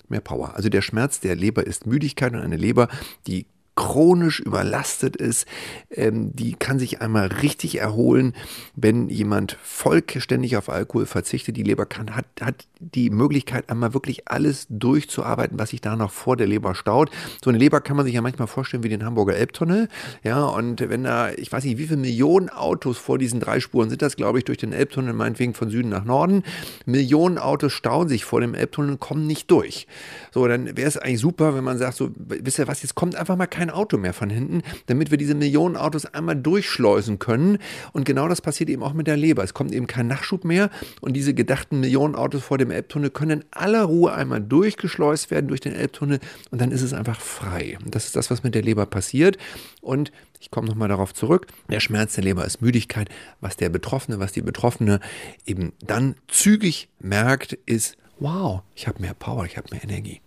Mehr 0.09 0.21
Power. 0.21 0.55
Also 0.55 0.69
der 0.69 0.81
Schmerz 0.81 1.19
der 1.19 1.35
Leber 1.35 1.65
ist 1.65 1.85
Müdigkeit 1.85 2.33
und 2.33 2.39
eine 2.39 2.57
Leber, 2.57 2.89
die 3.27 3.45
chronisch 3.81 4.39
überlastet 4.39 5.15
ist, 5.15 5.47
ähm, 5.89 6.35
die 6.35 6.53
kann 6.53 6.77
sich 6.77 7.01
einmal 7.01 7.27
richtig 7.27 7.79
erholen, 7.79 8.35
wenn 8.75 9.09
jemand 9.09 9.57
vollständig 9.63 10.55
auf 10.55 10.69
Alkohol 10.69 11.07
verzichtet. 11.07 11.57
Die 11.57 11.63
Leber 11.63 11.87
kann, 11.87 12.15
hat, 12.15 12.25
hat 12.41 12.67
die 12.79 13.09
Möglichkeit, 13.09 13.71
einmal 13.71 13.95
wirklich 13.95 14.27
alles 14.27 14.67
durchzuarbeiten, 14.69 15.57
was 15.57 15.71
sich 15.71 15.81
da 15.81 15.95
noch 15.95 16.11
vor 16.11 16.37
der 16.37 16.45
Leber 16.45 16.75
staut. 16.75 17.09
So 17.43 17.49
eine 17.49 17.57
Leber 17.57 17.81
kann 17.81 17.97
man 17.97 18.05
sich 18.05 18.13
ja 18.13 18.21
manchmal 18.21 18.47
vorstellen 18.47 18.83
wie 18.83 18.89
den 18.89 19.03
Hamburger 19.03 19.35
Elbtunnel. 19.35 19.87
Ja, 20.23 20.45
und 20.45 20.87
wenn 20.87 21.03
da, 21.03 21.31
ich 21.31 21.51
weiß 21.51 21.63
nicht, 21.63 21.79
wie 21.79 21.87
viele 21.87 21.97
Millionen 21.97 22.49
Autos 22.49 22.99
vor 22.99 23.17
diesen 23.17 23.39
drei 23.39 23.59
Spuren 23.59 23.89
sind 23.89 24.03
das, 24.03 24.15
glaube 24.15 24.37
ich, 24.37 24.45
durch 24.45 24.59
den 24.59 24.73
Elbtunnel, 24.73 25.13
meinetwegen 25.13 25.55
von 25.55 25.71
Süden 25.71 25.89
nach 25.89 26.05
Norden. 26.05 26.43
Millionen 26.85 27.39
Autos 27.39 27.73
stauen 27.73 28.07
sich 28.07 28.25
vor 28.25 28.41
dem 28.41 28.53
Elbtunnel 28.53 28.91
und 28.91 28.99
kommen 28.99 29.25
nicht 29.25 29.49
durch. 29.49 29.87
So, 30.31 30.47
dann 30.47 30.77
wäre 30.77 30.87
es 30.87 30.97
eigentlich 30.97 31.19
super, 31.19 31.55
wenn 31.55 31.63
man 31.63 31.79
sagt, 31.79 31.97
so, 31.97 32.11
wisst 32.15 32.59
ihr 32.59 32.67
was, 32.67 32.83
jetzt 32.83 32.93
kommt 32.93 33.15
einfach 33.15 33.35
mal 33.35 33.47
kein 33.47 33.70
Auto 33.71 33.97
mehr 33.97 34.13
von 34.13 34.29
hinten, 34.29 34.61
damit 34.87 35.11
wir 35.11 35.17
diese 35.17 35.35
Millionen 35.35 35.75
Autos 35.75 36.05
einmal 36.05 36.35
durchschleusen 36.35 37.19
können. 37.19 37.57
Und 37.93 38.05
genau 38.05 38.27
das 38.27 38.41
passiert 38.41 38.69
eben 38.69 38.83
auch 38.83 38.93
mit 38.93 39.07
der 39.07 39.17
Leber. 39.17 39.43
Es 39.43 39.53
kommt 39.53 39.73
eben 39.73 39.87
kein 39.87 40.07
Nachschub 40.07 40.45
mehr 40.45 40.69
und 41.01 41.13
diese 41.13 41.33
gedachten 41.33 41.79
Millionen 41.79 42.15
Autos 42.15 42.43
vor 42.43 42.57
dem 42.57 42.71
Elbtunnel 42.71 43.09
können 43.09 43.41
in 43.41 43.45
aller 43.51 43.83
Ruhe 43.83 44.13
einmal 44.13 44.41
durchgeschleust 44.41 45.31
werden 45.31 45.47
durch 45.47 45.61
den 45.61 45.73
Elbtunnel 45.73 46.19
und 46.51 46.61
dann 46.61 46.71
ist 46.71 46.81
es 46.81 46.93
einfach 46.93 47.19
frei. 47.19 47.77
Und 47.83 47.95
das 47.95 48.05
ist 48.05 48.15
das, 48.15 48.29
was 48.29 48.43
mit 48.43 48.55
der 48.55 48.61
Leber 48.61 48.85
passiert. 48.85 49.37
Und 49.81 50.11
ich 50.39 50.51
komme 50.51 50.67
nochmal 50.67 50.89
darauf 50.89 51.13
zurück. 51.13 51.47
Der 51.69 51.79
Schmerz 51.79 52.15
der 52.15 52.23
Leber 52.23 52.45
ist 52.45 52.61
Müdigkeit. 52.61 53.09
Was 53.39 53.57
der 53.57 53.69
Betroffene, 53.69 54.19
was 54.19 54.31
die 54.31 54.41
Betroffene 54.41 54.99
eben 55.45 55.73
dann 55.85 56.15
zügig 56.27 56.89
merkt, 56.99 57.53
ist, 57.65 57.97
wow, 58.19 58.61
ich 58.75 58.87
habe 58.87 59.01
mehr 59.01 59.13
Power, 59.13 59.45
ich 59.45 59.57
habe 59.57 59.67
mehr 59.71 59.83
Energie. 59.83 60.21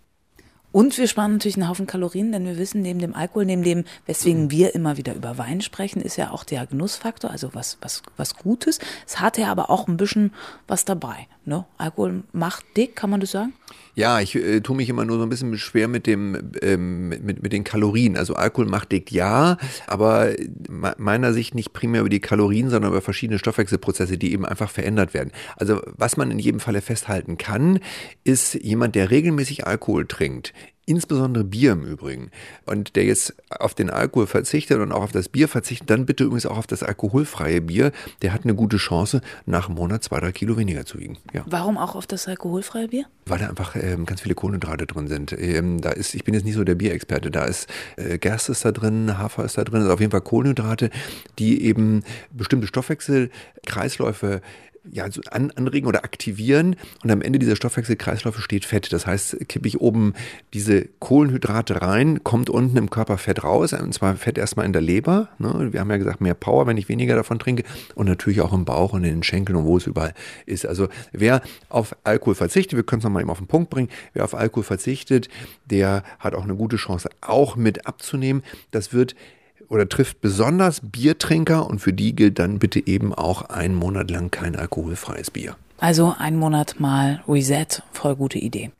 Und 0.75 0.97
wir 0.97 1.07
sparen 1.07 1.31
natürlich 1.31 1.55
einen 1.55 1.69
Haufen 1.69 1.87
Kalorien, 1.87 2.33
denn 2.33 2.45
wir 2.45 2.57
wissen, 2.57 2.81
neben 2.81 2.99
dem 2.99 3.15
Alkohol, 3.15 3.45
neben 3.45 3.63
dem, 3.63 3.85
weswegen 4.07 4.43
mhm. 4.43 4.51
wir 4.51 4.75
immer 4.75 4.97
wieder 4.97 5.15
über 5.15 5.37
Wein 5.37 5.61
sprechen, 5.61 6.01
ist 6.01 6.17
ja 6.17 6.31
auch 6.31 6.43
der 6.43 6.65
Genussfaktor, 6.65 7.31
also 7.31 7.51
was, 7.53 7.77
was, 7.79 8.03
was 8.17 8.35
Gutes. 8.35 8.79
Es 9.07 9.21
hat 9.21 9.37
ja 9.37 9.49
aber 9.49 9.69
auch 9.69 9.87
ein 9.87 9.95
bisschen 9.95 10.33
was 10.67 10.83
dabei. 10.83 11.27
Ne? 11.45 11.63
Alkohol 11.77 12.23
macht 12.33 12.65
dick, 12.75 12.93
kann 12.97 13.09
man 13.09 13.21
das 13.21 13.31
sagen? 13.31 13.53
Ja, 13.93 14.19
ich 14.19 14.35
äh, 14.35 14.59
tue 14.59 14.75
mich 14.75 14.89
immer 14.89 15.05
nur 15.05 15.17
so 15.17 15.23
ein 15.23 15.29
bisschen 15.29 15.57
schwer 15.57 15.87
mit 15.87 16.05
dem 16.05 16.51
ähm, 16.61 17.09
mit, 17.09 17.41
mit 17.41 17.53
den 17.53 17.63
Kalorien. 17.63 18.17
Also 18.17 18.33
Alkohol 18.33 18.65
macht 18.65 18.91
dick, 18.91 19.11
ja, 19.11 19.57
aber 19.87 20.31
meiner 20.97 21.31
Sicht 21.31 21.55
nicht 21.55 21.71
primär 21.71 22.01
über 22.01 22.09
die 22.09 22.19
Kalorien, 22.19 22.69
sondern 22.69 22.91
über 22.91 23.01
verschiedene 23.01 23.39
Stoffwechselprozesse, 23.39 24.17
die 24.17 24.33
eben 24.33 24.45
einfach 24.45 24.69
verändert 24.69 25.13
werden. 25.13 25.31
Also 25.55 25.81
was 25.95 26.17
man 26.17 26.29
in 26.29 26.39
jedem 26.39 26.59
Falle 26.59 26.81
festhalten 26.81 27.37
kann, 27.37 27.79
ist 28.25 28.55
jemand, 28.55 28.95
der 28.95 29.11
regelmäßig 29.11 29.65
Alkohol 29.65 30.07
trinkt, 30.07 30.53
insbesondere 30.85 31.43
Bier 31.43 31.73
im 31.73 31.83
Übrigen, 31.83 32.31
und 32.65 32.95
der 32.95 33.05
jetzt 33.05 33.35
auf 33.49 33.73
den 33.73 33.89
Alkohol 33.89 34.27
verzichtet 34.27 34.79
und 34.79 34.91
auch 34.91 35.03
auf 35.03 35.11
das 35.11 35.29
Bier 35.29 35.47
verzichtet, 35.47 35.89
dann 35.89 36.05
bitte 36.05 36.23
übrigens 36.23 36.45
auch 36.45 36.57
auf 36.57 36.67
das 36.67 36.83
alkoholfreie 36.83 37.61
Bier, 37.61 37.91
der 38.21 38.33
hat 38.33 38.43
eine 38.43 38.55
gute 38.55 38.77
Chance, 38.77 39.21
nach 39.45 39.67
einem 39.67 39.77
Monat 39.77 40.03
zwei, 40.03 40.19
drei 40.19 40.31
Kilo 40.31 40.57
weniger 40.57 40.85
zu 40.85 40.99
wiegen. 40.99 41.17
Ja. 41.33 41.43
Warum 41.47 41.77
auch 41.77 41.95
auf 41.95 42.07
das 42.07 42.27
alkoholfreie 42.27 42.87
Bier? 42.89 43.05
Weil 43.25 43.39
da 43.39 43.49
einfach 43.49 43.75
ähm, 43.75 44.05
ganz 44.05 44.21
viele 44.21 44.35
Kohlenhydrate 44.35 44.85
drin 44.85 45.07
sind. 45.07 45.33
Ähm, 45.33 45.81
da 45.81 45.91
ist, 45.91 46.13
ich 46.13 46.23
bin 46.23 46.33
jetzt 46.33 46.43
nicht 46.43 46.55
so 46.55 46.63
der 46.63 46.75
Bierexperte, 46.75 47.31
da 47.31 47.45
ist 47.45 47.67
äh, 47.97 48.17
Gerste 48.17 48.51
ist 48.51 48.63
da 48.63 48.71
drin, 48.71 49.17
Hafer 49.17 49.45
ist 49.45 49.57
da 49.57 49.63
drin, 49.63 49.81
also 49.81 49.93
auf 49.93 49.99
jeden 49.99 50.11
Fall 50.11 50.21
Kohlenhydrate, 50.21 50.89
die 51.39 51.63
eben 51.63 52.03
bestimmte 52.31 52.67
Stoffwechselkreisläufe 52.67 54.41
ja, 54.91 55.09
so 55.11 55.21
an, 55.31 55.51
anregen 55.51 55.87
oder 55.87 56.03
aktivieren 56.03 56.75
und 57.03 57.11
am 57.11 57.21
Ende 57.21 57.39
dieser 57.39 57.55
Stoffwechselkreisläufe 57.55 58.41
steht 58.41 58.65
Fett. 58.65 58.91
Das 58.93 59.05
heißt, 59.05 59.47
kippe 59.47 59.67
ich 59.67 59.81
oben 59.81 60.13
diese 60.53 60.85
Kohlenhydrate 60.99 61.81
rein, 61.81 62.23
kommt 62.23 62.49
unten 62.49 62.77
im 62.77 62.89
Körper 62.89 63.17
Fett 63.17 63.43
raus, 63.43 63.73
und 63.73 63.93
zwar 63.93 64.15
Fett 64.15 64.37
erstmal 64.37 64.65
in 64.65 64.73
der 64.73 64.81
Leber. 64.81 65.29
Ne? 65.39 65.69
Wir 65.71 65.79
haben 65.79 65.89
ja 65.89 65.97
gesagt, 65.97 66.21
mehr 66.21 66.33
Power, 66.33 66.67
wenn 66.67 66.77
ich 66.77 66.89
weniger 66.89 67.15
davon 67.15 67.39
trinke 67.39 67.63
und 67.95 68.07
natürlich 68.07 68.41
auch 68.41 68.53
im 68.53 68.65
Bauch 68.65 68.93
und 68.93 69.03
in 69.03 69.11
den 69.11 69.23
Schenkeln 69.23 69.57
und 69.57 69.65
wo 69.65 69.77
es 69.77 69.87
überall 69.87 70.13
ist. 70.45 70.65
Also 70.65 70.87
wer 71.11 71.41
auf 71.69 71.95
Alkohol 72.03 72.35
verzichtet, 72.35 72.75
wir 72.75 72.83
können 72.83 72.99
es 72.99 73.03
nochmal 73.03 73.21
eben 73.21 73.31
auf 73.31 73.39
den 73.39 73.47
Punkt 73.47 73.69
bringen, 73.69 73.89
wer 74.13 74.23
auf 74.23 74.35
Alkohol 74.35 74.63
verzichtet, 74.63 75.29
der 75.65 76.03
hat 76.19 76.35
auch 76.35 76.43
eine 76.43 76.55
gute 76.55 76.77
Chance, 76.77 77.09
auch 77.21 77.55
mit 77.55 77.87
abzunehmen. 77.87 78.43
Das 78.71 78.93
wird 78.93 79.15
oder 79.69 79.87
trifft 79.87 80.21
besonders 80.21 80.81
Biertrinker 80.81 81.67
und 81.67 81.79
für 81.79 81.93
die 81.93 82.15
gilt 82.15 82.39
dann 82.39 82.59
bitte 82.59 82.85
eben 82.85 83.13
auch 83.13 83.43
einen 83.43 83.75
Monat 83.75 84.11
lang 84.11 84.31
kein 84.31 84.55
alkoholfreies 84.55 85.31
Bier. 85.31 85.55
Also 85.77 86.15
ein 86.17 86.37
Monat 86.37 86.79
mal 86.79 87.23
Reset, 87.27 87.67
voll 87.91 88.15
gute 88.15 88.39
Idee. 88.39 88.71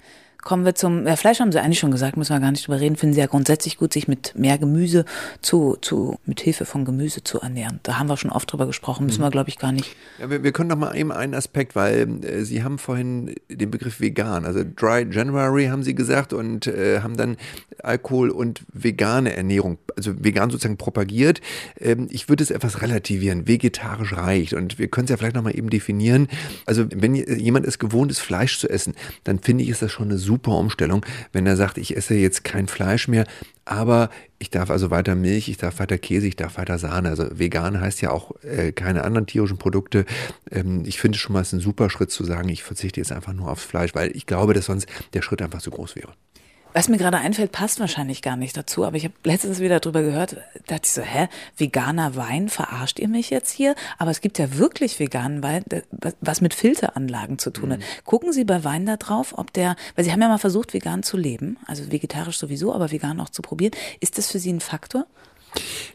Kommen 0.45 0.63
wir 0.63 0.75
zum 0.75 1.07
ja, 1.07 1.15
Fleisch, 1.15 1.39
haben 1.39 1.51
Sie 1.51 1.59
eigentlich 1.59 1.79
schon 1.79 1.89
gesagt, 1.89 2.17
müssen 2.17 2.31
wir 2.31 2.39
gar 2.39 2.51
nicht 2.51 2.67
drüber 2.67 2.79
reden. 2.79 2.95
Finden 2.97 3.15
Sie 3.15 3.19
ja 3.19 3.25
grundsätzlich 3.25 3.77
gut, 3.77 3.91
sich 3.91 4.07
mit 4.07 4.37
mehr 4.37 4.59
Gemüse 4.59 5.03
zu, 5.41 5.75
zu 5.81 6.19
mit 6.27 6.39
Hilfe 6.39 6.65
von 6.65 6.85
Gemüse 6.85 7.23
zu 7.23 7.41
ernähren. 7.41 7.79
Da 7.81 7.97
haben 7.97 8.05
wir 8.05 8.15
schon 8.15 8.29
oft 8.29 8.51
drüber 8.51 8.67
gesprochen, 8.67 9.07
müssen 9.07 9.21
wir, 9.21 9.31
glaube 9.31 9.49
ich, 9.49 9.57
gar 9.57 9.71
nicht. 9.71 9.95
Ja, 10.19 10.29
wir, 10.29 10.43
wir 10.43 10.51
können 10.51 10.69
noch 10.69 10.77
mal 10.77 10.95
eben 10.95 11.11
einen 11.11 11.33
Aspekt, 11.33 11.75
weil 11.75 12.23
äh, 12.23 12.43
Sie 12.43 12.63
haben 12.63 12.77
vorhin 12.77 13.33
den 13.49 13.71
Begriff 13.71 13.99
vegan, 13.99 14.45
also 14.45 14.63
Dry 14.63 15.07
January 15.09 15.65
haben 15.65 15.81
Sie 15.81 15.95
gesagt 15.95 16.31
und 16.31 16.67
äh, 16.67 16.99
haben 17.01 17.17
dann 17.17 17.37
Alkohol 17.81 18.29
und 18.29 18.61
vegane 18.71 19.35
Ernährung, 19.35 19.79
also 19.97 20.13
vegan 20.23 20.51
sozusagen 20.51 20.77
propagiert. 20.77 21.41
Ähm, 21.81 22.07
ich 22.11 22.29
würde 22.29 22.43
es 22.43 22.51
etwas 22.51 22.83
relativieren. 22.83 23.47
Vegetarisch 23.47 24.13
reicht 24.13 24.53
und 24.53 24.77
wir 24.77 24.89
können 24.89 25.05
es 25.05 25.09
ja 25.09 25.17
vielleicht 25.17 25.35
noch 25.35 25.43
mal 25.43 25.57
eben 25.57 25.71
definieren. 25.71 26.27
Also 26.67 26.85
wenn 26.93 27.15
jemand 27.15 27.65
es 27.65 27.79
gewohnt 27.79 28.11
ist, 28.11 28.19
Fleisch 28.19 28.59
zu 28.59 28.69
essen, 28.69 28.93
dann 29.23 29.39
finde 29.39 29.63
ich, 29.63 29.71
ist 29.71 29.81
das 29.81 29.91
schon 29.91 30.09
eine 30.09 30.19
super 30.19 30.34
super 30.35 30.57
Umstellung, 30.57 31.05
wenn 31.31 31.47
er 31.47 31.55
sagt, 31.55 31.77
ich 31.77 31.95
esse 31.95 32.15
jetzt 32.15 32.43
kein 32.43 32.67
Fleisch 32.67 33.07
mehr, 33.07 33.25
aber 33.63 34.09
ich 34.37 34.49
darf 34.49 34.69
also 34.69 34.91
weiter 34.91 35.15
Milch, 35.15 35.49
ich 35.49 35.57
darf 35.57 35.79
weiter 35.79 35.97
Käse, 35.97 36.27
ich 36.27 36.35
darf 36.35 36.57
weiter 36.57 36.77
Sahne. 36.77 37.09
Also 37.09 37.27
vegan 37.31 37.79
heißt 37.79 38.01
ja 38.01 38.11
auch 38.11 38.31
äh, 38.43 38.71
keine 38.71 39.03
anderen 39.03 39.25
tierischen 39.25 39.57
Produkte. 39.57 40.05
Ähm, 40.51 40.83
ich 40.85 40.99
finde 40.99 41.17
schon 41.17 41.33
mal, 41.33 41.41
es 41.41 41.53
ein 41.53 41.59
super 41.59 41.89
Schritt 41.89 42.11
zu 42.11 42.23
sagen, 42.23 42.49
ich 42.49 42.63
verzichte 42.63 42.99
jetzt 42.99 43.11
einfach 43.11 43.33
nur 43.33 43.49
aufs 43.49 43.63
Fleisch, 43.63 43.95
weil 43.95 44.15
ich 44.15 44.25
glaube, 44.25 44.53
dass 44.53 44.65
sonst 44.65 44.87
der 45.13 45.21
Schritt 45.21 45.41
einfach 45.41 45.61
zu 45.61 45.71
groß 45.71 45.95
wäre. 45.95 46.13
Was 46.75 46.89
mir 46.89 46.97
gerade 46.97 47.19
einfällt, 47.19 47.53
passt 47.53 47.79
wahrscheinlich 47.79 48.21
gar 48.21 48.35
nicht 48.35 48.57
dazu, 48.57 48.83
aber 48.83 48.97
ich 48.97 49.05
habe 49.05 49.13
letztens 49.23 49.61
wieder 49.61 49.79
drüber 49.79 50.01
gehört, 50.01 50.35
dachte 50.67 50.81
ich 50.83 50.91
so, 50.91 51.01
hä, 51.01 51.29
veganer 51.55 52.17
Wein, 52.17 52.49
verarscht 52.49 52.99
ihr 52.99 53.07
mich 53.07 53.29
jetzt 53.29 53.51
hier? 53.51 53.75
Aber 53.97 54.11
es 54.11 54.19
gibt 54.19 54.37
ja 54.39 54.57
wirklich 54.57 54.99
veganen 54.99 55.41
Wein, 55.41 55.63
was 56.19 56.41
mit 56.41 56.53
Filteranlagen 56.53 57.39
zu 57.39 57.51
tun 57.51 57.71
hat. 57.71 57.79
Mhm. 57.79 57.83
Gucken 58.03 58.33
Sie 58.33 58.43
bei 58.43 58.65
Wein 58.65 58.85
da 58.85 58.97
drauf, 58.97 59.35
ob 59.37 59.53
der, 59.53 59.77
weil 59.95 60.03
Sie 60.03 60.11
haben 60.11 60.21
ja 60.21 60.27
mal 60.27 60.37
versucht, 60.37 60.73
vegan 60.73 61.01
zu 61.01 61.15
leben, 61.15 61.55
also 61.65 61.93
vegetarisch 61.93 62.37
sowieso, 62.37 62.75
aber 62.75 62.91
vegan 62.91 63.21
auch 63.21 63.29
zu 63.29 63.41
probieren. 63.41 63.71
Ist 64.01 64.17
das 64.17 64.29
für 64.29 64.39
Sie 64.39 64.51
ein 64.51 64.59
Faktor? 64.59 65.05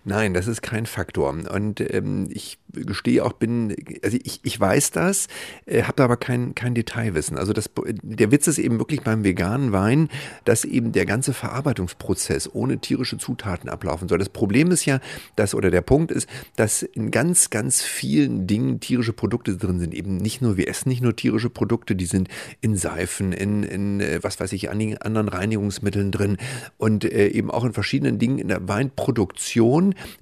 Nein, 0.04 0.32
das 0.34 0.46
ist 0.46 0.62
kein 0.62 0.86
Faktor. 0.86 1.30
Und 1.30 1.80
ähm, 1.80 2.28
ich 2.30 2.58
gestehe 2.72 3.24
auch, 3.24 3.32
bin, 3.34 3.76
also 4.02 4.16
ich, 4.22 4.40
ich 4.42 4.58
weiß 4.58 4.92
das, 4.92 5.26
äh, 5.66 5.82
habe 5.82 6.02
aber 6.02 6.16
kein, 6.16 6.54
kein 6.54 6.74
Detailwissen. 6.74 7.36
Also 7.36 7.52
das, 7.52 7.70
der 8.02 8.30
Witz 8.30 8.46
ist 8.46 8.58
eben 8.58 8.78
wirklich 8.78 9.02
beim 9.02 9.24
veganen 9.24 9.72
Wein, 9.72 10.08
dass 10.44 10.64
eben 10.64 10.92
der 10.92 11.04
ganze 11.04 11.34
Verarbeitungsprozess 11.34 12.48
ohne 12.52 12.78
tierische 12.78 13.18
Zutaten 13.18 13.68
ablaufen 13.68 14.08
soll. 14.08 14.18
Das 14.18 14.28
Problem 14.28 14.70
ist 14.70 14.86
ja, 14.86 15.00
dass, 15.36 15.54
oder 15.54 15.70
der 15.70 15.82
Punkt 15.82 16.12
ist, 16.12 16.28
dass 16.56 16.82
in 16.82 17.10
ganz, 17.10 17.50
ganz 17.50 17.82
vielen 17.82 18.46
Dingen 18.46 18.80
tierische 18.80 19.12
Produkte 19.12 19.56
drin 19.56 19.80
sind. 19.80 19.94
Eben 19.94 20.16
nicht 20.16 20.40
nur, 20.40 20.56
wir 20.56 20.68
essen 20.68 20.88
nicht 20.88 21.02
nur 21.02 21.14
tierische 21.14 21.50
Produkte, 21.50 21.94
die 21.94 22.06
sind 22.06 22.28
in 22.60 22.76
Seifen, 22.76 23.32
in, 23.32 23.64
in 23.64 24.00
äh, 24.00 24.20
was 24.22 24.40
weiß 24.40 24.52
ich, 24.52 24.70
anderen 24.70 25.28
Reinigungsmitteln 25.28 26.10
drin 26.10 26.38
und 26.78 27.04
äh, 27.04 27.28
eben 27.28 27.50
auch 27.50 27.64
in 27.64 27.72
verschiedenen 27.72 28.18
Dingen 28.18 28.38
in 28.38 28.48
der 28.48 28.66
Weinproduktion 28.66 29.49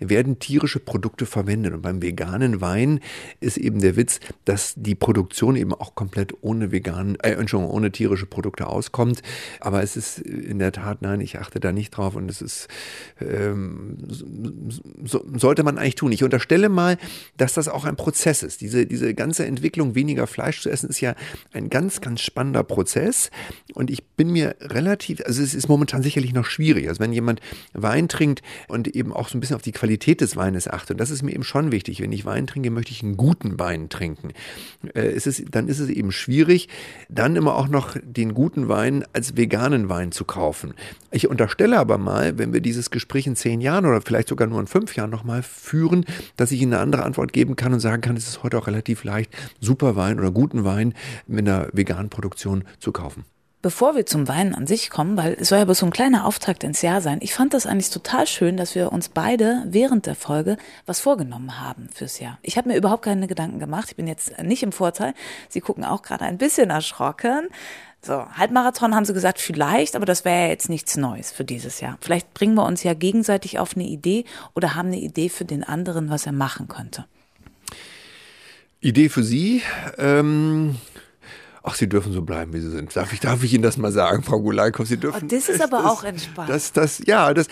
werden 0.01 0.39
tierische 0.39 0.81
Produkte 0.81 1.27
verwendet. 1.27 1.75
Und 1.75 1.83
beim 1.83 2.03
veganen 2.03 2.61
Wein 2.61 3.01
ist 3.41 3.57
eben 3.57 3.81
der 3.81 3.97
Witz, 3.97 4.21
dass 4.45 4.75
die 4.77 4.95
Produktion 4.95 5.57
eben 5.57 5.75
auch 5.75 5.95
komplett 5.95 6.33
ohne 6.41 6.73
veganen, 6.73 7.19
äh, 7.21 7.33
Entschuldigung, 7.33 7.75
ohne 7.75 7.93
tierische 7.93 8.27
Produkte 8.27 8.67
auskommt. 8.67 9.23
Aber 9.61 9.83
es 9.83 9.97
ist 9.97 10.19
in 10.19 10.59
der 10.59 10.73
Tat, 10.73 11.03
nein, 11.03 11.21
ich 11.21 11.39
achte 11.39 11.61
da 11.61 11.73
nicht 11.73 11.91
drauf 11.91 12.17
und 12.17 12.31
es 12.31 12.43
ist, 12.43 12.69
ähm, 13.21 13.97
so, 15.05 15.25
sollte 15.37 15.63
man 15.63 15.79
eigentlich 15.79 15.95
tun. 15.95 16.13
Ich 16.13 16.25
unterstelle 16.25 16.69
mal, 16.69 16.99
dass 17.37 17.55
das 17.55 17.69
auch 17.69 17.85
ein 17.85 17.97
Prozess 17.97 18.43
ist. 18.43 18.61
Diese, 18.61 18.87
diese 18.87 19.15
ganze 19.15 19.47
Entwicklung, 19.47 19.95
weniger 19.95 20.27
Fleisch 20.27 20.63
zu 20.63 20.71
essen, 20.71 20.89
ist 20.89 21.01
ja 21.01 21.15
ein 21.53 21.71
ganz, 21.71 22.01
ganz 22.01 22.21
spannender 22.21 22.63
Prozess. 22.63 23.31
Und 23.75 23.91
ich 23.91 24.05
bin 24.05 24.31
mir 24.31 24.57
relativ, 24.61 25.21
also 25.25 25.43
es 25.43 25.55
ist 25.55 25.69
momentan 25.69 26.03
sicherlich 26.03 26.33
noch 26.33 26.45
schwierig. 26.45 26.89
Also 26.89 27.01
wenn 27.01 27.13
jemand 27.13 27.41
Wein 27.73 28.09
trinkt 28.09 28.43
und 28.69 28.89
eben 28.89 29.13
auch 29.19 29.29
so 29.29 29.37
ein 29.37 29.41
bisschen 29.41 29.57
auf 29.57 29.63
die 29.63 29.73
Qualität 29.73 30.21
des 30.21 30.37
Weines 30.37 30.69
achtet, 30.69 30.93
und 30.93 31.01
das 31.01 31.11
ist 31.11 31.23
mir 31.23 31.33
eben 31.33 31.45
schon 31.45 31.73
wichtig. 31.73 32.01
Wenn 32.01 32.13
ich 32.13 32.25
Wein 32.25 32.47
trinke, 32.47 32.71
möchte 32.71 32.93
ich 32.93 33.03
einen 33.03 33.17
guten 33.17 33.59
Wein 33.59 33.89
trinken. 33.89 34.33
Äh, 34.95 35.13
ist 35.13 35.27
es, 35.27 35.43
dann 35.51 35.69
ist 35.69 35.79
es 35.79 35.89
eben 35.89 36.13
schwierig, 36.13 36.69
dann 37.09 37.37
immer 37.37 37.57
auch 37.57 37.69
noch 37.69 37.97
den 38.03 38.35
guten 38.35 38.69
Wein 38.69 39.05
als 39.13 39.37
veganen 39.37 39.89
Wein 39.89 40.13
zu 40.13 40.25
kaufen. 40.25 40.75
Ich 41.11 41.29
unterstelle 41.29 41.79
aber 41.79 41.99
mal, 41.99 42.39
wenn 42.39 42.53
wir 42.53 42.61
dieses 42.61 42.91
Gespräch 42.91 43.27
in 43.27 43.37
zehn 43.37 43.61
Jahren 43.61 43.87
oder 43.87 44.01
vielleicht 44.01 44.29
sogar 44.29 44.49
nur 44.49 44.61
in 44.61 44.67
fünf 44.67 44.97
Jahren 44.97 45.11
nochmal 45.11 45.43
führen, 45.43 46.05
dass 46.37 46.53
ich 46.53 46.61
Ihnen 46.61 46.75
eine 46.75 46.83
andere 46.83 47.03
Antwort 47.05 47.33
geben 47.33 47.57
kann 47.57 47.73
und 47.73 47.81
sagen 47.81 48.03
kann, 48.03 48.17
es 48.17 48.29
ist 48.29 48.43
heute 48.43 48.59
auch 48.59 48.67
relativ 48.67 49.05
leicht, 49.05 49.31
super 49.61 49.97
Wein 49.97 50.19
oder 50.19 50.31
guten 50.31 50.65
Wein 50.65 50.95
mit 51.27 51.47
einer 51.49 51.69
veganen 51.73 52.11
Produktion 52.11 52.65
zu 52.79 52.93
kaufen. 52.93 53.25
Bevor 53.61 53.97
wir 53.97 54.07
zum 54.07 54.29
Weinen 54.29 54.55
an 54.55 54.69
sich 54.69 54.89
kommen, 54.89 55.17
weil 55.17 55.37
es 55.41 55.49
soll 55.49 55.59
ja 55.59 55.65
bloß 55.65 55.79
so 55.79 55.87
ein 55.87 55.93
kleiner 55.93 56.27
Auftakt 56.27 56.63
ins 56.63 56.81
Jahr 56.81 57.01
sein, 57.01 57.19
ich 57.21 57.35
fand 57.35 57.55
das 57.55 57.67
eigentlich 57.67 57.91
total 57.91 58.29
schön, 58.29 58.57
dass 58.57 58.77
wir 58.77 58.93
uns 58.93 59.09
beide 59.09 59.65
während 59.67 60.07
der 60.07 60.15
Folge 60.15 60.59
was 60.87 61.01
vorgenommen 61.01 61.61
haben 61.61 61.89
fürs 61.93 62.21
Jahr. 62.21 62.39
Ich 62.43 62.57
habe 62.57 62.69
mir 62.69 62.77
überhaupt 62.77 63.03
keine 63.03 63.27
Gedanken 63.27 63.59
gemacht. 63.59 63.89
Ich 63.91 63.97
bin 63.97 64.07
jetzt 64.07 64.41
nicht 64.43 64.63
im 64.63 64.71
Vorteil. 64.71 65.13
Sie 65.49 65.61
gucken 65.61 65.85
auch 65.85 66.03
gerade 66.03 66.25
ein 66.25 66.39
bisschen 66.39 66.71
erschrocken. 66.71 67.49
So, 68.01 68.25
Halbmarathon 68.33 68.95
haben 68.95 69.05
sie 69.05 69.13
gesagt, 69.13 69.41
vielleicht, 69.41 69.97
aber 69.97 70.07
das 70.07 70.25
wäre 70.25 70.43
ja 70.45 70.49
jetzt 70.51 70.69
nichts 70.69 70.97
Neues 70.97 71.33
für 71.33 71.45
dieses 71.45 71.81
Jahr. 71.81 71.99
Vielleicht 72.01 72.33
bringen 72.35 72.55
wir 72.55 72.65
uns 72.65 72.85
ja 72.85 72.95
gegenseitig 72.95 73.59
auf 73.59 73.75
eine 73.75 73.89
Idee 73.89 74.25
oder 74.55 74.77
haben 74.77 74.89
eine 74.89 75.01
Idee 75.01 75.29
für 75.29 75.45
den 75.45 75.65
anderen, 75.65 76.11
was 76.11 76.27
er 76.27 76.33
machen 76.33 76.69
könnte. 76.69 77.07
Idee 78.81 79.09
für 79.09 79.25
Sie? 79.25 79.63
Ähm, 79.99 80.77
ach, 81.69 81.75
Sie 81.75 81.89
dürfen 81.89 82.13
so 82.13 82.23
bleiben, 82.23 82.53
wie 82.53 82.61
Sie 82.61 82.71
sind. 82.71 82.95
Darf 82.97 83.13
ich, 83.13 83.21
darf 83.21 83.45
ich 83.45 83.53
Ihnen 83.53 83.63
das 83.63 83.77
mal 83.77 83.93
sagen, 83.93 84.23
Frau 84.23 84.41
Gulaikow? 84.41 84.87
Sie 84.87 84.97
dürfen. 84.97 85.25
Oh, 85.25 85.29
das 85.29 85.49
ist 85.49 85.61
aber 85.63 85.83
das, 85.83 85.87
auch 85.87 86.05
entspannt. 86.05 86.49
Das, 86.49 86.73
das, 86.73 87.03
ja, 87.07 87.33
das. 87.35 87.49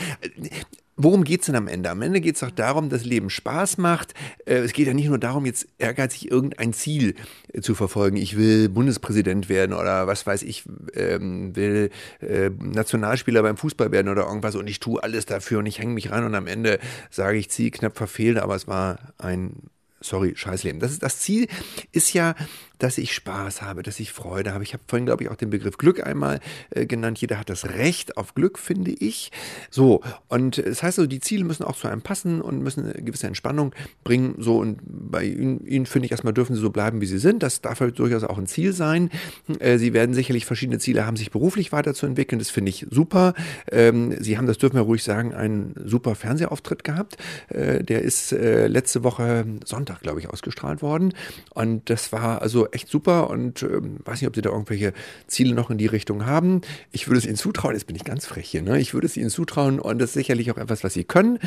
Worum 0.99 1.25
geht 1.25 1.41
es 1.41 1.47
denn 1.47 1.57
am 1.57 1.69
Ende? 1.69 1.91
Am 1.91 2.01
Ende 2.01 2.23
geht 2.23 2.37
es 2.37 2.41
doch 2.41 2.51
darum, 2.51 2.89
dass 2.89 3.05
Leben 3.05 3.29
Spaß 3.29 3.77
macht. 3.77 4.15
Äh, 4.47 4.55
es 4.55 4.73
geht 4.73 4.87
ja 4.87 4.95
nicht 4.95 5.09
nur 5.09 5.19
darum, 5.19 5.45
jetzt 5.45 5.69
ehrgeizig 5.77 6.31
irgendein 6.31 6.73
Ziel 6.73 7.15
äh, 7.53 7.61
zu 7.61 7.75
verfolgen. 7.75 8.17
Ich 8.17 8.39
will 8.39 8.71
Bundespräsident 8.71 9.51
werden 9.51 9.75
oder 9.75 10.07
was 10.07 10.27
weiß 10.27 10.43
ich, 10.43 10.65
ähm, 10.95 11.55
will 11.55 11.91
äh, 12.21 12.49
Nationalspieler 12.49 13.43
beim 13.43 13.59
Fußball 13.59 13.93
werden 13.93 14.09
oder 14.09 14.27
irgendwas 14.27 14.55
und 14.55 14.69
ich 14.69 14.81
tue 14.81 15.03
alles 15.03 15.27
dafür 15.27 15.59
und 15.59 15.67
ich 15.67 15.79
hänge 15.79 15.93
mich 15.93 16.11
ran 16.11 16.25
und 16.25 16.35
am 16.35 16.47
Ende 16.47 16.79
sage 17.11 17.37
ich, 17.37 17.51
Ziel 17.51 17.71
knapp 17.71 17.99
verfehlt, 17.99 18.39
aber 18.39 18.55
es 18.55 18.67
war 18.67 18.99
ein 19.19 19.69
sorry, 20.01 20.35
Scheißleben. 20.37 20.81
Das, 20.81 20.93
ist, 20.93 21.03
das 21.03 21.21
Ziel 21.21 21.49
ist 21.93 22.13
ja 22.13 22.35
dass 22.79 22.99
ich 22.99 23.13
Spaß 23.13 23.63
habe, 23.63 23.83
dass 23.83 24.01
ich 24.01 24.13
Freude 24.13 24.53
habe. 24.53 24.65
Ich 24.65 24.73
habe 24.73 24.83
vorhin, 24.87 25.07
glaube 25.07 25.25
ich, 25.25 25.31
auch 25.31 25.37
den 25.37 25.51
Begriff 25.51 25.79
Glück 25.79 26.07
einmal 26.07 26.41
äh, 26.71 26.87
genannt. 26.87 27.19
Jeder 27.19 27.39
hat 27.39 27.51
das 27.51 27.65
Recht 27.67 28.17
auf 28.17 28.35
Glück, 28.35 28.59
finde 28.59 28.91
ich. 28.91 29.33
So, 29.71 30.03
und 30.29 30.59
das 30.59 30.83
heißt 30.83 30.99
also, 30.99 31.07
die 31.07 31.21
Ziele 31.21 31.45
müssen 31.45 31.65
auch 31.65 31.77
zu 31.77 31.89
einem 31.89 32.03
passen 32.03 32.41
und 32.41 32.63
müssen 32.63 32.85
eine 32.85 33.03
gewisse 33.03 33.27
Entspannung 33.27 33.75
bringen. 34.05 34.35
So, 34.39 34.59
und 34.59 34.81
bei 34.85 35.25
Ihnen, 35.25 35.67
Ihnen 35.67 35.87
finde 35.87 36.07
ich 36.07 36.13
erstmal, 36.13 36.33
dürfen 36.33 36.55
Sie 36.55 36.61
so 36.61 36.71
bleiben, 36.71 37.01
wie 37.01 37.07
Sie 37.07 37.19
sind. 37.19 37.43
Das 37.43 37.61
darf 37.61 37.81
halt 37.81 37.99
durchaus 37.99 38.25
auch 38.25 38.39
ein 38.39 38.47
Ziel 38.47 38.73
sein. 38.73 39.11
Äh, 39.59 39.79
Sie 39.79 39.93
werden 39.93 40.15
sicherlich 40.15 40.47
verschiedene 40.47 40.79
Ziele 40.79 41.07
haben, 41.07 41.17
sich 41.17 41.31
beruflich 41.31 41.73
weiterzuentwickeln. 41.73 42.39
Das 42.39 42.51
finde 42.51 42.71
ich 42.71 42.87
super. 42.91 43.35
Ähm, 43.71 44.15
Sie 44.21 44.39
haben, 44.39 44.47
das 44.47 44.59
dürfen 44.59 44.77
wir 44.77 44.83
ruhig 44.83 45.03
sagen, 45.03 45.35
einen 45.35 45.75
super 45.85 46.15
Fernsehauftritt 46.15 46.85
gehabt. 46.85 47.17
Äh, 47.49 47.83
der 47.83 48.03
ist 48.03 48.33
äh, 48.33 48.67
letzte 48.67 49.05
Woche 49.05 49.47
Sonntag, 49.65 50.01
glaube 50.01 50.21
ich, 50.21 50.29
ausgestrahlt 50.29 50.83
worden. 50.83 51.15
Und 51.55 51.89
das 51.91 52.13
war 52.13 52.43
also 52.43 52.66
echt 52.73 52.89
super 52.89 53.31
und 53.31 53.63
ähm, 53.63 53.99
weiß 54.05 54.21
nicht, 54.21 54.29
ob 54.29 54.35
Sie 54.35 54.43
da 54.43 54.51
irgendwelche 54.51 54.93
Ziele 55.27 55.55
noch 55.55 55.71
in 55.71 55.79
die 55.79 55.87
Richtung 55.87 56.27
haben. 56.27 56.61
Ich 56.93 57.09
würde 57.09 57.19
es 57.19 57.27
Ihnen 57.27 57.37
zutrauen, 57.37 57.75
jetzt 57.75 57.87
bin 57.87 57.97
ich 57.97 58.05
ganz 58.05 58.27
frech 58.27 58.49
hier, 58.49 58.63
ne? 58.63 58.79
ich 58.81 58.95
würde 58.95 59.07
es 59.07 59.17
Ihnen 59.17 59.31
zutrauen 59.31 59.79
und 59.79 59.99
das 59.99 60.11
ist 60.11 60.15
sicherlich 60.15 60.51
auch 60.51 60.59
etwas, 60.59 60.85
was 60.85 60.95
Sie 60.95 61.05
können. 61.05 61.39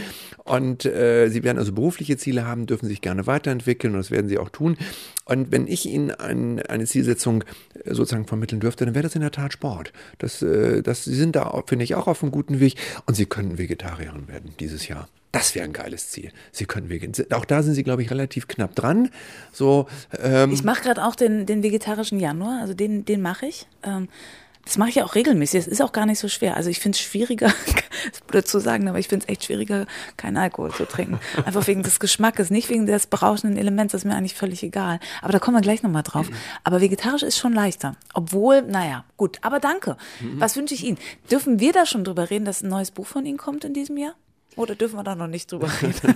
Und 0.43 0.86
äh, 0.86 1.29
Sie 1.29 1.43
werden 1.43 1.58
also 1.58 1.71
berufliche 1.71 2.17
Ziele 2.17 2.45
haben, 2.45 2.65
dürfen 2.65 2.88
sich 2.88 3.01
gerne 3.01 3.27
weiterentwickeln 3.27 3.93
und 3.93 3.99
das 3.99 4.12
werden 4.12 4.29
Sie 4.29 4.38
auch 4.38 4.49
tun. 4.49 4.77
Und 5.25 5.51
wenn 5.51 5.67
ich 5.67 5.86
Ihnen 5.86 6.12
ein, 6.12 6.62
eine 6.63 6.86
Zielsetzung 6.86 7.43
äh, 7.84 7.93
sozusagen 7.93 8.25
vermitteln 8.25 8.60
dürfte, 8.60 8.86
dann 8.86 8.95
wäre 8.95 9.03
das 9.03 9.15
in 9.15 9.21
der 9.21 9.32
Tat 9.32 9.53
Sport. 9.53 9.93
Das, 10.17 10.41
äh, 10.41 10.82
das, 10.82 11.03
Sie 11.03 11.15
sind 11.15 11.36
da, 11.36 11.63
finde 11.67 11.84
ich, 11.84 11.95
auch 11.95 12.08
auf 12.08 12.23
einem 12.23 12.32
guten 12.32 12.60
Weg 12.60 12.75
und 13.05 13.15
Sie 13.15 13.25
können 13.25 13.58
Vegetarierin 13.58 14.27
werden 14.27 14.53
dieses 14.60 14.88
Jahr. 14.88 15.08
Das 15.32 15.54
wäre 15.54 15.65
ein 15.65 15.74
geiles 15.74 16.10
Ziel. 16.10 16.32
Sie 16.52 16.65
können 16.65 16.89
vegan. 16.89 17.12
Auch 17.32 17.46
da 17.46 17.62
sind 17.62 17.76
Sie, 17.76 17.84
glaube 17.84 18.02
ich, 18.02 18.10
relativ 18.10 18.48
knapp 18.48 18.74
dran. 18.76 19.10
So. 19.52 19.88
Ähm 20.20 20.52
ich 20.52 20.63
mache 20.63 20.82
gerade 20.82 21.06
auch 21.06 21.15
den, 21.15 21.46
den 21.46 21.62
vegetarischen 21.62 22.20
Januar, 22.20 22.62
also 22.62 22.74
den, 22.74 23.06
den 23.06 23.22
mache 23.22 23.46
ich. 23.46 23.68
Ähm, 23.84 24.08
das 24.65 24.78
mache 24.78 24.89
ich 24.89 24.96
ja 24.96 25.06
auch 25.06 25.15
regelmäßig. 25.15 25.62
Es 25.62 25.68
ist 25.68 25.82
auch 25.82 25.92
gar 25.92 26.06
nicht 26.06 26.20
so 26.20 26.28
schwer. 26.28 26.56
Also 26.56 26.70
ich 26.70 26.80
finde 26.80 26.96
es 26.96 27.02
schwieriger, 27.02 27.48
ist 28.12 28.28
blöd 28.28 28.48
zu 28.48 28.60
sagen, 28.60 28.88
aber 28.88 29.00
ich 29.00 29.08
finde 29.08 29.26
es 29.26 29.30
echt 29.30 29.46
schwieriger, 29.46 29.88
keinen 30.18 30.38
Alkohol 30.38 30.72
zu 30.72 30.86
trinken. 30.86 31.20
Einfach 31.44 31.65
wegen 31.68 31.82
des 31.82 32.00
Geschmackes, 32.00 32.50
nicht 32.50 32.70
wegen 32.70 32.86
des 32.86 33.08
berauschenden 33.08 33.58
Elements, 33.58 33.94
das 33.94 34.02
ist 34.02 34.06
mir 34.06 34.15
eigentlich 34.15 34.36
völlig 34.36 34.62
egal. 34.62 35.00
Aber 35.22 35.32
da 35.32 35.39
kommen 35.39 35.58
wir 35.58 35.62
gleich 35.62 35.82
nochmal 35.82 36.04
drauf. 36.04 36.28
Aber 36.63 36.82
vegetarisch 36.82 37.24
ist 37.24 37.38
schon 37.38 37.54
leichter. 37.54 37.96
Obwohl, 38.13 38.62
naja, 38.62 39.06
gut. 39.18 39.39
Aber 39.42 39.60
danke. 39.60 39.98
Was 40.38 40.56
wünsche 40.56 40.76
ich 40.76 40.84
Ihnen? 40.84 40.98
Dürfen 41.32 41.60
wir 41.60 41.72
da 41.72 41.86
schon 41.86 42.04
drüber 42.04 42.30
reden, 42.30 42.46
dass 42.46 42.62
ein 42.62 42.70
neues 42.70 42.92
Buch 42.92 43.08
von 43.08 43.26
Ihnen 43.26 43.38
kommt 43.38 43.63
in 43.63 43.74
diesem 43.74 43.98
Jahr? 43.98 44.13
Oder 44.60 44.76
dürfen 44.76 44.98
wir 44.98 45.04
da 45.04 45.15
noch 45.15 45.28
nicht 45.28 45.50
drüber 45.50 45.69
reden? 45.82 46.15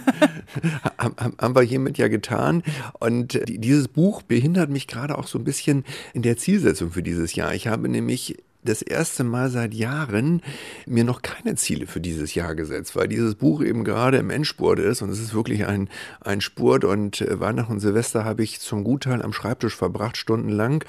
haben 1.39 1.55
wir 1.55 1.61
hiermit 1.61 1.97
ja 1.97 2.09
getan. 2.09 2.61
Und 2.99 3.39
dieses 3.47 3.87
Buch 3.87 4.21
behindert 4.21 4.69
mich 4.69 4.87
gerade 4.87 5.17
auch 5.17 5.27
so 5.27 5.39
ein 5.39 5.45
bisschen 5.45 5.85
in 6.13 6.23
der 6.23 6.35
Zielsetzung 6.35 6.91
für 6.91 7.01
dieses 7.01 7.35
Jahr. 7.35 7.53
Ich 7.53 7.67
habe 7.67 7.87
nämlich 7.87 8.37
das 8.65 8.81
erste 8.81 9.23
Mal 9.23 9.49
seit 9.49 9.73
Jahren 9.73 10.41
mir 10.85 11.05
noch 11.05 11.21
keine 11.21 11.55
Ziele 11.55 11.87
für 11.87 12.01
dieses 12.01 12.35
Jahr 12.35 12.53
gesetzt, 12.53 12.97
weil 12.97 13.07
dieses 13.07 13.35
Buch 13.35 13.63
eben 13.63 13.85
gerade 13.85 14.17
im 14.17 14.29
Endspurt 14.29 14.79
ist 14.79 15.01
und 15.01 15.09
es 15.09 15.19
ist 15.19 15.33
wirklich 15.33 15.65
ein, 15.65 15.89
ein 16.19 16.41
Spurt 16.41 16.83
und 16.83 17.21
äh, 17.21 17.39
Weihnachten 17.39 17.73
und 17.73 17.79
Silvester 17.79 18.25
habe 18.25 18.43
ich 18.43 18.59
zum 18.59 18.83
Gutteil 18.83 19.21
am 19.21 19.33
Schreibtisch 19.33 19.75
verbracht, 19.75 20.17
stundenlang. 20.17 20.83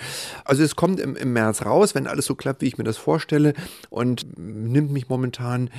Also 0.44 0.62
es 0.62 0.74
kommt 0.76 0.98
im, 0.98 1.14
im 1.16 1.32
März 1.32 1.62
raus, 1.62 1.94
wenn 1.94 2.06
alles 2.06 2.26
so 2.26 2.34
klappt, 2.34 2.62
wie 2.62 2.66
ich 2.66 2.78
mir 2.78 2.84
das 2.84 2.96
vorstelle 2.96 3.54
und 3.90 4.26
nimmt 4.38 4.92
mich 4.92 5.08
momentan 5.08 5.70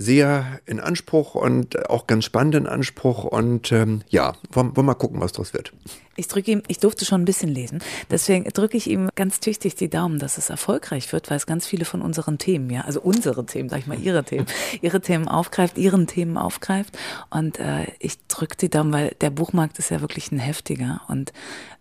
sehr 0.00 0.60
in 0.64 0.80
Anspruch 0.80 1.34
und 1.34 1.90
auch 1.90 2.06
ganz 2.06 2.24
spannend 2.24 2.54
in 2.54 2.66
Anspruch. 2.66 3.24
Und 3.24 3.70
ähm, 3.70 4.00
ja, 4.08 4.32
wollen, 4.50 4.74
wir 4.74 4.82
mal 4.82 4.94
gucken, 4.94 5.20
was 5.20 5.32
daraus 5.32 5.52
wird. 5.52 5.72
Ich 6.20 6.28
drücke 6.28 6.50
ihm, 6.50 6.62
ich 6.68 6.78
durfte 6.78 7.06
schon 7.06 7.22
ein 7.22 7.24
bisschen 7.24 7.48
lesen, 7.48 7.82
deswegen 8.10 8.44
drücke 8.44 8.76
ich 8.76 8.90
ihm 8.90 9.08
ganz 9.14 9.40
tüchtig 9.40 9.74
die 9.74 9.88
Daumen, 9.88 10.18
dass 10.18 10.36
es 10.36 10.50
erfolgreich 10.50 11.10
wird, 11.14 11.30
weil 11.30 11.38
es 11.38 11.46
ganz 11.46 11.66
viele 11.66 11.86
von 11.86 12.02
unseren 12.02 12.36
Themen, 12.36 12.68
ja, 12.68 12.82
also 12.82 13.00
unsere 13.00 13.46
Themen, 13.46 13.70
sag 13.70 13.78
ich 13.78 13.86
mal, 13.86 13.98
ihre 13.98 14.22
Themen, 14.22 14.44
ihre 14.82 15.00
Themen 15.00 15.28
aufgreift, 15.28 15.78
ihren 15.78 16.06
Themen 16.06 16.36
aufgreift. 16.36 16.98
Und 17.30 17.58
äh, 17.58 17.86
ich 18.00 18.18
drücke 18.28 18.58
die 18.58 18.68
Daumen, 18.68 18.92
weil 18.92 19.16
der 19.22 19.30
Buchmarkt 19.30 19.78
ist 19.78 19.90
ja 19.90 20.02
wirklich 20.02 20.30
ein 20.30 20.38
heftiger 20.38 21.00
und 21.08 21.32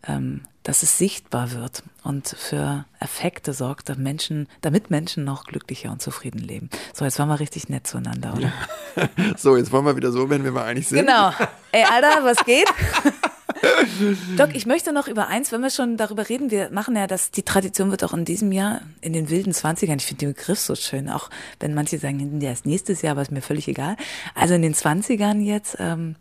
ähm, 0.08 0.42
dass 0.64 0.84
es 0.84 0.98
sichtbar 0.98 1.52
wird 1.52 1.84
und 2.04 2.28
für 2.28 2.86
Effekte 3.00 3.54
sorgt, 3.54 3.90
damit 3.90 4.04
Menschen, 4.04 4.48
damit 4.62 4.90
Menschen 4.90 5.24
noch 5.24 5.46
glücklicher 5.46 5.92
und 5.92 6.02
zufrieden 6.02 6.40
leben. 6.40 6.70
So, 6.94 7.06
jetzt 7.06 7.20
waren 7.20 7.28
wir 7.28 7.40
richtig 7.40 7.70
nett 7.70 7.88
zueinander, 7.88 8.36
oder? 8.38 8.54
so, 9.38 9.58
jetzt 9.58 9.72
wollen 9.72 9.86
wir 9.86 9.96
wieder 9.96 10.12
so, 10.12 10.30
wenn 10.30 10.44
wir 10.44 10.52
mal 10.52 10.66
einig 10.66 10.88
sind. 10.88 11.00
Genau. 11.00 11.32
Ey, 11.72 11.84
Alter, 11.84 12.24
was 12.24 12.46
geht? 12.46 12.68
Doc, 14.38 14.56
ich 14.56 14.66
möchte 14.66 14.94
noch 14.94 15.08
über 15.08 15.28
eins, 15.28 15.52
wenn 15.52 15.62
wir 15.62 15.70
schon 15.70 15.98
darüber 15.98 16.30
reden, 16.30 16.52
wir 16.52 16.70
machen 16.72 16.96
ja 16.96 17.08
das, 17.08 17.32
die 17.32 17.44
Tradition 17.44 17.92
wird 17.92 18.04
auch 18.04 18.14
in 18.14 18.26
diesem 18.26 18.52
Jahr, 18.52 18.82
in 19.02 19.14
den 19.14 19.30
wilden 19.30 19.54
Zwanzigern, 19.54 19.98
ich 19.98 20.06
finde 20.06 20.26
den 20.26 20.34
Begriff 20.34 20.60
so 20.60 20.76
schön, 20.76 21.10
auch 21.10 21.30
wenn 21.60 21.74
manche 21.74 21.98
sagen, 21.98 22.40
der 22.40 22.54
ist 22.54 22.66
nächstes 22.66 23.02
Jahr, 23.02 23.12
aber 23.12 23.22
ist 23.22 23.32
mir 23.32 23.42
völlig 23.42 23.68
egal. 23.68 23.98
Also 24.36 24.54
in 24.54 24.62
den 24.62 24.74
Zwanzigern 24.74 25.42
jetzt, 25.42 25.78
ähm, 25.80 26.16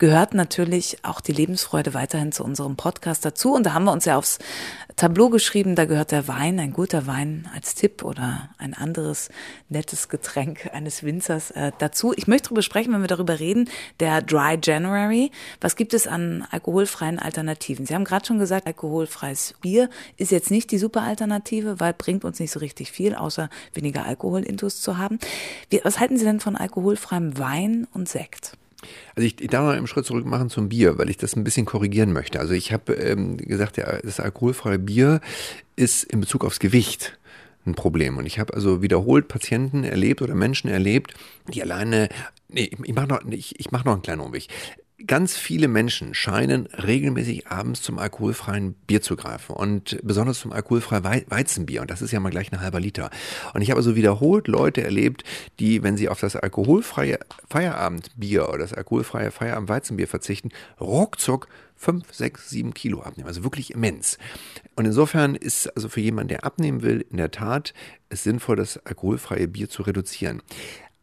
gehört 0.00 0.32
natürlich 0.32 0.96
auch 1.04 1.20
die 1.20 1.32
Lebensfreude 1.32 1.92
weiterhin 1.92 2.32
zu 2.32 2.42
unserem 2.42 2.74
Podcast 2.74 3.22
dazu. 3.24 3.52
Und 3.52 3.64
da 3.64 3.74
haben 3.74 3.84
wir 3.84 3.92
uns 3.92 4.06
ja 4.06 4.16
aufs 4.16 4.38
Tableau 4.96 5.28
geschrieben, 5.28 5.76
da 5.76 5.84
gehört 5.84 6.10
der 6.10 6.26
Wein, 6.26 6.58
ein 6.58 6.72
guter 6.72 7.06
Wein 7.06 7.48
als 7.54 7.74
Tipp 7.74 8.02
oder 8.02 8.48
ein 8.56 8.72
anderes 8.72 9.28
nettes 9.68 10.08
Getränk 10.08 10.70
eines 10.72 11.04
Winzers 11.04 11.50
äh, 11.50 11.70
dazu. 11.78 12.14
Ich 12.16 12.26
möchte 12.26 12.48
darüber 12.48 12.62
sprechen, 12.62 12.94
wenn 12.94 13.02
wir 13.02 13.08
darüber 13.08 13.38
reden, 13.38 13.68
der 14.00 14.22
Dry 14.22 14.58
January. 14.60 15.30
Was 15.60 15.76
gibt 15.76 15.92
es 15.92 16.06
an 16.06 16.46
alkoholfreien 16.50 17.18
Alternativen? 17.18 17.84
Sie 17.84 17.94
haben 17.94 18.04
gerade 18.04 18.24
schon 18.24 18.38
gesagt, 18.38 18.66
alkoholfreies 18.66 19.54
Bier 19.60 19.90
ist 20.16 20.32
jetzt 20.32 20.50
nicht 20.50 20.70
die 20.70 20.78
super 20.78 21.02
Alternative, 21.02 21.78
weil 21.78 21.92
bringt 21.92 22.24
uns 22.24 22.40
nicht 22.40 22.52
so 22.52 22.60
richtig 22.60 22.90
viel, 22.90 23.14
außer 23.14 23.50
weniger 23.74 24.06
Alkoholintus 24.06 24.80
zu 24.80 24.96
haben. 24.96 25.18
Wie, 25.68 25.82
was 25.84 26.00
halten 26.00 26.16
Sie 26.16 26.24
denn 26.24 26.40
von 26.40 26.56
alkoholfreiem 26.56 27.38
Wein 27.38 27.86
und 27.92 28.08
Sekt? 28.08 28.56
Also 29.14 29.26
ich, 29.26 29.40
ich 29.40 29.48
darf 29.48 29.64
noch 29.64 29.72
einen 29.72 29.86
Schritt 29.86 30.06
zurück 30.06 30.24
machen 30.26 30.50
zum 30.50 30.68
Bier, 30.68 30.98
weil 30.98 31.10
ich 31.10 31.16
das 31.16 31.36
ein 31.36 31.44
bisschen 31.44 31.66
korrigieren 31.66 32.12
möchte. 32.12 32.40
Also 32.40 32.54
ich 32.54 32.72
habe 32.72 32.94
ähm, 32.94 33.36
gesagt, 33.36 33.76
ja, 33.76 33.98
das 34.02 34.20
alkoholfreie 34.20 34.78
Bier 34.78 35.20
ist 35.76 36.04
in 36.04 36.20
Bezug 36.20 36.44
aufs 36.44 36.60
Gewicht 36.60 37.18
ein 37.66 37.74
Problem. 37.74 38.16
Und 38.16 38.26
ich 38.26 38.38
habe 38.38 38.54
also 38.54 38.82
wiederholt 38.82 39.28
Patienten 39.28 39.84
erlebt 39.84 40.22
oder 40.22 40.34
Menschen 40.34 40.70
erlebt, 40.70 41.14
die 41.52 41.62
alleine, 41.62 42.08
nee, 42.48 42.70
ich 42.82 42.94
mache 42.94 43.08
noch, 43.08 43.20
ich, 43.30 43.58
ich 43.60 43.70
mach 43.70 43.84
noch 43.84 43.92
einen 43.92 44.02
kleinen 44.02 44.20
Umweg. 44.20 44.48
Ganz 45.06 45.36
viele 45.36 45.66
Menschen 45.66 46.12
scheinen 46.14 46.66
regelmäßig 46.66 47.46
abends 47.46 47.80
zum 47.80 47.98
alkoholfreien 47.98 48.74
Bier 48.86 49.00
zu 49.00 49.16
greifen 49.16 49.56
und 49.56 49.98
besonders 50.02 50.40
zum 50.40 50.52
alkoholfreien 50.52 51.04
Weizenbier. 51.28 51.80
Und 51.80 51.90
das 51.90 52.02
ist 52.02 52.10
ja 52.10 52.20
mal 52.20 52.30
gleich 52.30 52.52
ein 52.52 52.60
halber 52.60 52.80
Liter. 52.80 53.10
Und 53.54 53.62
ich 53.62 53.70
habe 53.70 53.78
also 53.78 53.96
wiederholt 53.96 54.46
Leute 54.46 54.82
erlebt, 54.82 55.24
die, 55.58 55.82
wenn 55.82 55.96
sie 55.96 56.10
auf 56.10 56.20
das 56.20 56.36
alkoholfreie 56.36 57.18
Feierabendbier 57.48 58.48
oder 58.48 58.58
das 58.58 58.74
alkoholfreie 58.74 59.30
Feierabendweizenbier 59.30 60.06
verzichten, 60.06 60.50
ruckzuck 60.78 61.48
fünf, 61.76 62.12
sechs, 62.12 62.50
sieben 62.50 62.74
Kilo 62.74 63.00
abnehmen. 63.00 63.26
Also 63.28 63.42
wirklich 63.42 63.72
immens. 63.72 64.18
Und 64.76 64.84
insofern 64.84 65.34
ist 65.34 65.66
also 65.74 65.88
für 65.88 66.00
jemanden, 66.00 66.28
der 66.28 66.44
abnehmen 66.44 66.82
will, 66.82 67.06
in 67.10 67.16
der 67.16 67.30
Tat 67.30 67.72
es 68.10 68.22
sinnvoll, 68.22 68.56
das 68.56 68.84
alkoholfreie 68.84 69.48
Bier 69.48 69.70
zu 69.70 69.82
reduzieren. 69.82 70.42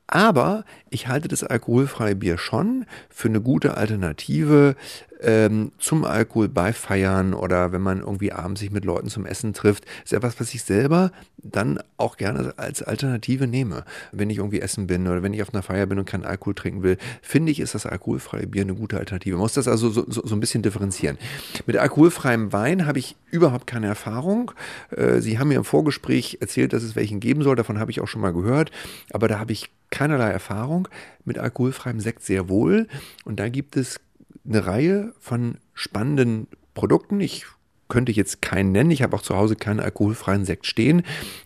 Aber 0.07 0.63
ich 0.89 1.07
halte 1.09 1.27
das 1.27 1.43
alkoholfreie 1.43 2.15
Bier 2.15 2.37
schon 2.37 2.85
für 3.09 3.27
eine 3.27 3.41
gute 3.41 3.75
Alternative 3.75 4.75
ähm, 5.21 5.71
zum 5.77 6.05
Alkohol 6.05 6.49
bei 6.49 6.73
Feiern 6.73 7.33
oder 7.33 7.71
wenn 7.71 7.81
man 7.81 7.99
irgendwie 7.99 8.31
abends 8.31 8.61
sich 8.61 8.71
mit 8.71 8.85
Leuten 8.85 9.09
zum 9.09 9.25
Essen 9.25 9.53
trifft, 9.53 9.85
ist 10.03 10.13
etwas, 10.13 10.39
was 10.39 10.53
ich 10.53 10.63
selber 10.63 11.11
dann 11.37 11.79
auch 11.97 12.17
gerne 12.17 12.53
als 12.57 12.83
Alternative 12.83 13.47
nehme. 13.47 13.83
Wenn 14.11 14.29
ich 14.29 14.37
irgendwie 14.37 14.61
essen 14.61 14.87
bin 14.87 15.07
oder 15.07 15.23
wenn 15.23 15.33
ich 15.33 15.41
auf 15.41 15.53
einer 15.53 15.63
Feier 15.63 15.85
bin 15.85 15.99
und 15.99 16.05
keinen 16.05 16.25
Alkohol 16.25 16.55
trinken 16.55 16.83
will, 16.83 16.97
finde 17.21 17.51
ich, 17.51 17.59
ist 17.59 17.75
das 17.75 17.85
alkoholfreie 17.85 18.47
Bier 18.47 18.63
eine 18.63 18.75
gute 18.75 18.97
Alternative. 18.97 19.35
Man 19.35 19.41
muss 19.41 19.53
das 19.53 19.67
also 19.67 19.89
so, 19.89 20.05
so, 20.07 20.25
so 20.25 20.35
ein 20.35 20.39
bisschen 20.39 20.63
differenzieren. 20.63 21.17
Mit 21.65 21.77
alkoholfreiem 21.77 22.53
Wein 22.53 22.85
habe 22.85 22.99
ich 22.99 23.15
überhaupt 23.31 23.67
keine 23.67 23.87
Erfahrung. 23.87 24.51
Äh, 24.91 25.19
Sie 25.19 25.39
haben 25.39 25.49
mir 25.49 25.57
im 25.57 25.63
Vorgespräch 25.63 26.37
erzählt, 26.41 26.73
dass 26.73 26.83
es 26.83 26.95
welchen 26.95 27.19
geben 27.19 27.43
soll. 27.43 27.55
Davon 27.55 27.79
habe 27.79 27.91
ich 27.91 28.01
auch 28.01 28.07
schon 28.07 28.21
mal 28.21 28.33
gehört. 28.33 28.71
Aber 29.11 29.27
da 29.27 29.39
habe 29.39 29.51
ich 29.51 29.69
keinerlei 29.89 30.29
Erfahrung. 30.29 30.87
Mit 31.25 31.37
alkoholfreiem 31.37 31.99
Sekt 31.99 32.23
sehr 32.23 32.49
wohl. 32.49 32.87
Und 33.25 33.39
da 33.39 33.49
gibt 33.49 33.77
es 33.77 33.99
eine 34.45 34.65
Reihe 34.65 35.13
von 35.19 35.57
spannenden 35.73 36.47
Produkten. 36.73 37.19
Ich 37.19 37.45
könnte 37.87 38.11
ich 38.11 38.17
jetzt 38.17 38.41
keinen 38.41 38.71
nennen. 38.71 38.91
Ich 38.91 39.01
habe 39.01 39.15
auch 39.15 39.21
zu 39.21 39.35
Hause 39.35 39.55
keinen 39.55 39.79
alkoholfreien 39.79 40.45
Sekt 40.45 40.65
stehen. 40.65 41.03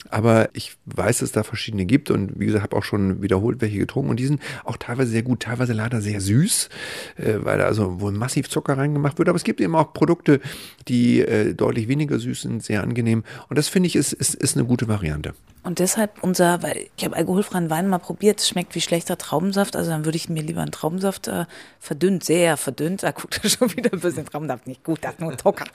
Aber 0.09 0.49
ich 0.53 0.77
weiß, 0.85 1.19
dass 1.19 1.29
es 1.29 1.31
da 1.31 1.43
verschiedene 1.43 1.85
gibt 1.85 2.11
und 2.11 2.39
wie 2.39 2.45
gesagt, 2.45 2.63
habe 2.63 2.75
auch 2.75 2.83
schon 2.83 3.21
wiederholt 3.21 3.61
welche 3.61 3.77
getrunken 3.77 4.09
und 4.09 4.19
die 4.19 4.25
sind 4.25 4.41
auch 4.65 4.77
teilweise 4.77 5.11
sehr 5.11 5.23
gut, 5.23 5.41
teilweise 5.41 5.73
leider 5.73 6.01
sehr 6.01 6.19
süß, 6.19 6.69
äh, 7.17 7.33
weil 7.39 7.57
da 7.57 7.65
also 7.65 8.01
wohl 8.01 8.11
massiv 8.11 8.49
Zucker 8.49 8.77
reingemacht 8.77 9.17
wird. 9.17 9.29
Aber 9.29 9.37
es 9.37 9.43
gibt 9.43 9.61
eben 9.61 9.75
auch 9.75 9.93
Produkte, 9.93 10.41
die 10.87 11.21
äh, 11.21 11.53
deutlich 11.53 11.87
weniger 11.87 12.19
süß 12.19 12.41
sind, 12.41 12.63
sehr 12.63 12.83
angenehm. 12.83 13.23
Und 13.47 13.57
das 13.57 13.69
finde 13.69 13.87
ich 13.87 13.95
ist, 13.95 14.11
ist, 14.11 14.35
ist 14.35 14.57
eine 14.57 14.65
gute 14.65 14.87
Variante. 14.87 15.33
Und 15.63 15.77
deshalb 15.77 16.23
unser, 16.23 16.63
weil 16.63 16.87
ich 16.97 17.05
habe 17.05 17.15
alkoholfreien 17.15 17.69
Wein 17.69 17.87
mal 17.87 17.99
probiert, 17.99 18.39
es 18.39 18.49
schmeckt 18.49 18.73
wie 18.73 18.81
schlechter 18.81 19.17
Traubensaft, 19.17 19.75
also 19.75 19.91
dann 19.91 20.05
würde 20.05 20.15
ich 20.15 20.27
mir 20.27 20.41
lieber 20.41 20.61
einen 20.61 20.71
Traubensaft 20.71 21.27
äh, 21.27 21.45
verdünnt, 21.79 22.23
sehr 22.23 22.57
verdünnt, 22.57 23.03
da 23.03 23.11
guckt 23.11 23.39
er 23.43 23.49
schon 23.49 23.75
wieder 23.75 23.93
ein 23.93 23.99
bisschen 23.99 24.25
Traubensaft 24.25 24.65
nicht 24.65 24.83
gut, 24.83 24.99
das 25.03 25.13
ist 25.13 25.19
nur 25.19 25.37
Zucker. 25.37 25.65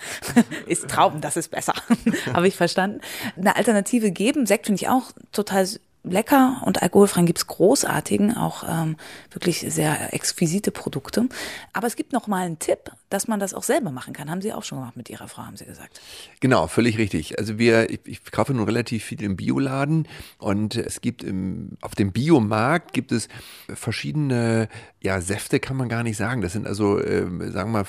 Ist 0.66 0.88
Trauben, 0.88 1.20
das 1.20 1.36
ist 1.36 1.50
besser. 1.50 1.74
habe 2.32 2.48
ich 2.48 2.56
verstanden. 2.56 3.00
Eine 3.36 3.56
Alternative 3.56 4.10
geben, 4.10 4.46
Sekt 4.46 4.66
finde 4.66 4.82
ich 4.82 4.88
auch 4.88 5.12
total 5.32 5.66
lecker 6.06 6.62
und 6.64 6.82
alkoholfreien 6.82 7.26
gibt's 7.26 7.46
großartigen, 7.46 8.36
auch 8.36 8.64
ähm, 8.68 8.96
wirklich 9.30 9.60
sehr 9.68 10.14
exquisite 10.14 10.70
Produkte. 10.70 11.28
Aber 11.72 11.86
es 11.86 11.96
gibt 11.96 12.12
noch 12.12 12.26
mal 12.26 12.46
einen 12.46 12.58
Tipp, 12.58 12.92
dass 13.10 13.28
man 13.28 13.40
das 13.40 13.54
auch 13.54 13.62
selber 13.62 13.90
machen 13.90 14.12
kann. 14.12 14.30
Haben 14.30 14.42
Sie 14.42 14.52
auch 14.52 14.64
schon 14.64 14.78
gemacht 14.78 14.96
mit 14.96 15.10
Ihrer 15.10 15.28
Frau, 15.28 15.42
haben 15.44 15.56
Sie 15.56 15.64
gesagt. 15.64 16.00
Genau, 16.40 16.66
völlig 16.66 16.98
richtig. 16.98 17.38
Also 17.38 17.58
wir, 17.58 17.90
ich, 17.90 18.00
ich 18.04 18.30
kaufe 18.30 18.52
nun 18.52 18.64
relativ 18.64 19.04
viel 19.04 19.22
im 19.22 19.36
Bioladen 19.36 20.06
und 20.38 20.76
es 20.76 21.00
gibt 21.00 21.22
im, 21.22 21.70
auf 21.80 21.94
dem 21.94 22.12
Biomarkt 22.12 22.92
gibt 22.92 23.12
es 23.12 23.28
verschiedene, 23.68 24.68
ja, 25.00 25.20
Säfte 25.20 25.60
kann 25.60 25.76
man 25.76 25.88
gar 25.88 26.02
nicht 26.02 26.16
sagen. 26.16 26.42
Das 26.42 26.52
sind 26.52 26.66
also, 26.66 26.98
äh, 26.98 27.26
sagen 27.50 27.72
wir 27.72 27.84
mal, 27.84 27.86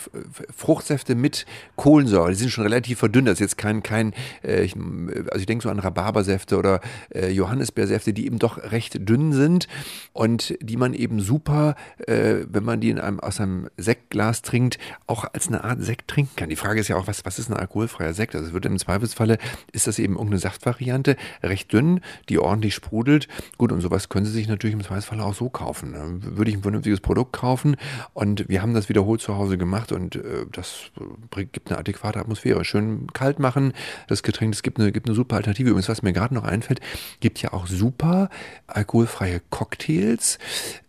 Fruchtsäfte 0.55 1.15
mit 1.15 1.45
Kohlensäure. 1.75 2.29
Die 2.29 2.35
sind 2.35 2.51
schon 2.51 2.63
relativ 2.63 2.99
verdünnt. 2.99 3.27
Das 3.27 3.35
ist 3.35 3.39
jetzt 3.41 3.57
kein, 3.57 3.83
kein, 3.83 4.13
äh, 4.43 4.63
ich, 4.63 4.75
also 4.75 5.39
ich 5.39 5.45
denke 5.45 5.63
so 5.63 5.69
an 5.69 5.79
Rhabarbersäfte 5.79 6.57
oder 6.57 6.79
äh, 7.13 7.29
Johannisbeersäfte 7.29 7.97
Säfte, 7.97 8.13
die 8.13 8.25
eben 8.27 8.37
doch 8.37 8.57
recht 8.71 9.09
dünn 9.09 9.33
sind 9.33 9.67
und 10.13 10.55
die 10.61 10.77
man 10.77 10.93
eben 10.93 11.19
super, 11.19 11.75
äh, 12.05 12.45
wenn 12.47 12.63
man 12.63 12.79
die 12.79 12.91
in 12.91 12.99
einem, 12.99 13.19
aus 13.19 13.41
einem 13.41 13.69
Sektglas 13.75 14.43
trinkt, 14.43 14.77
auch 15.07 15.25
als 15.33 15.47
eine 15.47 15.63
Art 15.63 15.81
Sekt 15.81 16.09
trinken 16.09 16.35
kann. 16.35 16.49
Die 16.49 16.55
Frage 16.55 16.79
ist 16.79 16.89
ja 16.89 16.97
auch, 16.97 17.07
was, 17.07 17.25
was 17.25 17.39
ist 17.39 17.49
ein 17.49 17.55
alkoholfreier 17.55 18.13
Sekt? 18.13 18.35
Also 18.35 18.47
es 18.47 18.53
wird 18.53 18.65
im 18.65 18.77
Zweifelsfalle, 18.77 19.37
ist 19.71 19.87
das 19.87 19.99
eben 19.99 20.13
irgendeine 20.13 20.39
Saftvariante, 20.39 21.15
recht 21.41 21.71
dünn, 21.71 22.01
die 22.29 22.39
ordentlich 22.39 22.75
sprudelt. 22.75 23.27
Gut, 23.57 23.71
und 23.71 23.81
sowas 23.81 24.09
können 24.09 24.25
Sie 24.25 24.31
sich 24.31 24.47
natürlich 24.47 24.73
im 24.73 24.83
Zweifelsfalle 24.83 25.23
auch 25.23 25.33
so 25.33 25.49
kaufen. 25.49 25.91
Ne? 25.91 26.19
Würde 26.35 26.51
ich 26.51 26.57
ein 26.57 26.61
vernünftiges 26.61 26.99
Produkt 26.99 27.33
kaufen 27.33 27.77
und 28.13 28.47
wir 28.49 28.61
haben 28.61 28.73
das 28.73 28.89
wiederholt 28.89 29.21
zu 29.21 29.35
Hause 29.37 29.57
gemacht 29.57 29.91
und 29.91 30.17
äh, 30.17 30.45
das 30.51 30.91
gibt 31.35 31.69
eine 31.69 31.79
adäquate 31.79 32.19
Atmosphäre. 32.19 32.65
Schön 32.65 33.07
kalt 33.13 33.39
machen, 33.39 33.73
das 34.07 34.23
Getränk, 34.23 34.53
es 34.53 34.61
gibt 34.61 34.79
eine, 34.79 34.91
gibt 34.91 35.07
eine 35.07 35.15
super 35.15 35.37
Alternative. 35.37 35.69
Übrigens, 35.69 35.89
was 35.89 36.01
mir 36.01 36.13
gerade 36.13 36.33
noch 36.33 36.43
einfällt, 36.43 36.81
gibt 37.21 37.41
ja 37.41 37.53
auch 37.53 37.67
super 37.67 38.29
alkoholfreie 38.67 39.41
Cocktails 39.49 40.37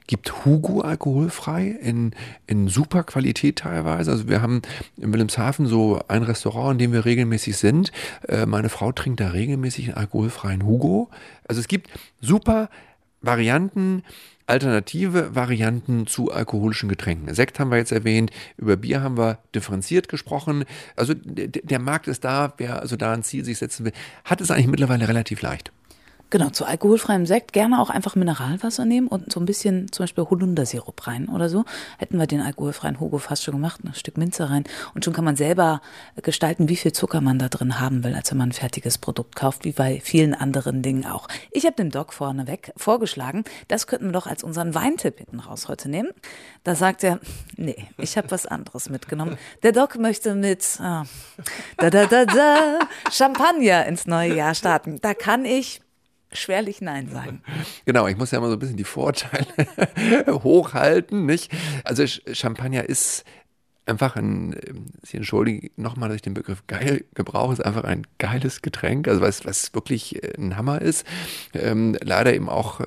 gibt 0.08 0.44
Hugo 0.44 0.80
alkoholfrei 0.80 1.68
in, 1.68 2.12
in 2.48 2.66
super 2.66 3.04
Qualität 3.04 3.56
teilweise. 3.56 4.10
Also 4.10 4.26
wir 4.26 4.42
haben 4.42 4.62
in 4.96 5.12
Wilhelmshaven 5.12 5.66
so 5.66 6.00
ein 6.08 6.24
Restaurant, 6.24 6.72
in 6.72 6.78
dem 6.78 6.92
wir 6.92 7.04
regelmäßig 7.04 7.56
sind. 7.56 7.92
Äh, 8.26 8.46
meine 8.46 8.70
Frau 8.70 8.90
trinkt 8.90 9.20
da 9.20 9.28
regelmäßig 9.28 9.88
einen 9.88 9.98
alkoholfreien 9.98 10.66
Hugo. 10.66 11.10
Also 11.46 11.60
es 11.60 11.68
gibt 11.68 11.90
super 12.20 12.70
Varianten, 13.20 14.02
alternative 14.46 15.34
Varianten 15.34 16.06
zu 16.06 16.32
alkoholischen 16.32 16.88
Getränken. 16.88 17.32
Sekt 17.34 17.60
haben 17.60 17.70
wir 17.70 17.76
jetzt 17.76 17.92
erwähnt, 17.92 18.30
über 18.56 18.76
Bier 18.76 19.02
haben 19.02 19.18
wir 19.18 19.38
differenziert 19.54 20.08
gesprochen. 20.08 20.64
Also 20.96 21.12
der 21.14 21.78
Markt 21.78 22.08
ist 22.08 22.24
da, 22.24 22.54
wer 22.56 22.80
also 22.80 22.96
da 22.96 23.12
ein 23.12 23.22
Ziel 23.22 23.44
sich 23.44 23.58
setzen 23.58 23.84
will, 23.84 23.92
hat 24.24 24.40
es 24.40 24.50
eigentlich 24.50 24.68
mittlerweile 24.68 25.06
relativ 25.06 25.42
leicht. 25.42 25.70
Genau, 26.30 26.50
zu 26.50 26.66
alkoholfreiem 26.66 27.24
Sekt 27.24 27.54
gerne 27.54 27.80
auch 27.80 27.88
einfach 27.88 28.14
Mineralwasser 28.14 28.84
nehmen 28.84 29.08
und 29.08 29.32
so 29.32 29.40
ein 29.40 29.46
bisschen 29.46 29.90
zum 29.90 30.02
Beispiel 30.02 30.24
Holundersirup 30.24 31.06
rein 31.06 31.26
oder 31.26 31.48
so. 31.48 31.64
Hätten 31.96 32.18
wir 32.18 32.26
den 32.26 32.42
alkoholfreien 32.42 33.00
Hugo 33.00 33.16
fast 33.16 33.44
schon 33.44 33.54
gemacht, 33.54 33.80
ein 33.82 33.94
Stück 33.94 34.18
Minze 34.18 34.50
rein. 34.50 34.64
Und 34.94 35.06
schon 35.06 35.14
kann 35.14 35.24
man 35.24 35.36
selber 35.36 35.80
gestalten, 36.20 36.68
wie 36.68 36.76
viel 36.76 36.92
Zucker 36.92 37.22
man 37.22 37.38
da 37.38 37.48
drin 37.48 37.80
haben 37.80 38.04
will, 38.04 38.14
als 38.14 38.30
wenn 38.30 38.36
man 38.36 38.50
ein 38.50 38.52
fertiges 38.52 38.98
Produkt 38.98 39.36
kauft, 39.36 39.64
wie 39.64 39.72
bei 39.72 40.00
vielen 40.04 40.34
anderen 40.34 40.82
Dingen 40.82 41.06
auch. 41.06 41.28
Ich 41.50 41.64
habe 41.64 41.76
dem 41.76 41.90
Doc 41.90 42.12
vorneweg 42.12 42.72
vorgeschlagen, 42.76 43.44
das 43.68 43.86
könnten 43.86 44.06
wir 44.06 44.12
doch 44.12 44.26
als 44.26 44.44
unseren 44.44 44.74
Weintipp 44.74 45.16
hinten 45.18 45.40
raus 45.40 45.68
heute 45.68 45.88
nehmen. 45.88 46.10
Da 46.62 46.74
sagt 46.74 47.04
er, 47.04 47.20
nee, 47.56 47.86
ich 47.96 48.18
habe 48.18 48.30
was 48.30 48.44
anderes 48.44 48.90
mitgenommen. 48.90 49.38
Der 49.62 49.72
Doc 49.72 49.96
möchte 49.96 50.34
mit 50.34 50.78
ah, 50.80 51.04
da, 51.78 51.88
da, 51.88 52.04
da, 52.04 52.26
da, 52.26 52.78
Champagner 53.10 53.86
ins 53.86 54.06
neue 54.06 54.34
Jahr 54.34 54.54
starten. 54.54 54.98
Da 55.00 55.14
kann 55.14 55.46
ich 55.46 55.80
schwerlich 56.32 56.80
Nein 56.80 57.08
sagen. 57.08 57.42
Genau, 57.84 58.06
ich 58.06 58.16
muss 58.16 58.30
ja 58.30 58.38
immer 58.38 58.48
so 58.48 58.54
ein 58.54 58.58
bisschen 58.58 58.76
die 58.76 58.84
Vorteile 58.84 59.46
hochhalten, 60.28 61.26
nicht? 61.26 61.50
Also 61.84 62.04
Champagner 62.06 62.84
ist 62.84 63.24
einfach 63.88 64.16
ein, 64.16 64.56
Sie 65.02 65.16
entschuldigen 65.16 65.70
nochmal, 65.76 66.08
dass 66.08 66.16
ich 66.16 66.22
den 66.22 66.34
Begriff 66.34 66.66
geil 66.66 67.04
gebrauche, 67.14 67.52
ist 67.52 67.64
einfach 67.64 67.84
ein 67.84 68.06
geiles 68.18 68.62
Getränk, 68.62 69.08
also 69.08 69.20
was, 69.20 69.44
was 69.44 69.74
wirklich 69.74 70.22
äh, 70.22 70.32
ein 70.38 70.56
Hammer 70.56 70.80
ist. 70.82 71.06
Ähm, 71.54 71.96
leider 72.02 72.34
eben 72.34 72.48
auch, 72.48 72.80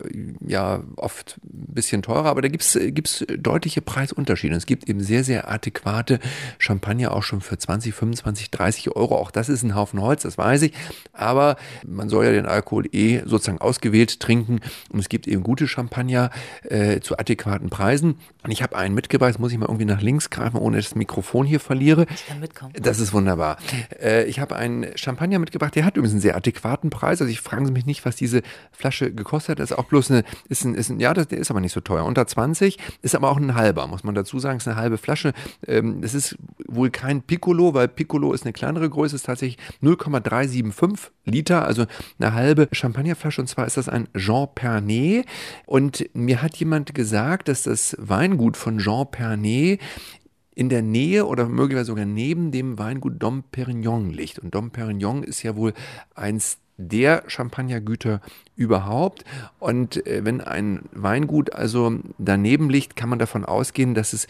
ja, 0.45 0.83
oft 0.95 1.39
ein 1.43 1.73
bisschen 1.73 2.01
teurer, 2.01 2.25
aber 2.25 2.41
da 2.41 2.47
gibt's 2.47 2.77
gibt's 2.79 3.25
deutliche 3.37 3.81
Preisunterschiede. 3.81 4.55
Es 4.55 4.65
gibt 4.65 4.89
eben 4.89 5.01
sehr, 5.01 5.23
sehr 5.23 5.49
adäquate 5.49 6.19
Champagner 6.59 7.13
auch 7.13 7.23
schon 7.23 7.41
für 7.41 7.57
20, 7.57 7.93
25, 7.93 8.51
30 8.51 8.95
Euro. 8.95 9.15
Auch 9.17 9.31
das 9.31 9.49
ist 9.49 9.63
ein 9.63 9.75
Haufen 9.75 10.01
Holz, 10.01 10.23
das 10.23 10.37
weiß 10.37 10.61
ich. 10.63 10.73
Aber 11.13 11.57
man 11.85 12.09
soll 12.09 12.25
ja 12.25 12.31
den 12.31 12.45
Alkohol 12.45 12.87
eh 12.91 13.21
sozusagen 13.25 13.59
ausgewählt 13.59 14.19
trinken 14.19 14.59
und 14.91 14.99
es 14.99 15.09
gibt 15.09 15.27
eben 15.27 15.43
gute 15.43 15.67
Champagner 15.67 16.29
äh, 16.63 16.99
zu 16.99 17.17
adäquaten 17.17 17.69
Preisen. 17.69 18.15
Und 18.43 18.51
ich 18.51 18.63
habe 18.63 18.75
einen 18.75 18.95
mitgebracht, 18.95 19.29
jetzt 19.29 19.39
muss 19.39 19.51
ich 19.51 19.57
mal 19.57 19.67
irgendwie 19.67 19.85
nach 19.85 20.01
links 20.01 20.29
greifen, 20.29 20.57
ohne 20.57 20.77
das 20.91 20.95
Mikrofon 20.95 21.45
hier 21.45 21.59
verliere. 21.59 22.05
Ich 22.13 22.27
kann 22.27 22.39
mitkommen. 22.39 22.73
Das 22.81 22.99
ist 22.99 23.13
wunderbar. 23.13 23.57
Äh, 23.99 24.25
ich 24.25 24.39
habe 24.39 24.55
einen 24.55 24.85
Champagner 24.97 25.39
mitgebracht, 25.39 25.75
der 25.75 25.85
hat 25.85 25.95
übrigens 25.95 26.13
einen 26.13 26.21
sehr 26.21 26.35
adäquaten 26.35 26.89
Preis. 26.89 27.21
Also 27.21 27.31
ich 27.31 27.41
frage 27.41 27.65
Sie 27.65 27.71
mich 27.71 27.85
nicht, 27.85 28.05
was 28.05 28.15
diese 28.15 28.41
Flasche 28.71 29.13
gekostet 29.13 29.51
hat. 29.51 29.59
Das 29.59 29.71
ist 29.71 29.77
auch 29.77 29.85
bloß 29.85 30.11
eine, 30.11 30.23
ist 30.49 30.65
ein, 30.65 30.75
ist 30.75 30.89
ein 30.89 30.99
ja, 30.99 31.13
das, 31.13 31.27
der 31.27 31.39
ist 31.39 31.49
aber 31.49 31.61
nicht 31.61 31.73
so 31.73 31.79
teuer. 31.79 32.05
Unter 32.05 32.27
20 32.27 32.77
ist 33.01 33.15
aber 33.15 33.29
auch 33.29 33.37
ein 33.37 33.55
halber, 33.55 33.87
muss 33.87 34.03
man 34.03 34.15
dazu 34.15 34.39
sagen. 34.39 34.57
ist 34.57 34.67
eine 34.67 34.77
halbe 34.77 34.97
Flasche. 34.97 35.33
Ähm, 35.65 36.01
das 36.01 36.13
ist 36.13 36.37
wohl 36.67 36.89
kein 36.89 37.21
Piccolo, 37.21 37.73
weil 37.73 37.87
Piccolo 37.87 38.33
ist 38.33 38.43
eine 38.43 38.53
kleinere 38.53 38.89
Größe, 38.89 39.15
ist 39.15 39.25
tatsächlich 39.25 39.57
0,375 39.81 41.11
Liter, 41.25 41.65
also 41.65 41.85
eine 42.19 42.33
halbe 42.33 42.67
Champagnerflasche. 42.71 43.41
Und 43.41 43.47
zwar 43.47 43.65
ist 43.65 43.77
das 43.77 43.87
ein 43.87 44.07
Jean 44.15 44.47
Pernet. 44.53 45.25
Und 45.65 46.09
mir 46.13 46.41
hat 46.41 46.57
jemand 46.57 46.93
gesagt, 46.93 47.47
dass 47.47 47.63
das 47.63 47.95
Weingut 47.99 48.57
von 48.57 48.79
Jean 48.79 49.09
Pernet 49.09 49.79
in 50.53 50.69
der 50.69 50.81
Nähe 50.81 51.25
oder 51.25 51.47
möglicherweise 51.47 51.87
sogar 51.87 52.05
neben 52.05 52.51
dem 52.51 52.77
Weingut 52.77 53.21
Dom 53.21 53.43
Perignon 53.51 54.11
liegt. 54.11 54.39
Und 54.39 54.53
Dom 54.53 54.71
Perignon 54.71 55.23
ist 55.23 55.43
ja 55.43 55.55
wohl 55.55 55.73
eins 56.13 56.57
der 56.77 57.23
Champagnergüter 57.27 58.21
überhaupt. 58.55 59.23
Und 59.59 60.05
äh, 60.07 60.25
wenn 60.25 60.41
ein 60.41 60.83
Weingut 60.91 61.53
also 61.53 61.99
daneben 62.17 62.69
liegt, 62.69 62.95
kann 62.95 63.09
man 63.09 63.19
davon 63.19 63.45
ausgehen, 63.45 63.93
dass 63.93 64.13
es 64.13 64.27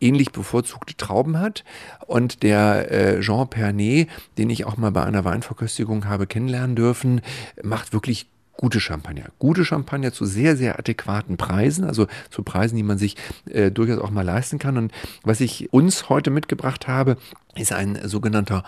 ähnlich 0.00 0.32
bevorzugte 0.32 0.96
Trauben 0.96 1.38
hat. 1.38 1.64
Und 2.06 2.42
der 2.42 2.90
äh, 2.90 3.20
Jean 3.20 3.48
Pernet, 3.48 4.08
den 4.38 4.50
ich 4.50 4.64
auch 4.64 4.76
mal 4.76 4.92
bei 4.92 5.04
einer 5.04 5.24
Weinverköstigung 5.24 6.06
habe 6.06 6.26
kennenlernen 6.26 6.76
dürfen, 6.76 7.20
macht 7.62 7.92
wirklich 7.92 8.26
gute 8.58 8.80
Champagner. 8.80 9.26
Gute 9.38 9.64
Champagner 9.64 10.12
zu 10.12 10.26
sehr, 10.26 10.56
sehr 10.56 10.78
adäquaten 10.78 11.38
Preisen, 11.38 11.84
also 11.84 12.06
zu 12.28 12.42
Preisen, 12.42 12.76
die 12.76 12.82
man 12.82 12.98
sich 12.98 13.16
äh, 13.48 13.70
durchaus 13.70 13.98
auch 14.00 14.10
mal 14.10 14.22
leisten 14.22 14.58
kann. 14.58 14.76
Und 14.76 14.92
was 15.22 15.40
ich 15.40 15.72
uns 15.72 16.10
heute 16.10 16.30
mitgebracht 16.30 16.88
habe, 16.88 17.16
ist 17.54 17.72
ein 17.72 17.98
sogenannter 18.04 18.64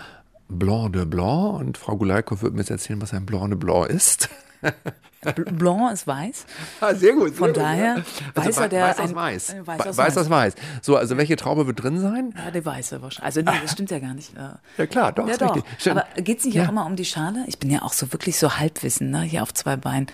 Blanc 0.47 0.93
de 0.93 1.05
Blanc. 1.05 1.59
Und 1.59 1.77
Frau 1.77 1.97
Gulaikow 1.97 2.41
wird 2.41 2.53
mir 2.53 2.61
jetzt 2.61 2.71
erzählen, 2.71 3.01
was 3.01 3.13
ein 3.13 3.25
Blanc 3.25 3.49
de 3.49 3.57
Blanc 3.57 3.87
ist. 3.89 4.29
Blanc 5.51 5.93
ist 5.93 6.07
weiß. 6.07 6.45
Ah, 6.79 6.93
sehr 6.95 7.13
gut. 7.13 7.29
Sehr 7.29 7.37
Von 7.37 7.47
gut, 7.49 7.57
daher, 7.57 7.97
ja. 7.97 8.03
weißer, 8.43 8.67
der 8.67 8.85
weiß 8.87 8.99
aus 8.99 9.13
weiß. 9.15 9.49
ein 9.53 9.67
weiß 9.67 9.79
aus 9.81 9.85
weiß 9.85 9.97
weiß. 9.97 10.17
aus 10.17 10.29
weiß. 10.29 10.55
So, 10.81 10.95
also 10.97 11.15
welche 11.17 11.35
Traube 11.35 11.67
wird 11.67 11.83
drin 11.83 11.99
sein? 11.99 12.33
Ja, 12.35 12.49
die 12.49 12.65
weiße 12.65 13.01
wahrscheinlich. 13.03 13.23
Also 13.25 13.41
nee, 13.41 13.57
das 13.61 13.71
stimmt 13.73 13.91
ja 13.91 13.99
gar 13.99 14.15
nicht. 14.15 14.33
Äh, 14.35 14.39
Ja 14.77 14.85
klar, 14.87 15.11
doch, 15.11 15.27
Ja, 15.27 15.37
doch. 15.37 15.55
richtig. 15.55 15.91
Aber 15.91 16.05
geht's 16.15 16.43
nicht 16.45 16.55
Ja. 16.55 16.65
auch 16.65 16.69
immer 16.69 16.85
um 16.87 16.95
die 16.95 17.05
Schale? 17.05 17.43
Ich 17.47 17.59
bin 17.59 17.69
ja 17.69 17.83
auch 17.83 17.93
so 17.93 18.11
wirklich 18.13 18.37
so 18.39 18.57
Halbwissen, 18.57 19.11
ne? 19.11 19.21
Hier 19.21 19.43
auf 19.43 19.53
zwei 19.53 19.75
Beinen. 19.75 20.07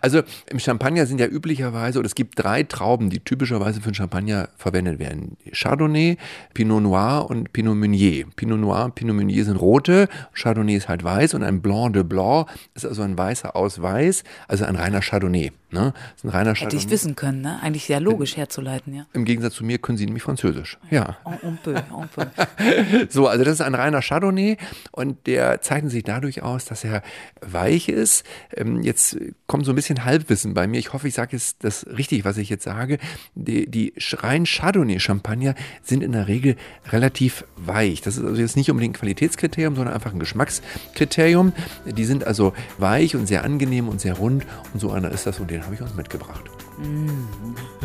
Also 0.00 0.22
im 0.48 0.58
Champagner 0.58 1.04
sind 1.04 1.20
ja 1.20 1.26
üblicherweise, 1.26 1.98
oder 1.98 2.06
es 2.06 2.14
gibt 2.14 2.42
drei 2.42 2.62
Trauben, 2.62 3.10
die 3.10 3.20
typischerweise 3.20 3.82
für 3.82 3.92
Champagner 3.92 4.48
verwendet 4.56 4.98
werden. 4.98 5.36
Chardonnay, 5.52 6.16
Pinot 6.54 6.82
Noir 6.82 7.26
und 7.28 7.52
Pinot 7.52 7.76
Meunier. 7.76 8.24
Pinot 8.34 8.58
Noir 8.58 8.86
und 8.86 8.94
Pinot 8.94 9.14
Meunier 9.16 9.44
sind 9.44 9.56
rote, 9.56 10.08
Chardonnay 10.32 10.74
ist 10.76 10.88
halt 10.88 11.04
weiß 11.04 11.34
und 11.34 11.42
ein 11.42 11.60
Blanc 11.60 11.92
de 11.92 12.02
Blanc 12.02 12.48
ist 12.74 12.86
also 12.86 13.02
ein 13.02 13.18
weißer 13.18 13.54
aus 13.54 13.82
weiß, 13.82 14.24
also 14.48 14.53
ein 14.62 14.76
reiner 14.76 15.00
Chardonnay. 15.00 15.52
Ne? 15.70 15.92
Das 15.92 16.18
ist 16.18 16.24
ein 16.24 16.28
reiner 16.30 16.50
Hätte 16.50 16.60
Chardonnay. 16.60 16.84
ich 16.84 16.90
wissen 16.90 17.16
können, 17.16 17.40
ne? 17.40 17.58
Eigentlich 17.62 17.86
sehr 17.86 18.00
logisch 18.00 18.36
herzuleiten, 18.36 18.94
ja. 18.94 19.06
Im 19.12 19.24
Gegensatz 19.24 19.54
zu 19.54 19.64
mir 19.64 19.78
können 19.78 19.98
sie 19.98 20.04
nämlich 20.04 20.22
Französisch. 20.22 20.78
Ja. 20.90 21.16
On, 21.24 21.38
on 21.42 21.58
peut, 21.62 21.82
on 21.92 22.08
peut. 22.08 22.28
So, 23.10 23.26
also 23.26 23.44
das 23.44 23.54
ist 23.54 23.60
ein 23.60 23.74
reiner 23.74 24.00
Chardonnay 24.00 24.56
und 24.92 25.26
der 25.26 25.60
zeichnet 25.60 25.90
sich 25.90 26.04
dadurch 26.04 26.42
aus, 26.42 26.64
dass 26.64 26.84
er 26.84 27.02
weich 27.40 27.88
ist. 27.88 28.24
Ähm, 28.56 28.82
jetzt 28.82 29.16
kommt 29.46 29.66
so 29.66 29.72
ein 29.72 29.76
bisschen 29.76 30.04
Halbwissen 30.04 30.54
bei 30.54 30.66
mir. 30.66 30.78
Ich 30.78 30.92
hoffe, 30.92 31.08
ich 31.08 31.14
sage 31.14 31.30
jetzt 31.32 31.64
das 31.64 31.86
richtig, 31.86 32.24
was 32.24 32.36
ich 32.36 32.48
jetzt 32.48 32.64
sage. 32.64 32.98
Die, 33.34 33.70
die 33.70 33.94
rein 34.12 34.44
Chardonnay-Champagner 34.44 35.54
sind 35.82 36.02
in 36.02 36.12
der 36.12 36.28
Regel 36.28 36.56
relativ 36.90 37.44
weich. 37.56 38.00
Das 38.00 38.16
ist 38.16 38.24
also 38.24 38.40
jetzt 38.40 38.56
nicht 38.56 38.70
unbedingt 38.70 38.94
ein 38.94 38.98
Qualitätskriterium, 39.00 39.74
sondern 39.76 39.94
einfach 39.94 40.12
ein 40.12 40.18
Geschmackskriterium. 40.18 41.52
Die 41.84 42.04
sind 42.04 42.24
also 42.24 42.52
weich 42.78 43.16
und 43.16 43.26
sehr 43.26 43.44
angenehm 43.44 43.88
und 43.88 44.00
sehr 44.00 44.14
rund 44.14 44.43
und 44.72 44.80
so 44.80 44.90
einer 44.90 45.10
ist 45.10 45.26
das 45.26 45.40
und 45.40 45.50
den 45.50 45.64
habe 45.64 45.74
ich 45.74 45.80
uns 45.80 45.94
mitgebracht. 45.94 46.44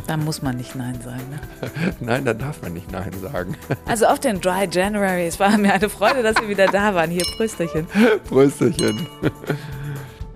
Da 0.08 0.18
muss 0.18 0.42
man 0.42 0.58
nicht 0.58 0.76
Nein 0.76 1.00
sagen. 1.02 1.24
Ne? 1.30 1.94
Nein, 2.00 2.26
da 2.26 2.34
darf 2.34 2.62
man 2.62 2.74
nicht 2.74 2.92
Nein 2.92 3.12
sagen. 3.22 3.56
Also 3.86 4.06
auf 4.06 4.20
den 4.20 4.40
Dry 4.40 4.68
January. 4.70 5.28
Es 5.28 5.40
war 5.40 5.58
mir 5.58 5.74
eine 5.74 5.90
Freude, 5.90 6.24
dass 6.24 6.36
Sie 6.38 6.48
wieder 6.48 6.68
da 6.68 6.94
waren. 6.94 7.10
Hier, 7.10 7.24
Prösterchen. 7.38 7.88
Prösterchen. 8.28 9.08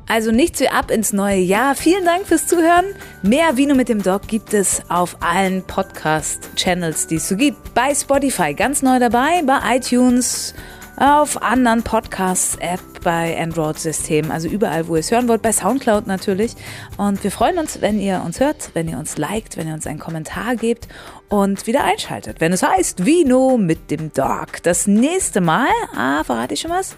Also 0.07 0.31
nichts 0.31 0.59
wie 0.59 0.69
ab 0.69 0.91
ins 0.91 1.13
neue 1.13 1.39
Jahr. 1.39 1.75
Vielen 1.75 2.05
Dank 2.05 2.27
fürs 2.27 2.47
Zuhören. 2.47 2.85
Mehr 3.21 3.57
Vino 3.57 3.73
mit 3.73 3.89
dem 3.89 4.03
Doc 4.03 4.27
gibt 4.27 4.53
es 4.53 4.81
auf 4.89 5.17
allen 5.21 5.63
Podcast-Channels, 5.63 7.07
die 7.07 7.15
es 7.15 7.29
so 7.29 7.35
gibt. 7.35 7.73
Bei 7.73 7.95
Spotify 7.95 8.53
ganz 8.53 8.81
neu 8.81 8.99
dabei, 8.99 9.41
bei 9.43 9.77
iTunes, 9.77 10.53
auf 10.97 11.41
anderen 11.41 11.83
Podcasts-App, 11.83 12.92
bei 13.03 13.39
Android-Systemen, 13.39 14.31
also 14.31 14.47
überall, 14.47 14.87
wo 14.87 14.95
ihr 14.95 15.01
es 15.01 15.11
hören 15.11 15.27
wollt, 15.27 15.41
bei 15.41 15.51
Soundcloud 15.51 16.07
natürlich. 16.07 16.55
Und 16.97 17.23
wir 17.23 17.31
freuen 17.31 17.57
uns, 17.57 17.81
wenn 17.81 17.99
ihr 17.99 18.21
uns 18.25 18.39
hört, 18.39 18.71
wenn 18.73 18.87
ihr 18.87 18.97
uns 18.97 19.17
liked, 19.17 19.57
wenn 19.57 19.67
ihr 19.67 19.73
uns 19.73 19.87
einen 19.87 19.99
Kommentar 19.99 20.55
gebt 20.55 20.87
und 21.29 21.67
wieder 21.67 21.83
einschaltet, 21.83 22.41
wenn 22.41 22.53
es 22.53 22.63
heißt 22.63 23.05
Vino 23.05 23.57
mit 23.57 23.91
dem 23.91 24.11
Doc. 24.13 24.63
Das 24.63 24.87
nächste 24.87 25.41
Mal, 25.41 25.67
ah, 25.95 26.23
verrate 26.23 26.53
ich 26.53 26.61
schon 26.61 26.71
was? 26.71 26.95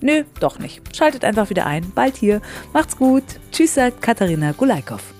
Nö, 0.00 0.24
doch 0.40 0.58
nicht. 0.58 0.96
Schaltet 0.96 1.24
einfach 1.24 1.50
wieder 1.50 1.66
ein. 1.66 1.90
Bald 1.94 2.16
hier. 2.16 2.40
Macht's 2.72 2.96
gut. 2.96 3.24
Tschüss, 3.50 3.74
sagt 3.74 4.02
Katharina 4.02 4.52
Gulaikow. 4.52 5.15